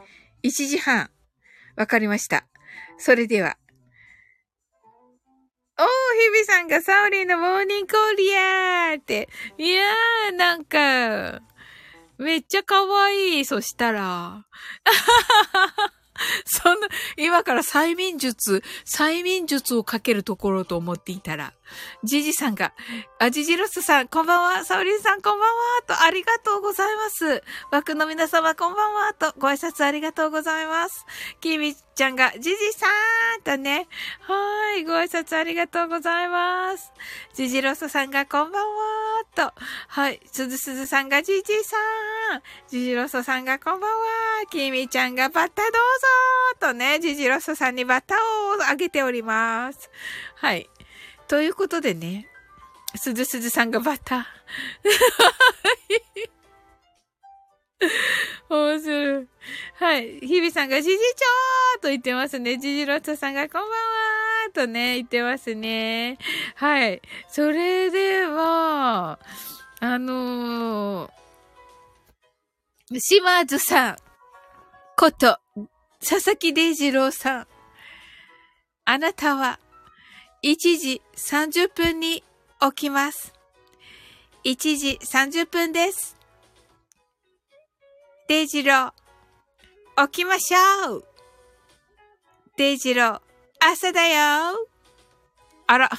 [0.43, 1.13] 1時半。
[1.77, 2.45] わかりました。
[2.99, 3.57] それでは。
[5.77, 9.29] おー、日々さんがサオリーのモーニングコーリアーって。
[9.59, 11.41] いやー、なんか、
[12.17, 13.45] めっちゃ可愛い。
[13.45, 14.45] そしたら。
[16.47, 16.87] そんな、
[17.17, 21.55] 今から催眠術、催眠術をかけるところと思っていたら、
[22.03, 22.73] ジジさんが、
[23.19, 27.43] あ、ジジロスさん、こんばんは、サオリンさん、こんばんは、と、ありがとうございます。
[27.71, 31.07] 枠の皆様、こんばんは、と、ご挨拶ありがとうございます。
[31.41, 32.87] キミちゃんが、ジジさ
[33.39, 33.89] んとね、
[34.21, 36.93] はい、ご挨拶ありがとうございます。
[37.35, 39.53] ジジロスさんが、こんばんは、と、
[39.89, 41.77] はい、すずすずさんが、ジジさ
[42.37, 44.07] ん、ジジロスさんが、こんばんは、
[44.51, 48.19] キミちゃんが、バッタどうぞ、とね、ジジロスさんにバッタを
[48.69, 49.91] あげております。
[50.37, 50.69] はい。
[51.29, 52.27] ということでね、
[52.97, 54.27] すずすずさんがバタ。
[58.49, 59.29] 面白い。
[59.75, 60.21] はい。
[60.21, 62.59] 日々さんがじじちょーと言ってますね。
[62.59, 66.19] じじろとさんがこんばんはーとね、言ってますね。
[66.55, 67.03] はい。
[67.29, 69.19] それでは、
[69.81, 73.97] あのー、島津さん
[74.97, 75.39] こと、
[76.01, 77.47] 佐々木デイジローさん。
[78.85, 79.59] あなたは
[80.45, 82.23] 1時30分に
[82.61, 83.33] 起きます。
[84.45, 86.19] 1時30分です。
[88.29, 88.93] デイジロー、
[90.09, 91.05] 起きましょう
[92.59, 93.21] デイジロー、
[93.59, 94.69] 朝だよ
[95.67, 95.99] あら、起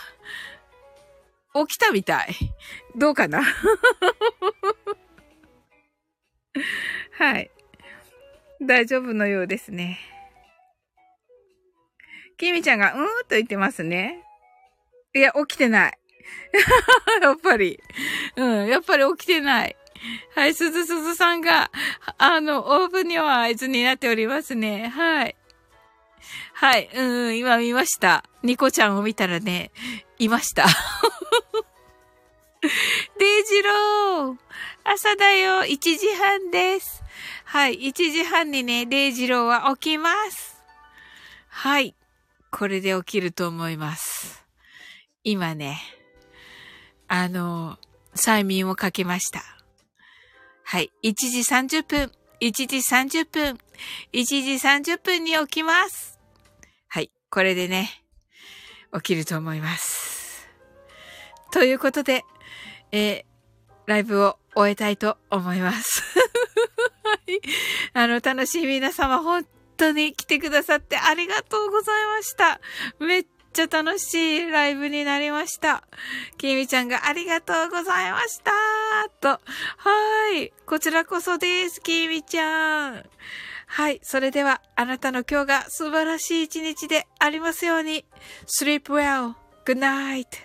[1.73, 2.35] きたみたい。
[2.95, 3.41] どうかな？
[7.17, 7.49] はい。
[8.61, 9.99] 大丈夫のようですね。
[12.37, 14.21] きみちゃんが、うーんと言ってますね。
[15.15, 15.97] いや、起きてない。
[17.21, 17.79] やっぱり。
[18.35, 19.75] うん、やっぱり起きてない。
[20.35, 21.71] はい、すずすずさんが、
[22.17, 24.89] あの、オープンには合図になっておりますね。
[24.89, 25.35] はい。
[26.53, 28.25] はい、うん、今見ました。
[28.43, 29.71] ニコちゃんを見たらね、
[30.19, 30.65] いました。
[33.17, 34.37] デイジロー
[34.83, 37.03] 朝だよ !1 時半です。
[37.45, 40.61] はい、1時半にね、デイジローは起きます。
[41.47, 41.95] はい。
[42.51, 44.44] これで起きると思います。
[45.27, 45.81] 今ね、
[47.07, 47.79] あの、
[48.15, 49.41] 催眠をかけました。
[50.63, 50.91] はい。
[51.03, 53.59] 1時30分、1時30分、
[54.13, 54.37] 1時
[54.93, 56.19] 30分に起きます。
[56.87, 57.09] はい。
[57.31, 58.03] これでね、
[58.93, 60.47] 起きると思います。
[61.51, 62.23] ということで、
[62.91, 63.23] えー、
[63.87, 66.03] ライブを終えたいと思います。
[67.03, 67.41] はい。
[67.93, 69.43] あの、楽しい皆様、本
[69.75, 72.61] 当に来てくださってありがとうございました。
[72.99, 73.25] めっ
[73.55, 75.83] ちゃ楽しいライブになりました。
[76.37, 78.51] きみちゃんがありがとうございました
[79.21, 79.29] と。
[79.29, 79.39] は
[80.37, 80.51] い。
[80.65, 83.03] こちらこそです、きみちゃん。
[83.67, 84.01] はい。
[84.03, 88.05] それでは、あなたの今日が素晴らしい一日でありますように。
[88.45, 89.35] sleep well.
[89.65, 90.44] Good night.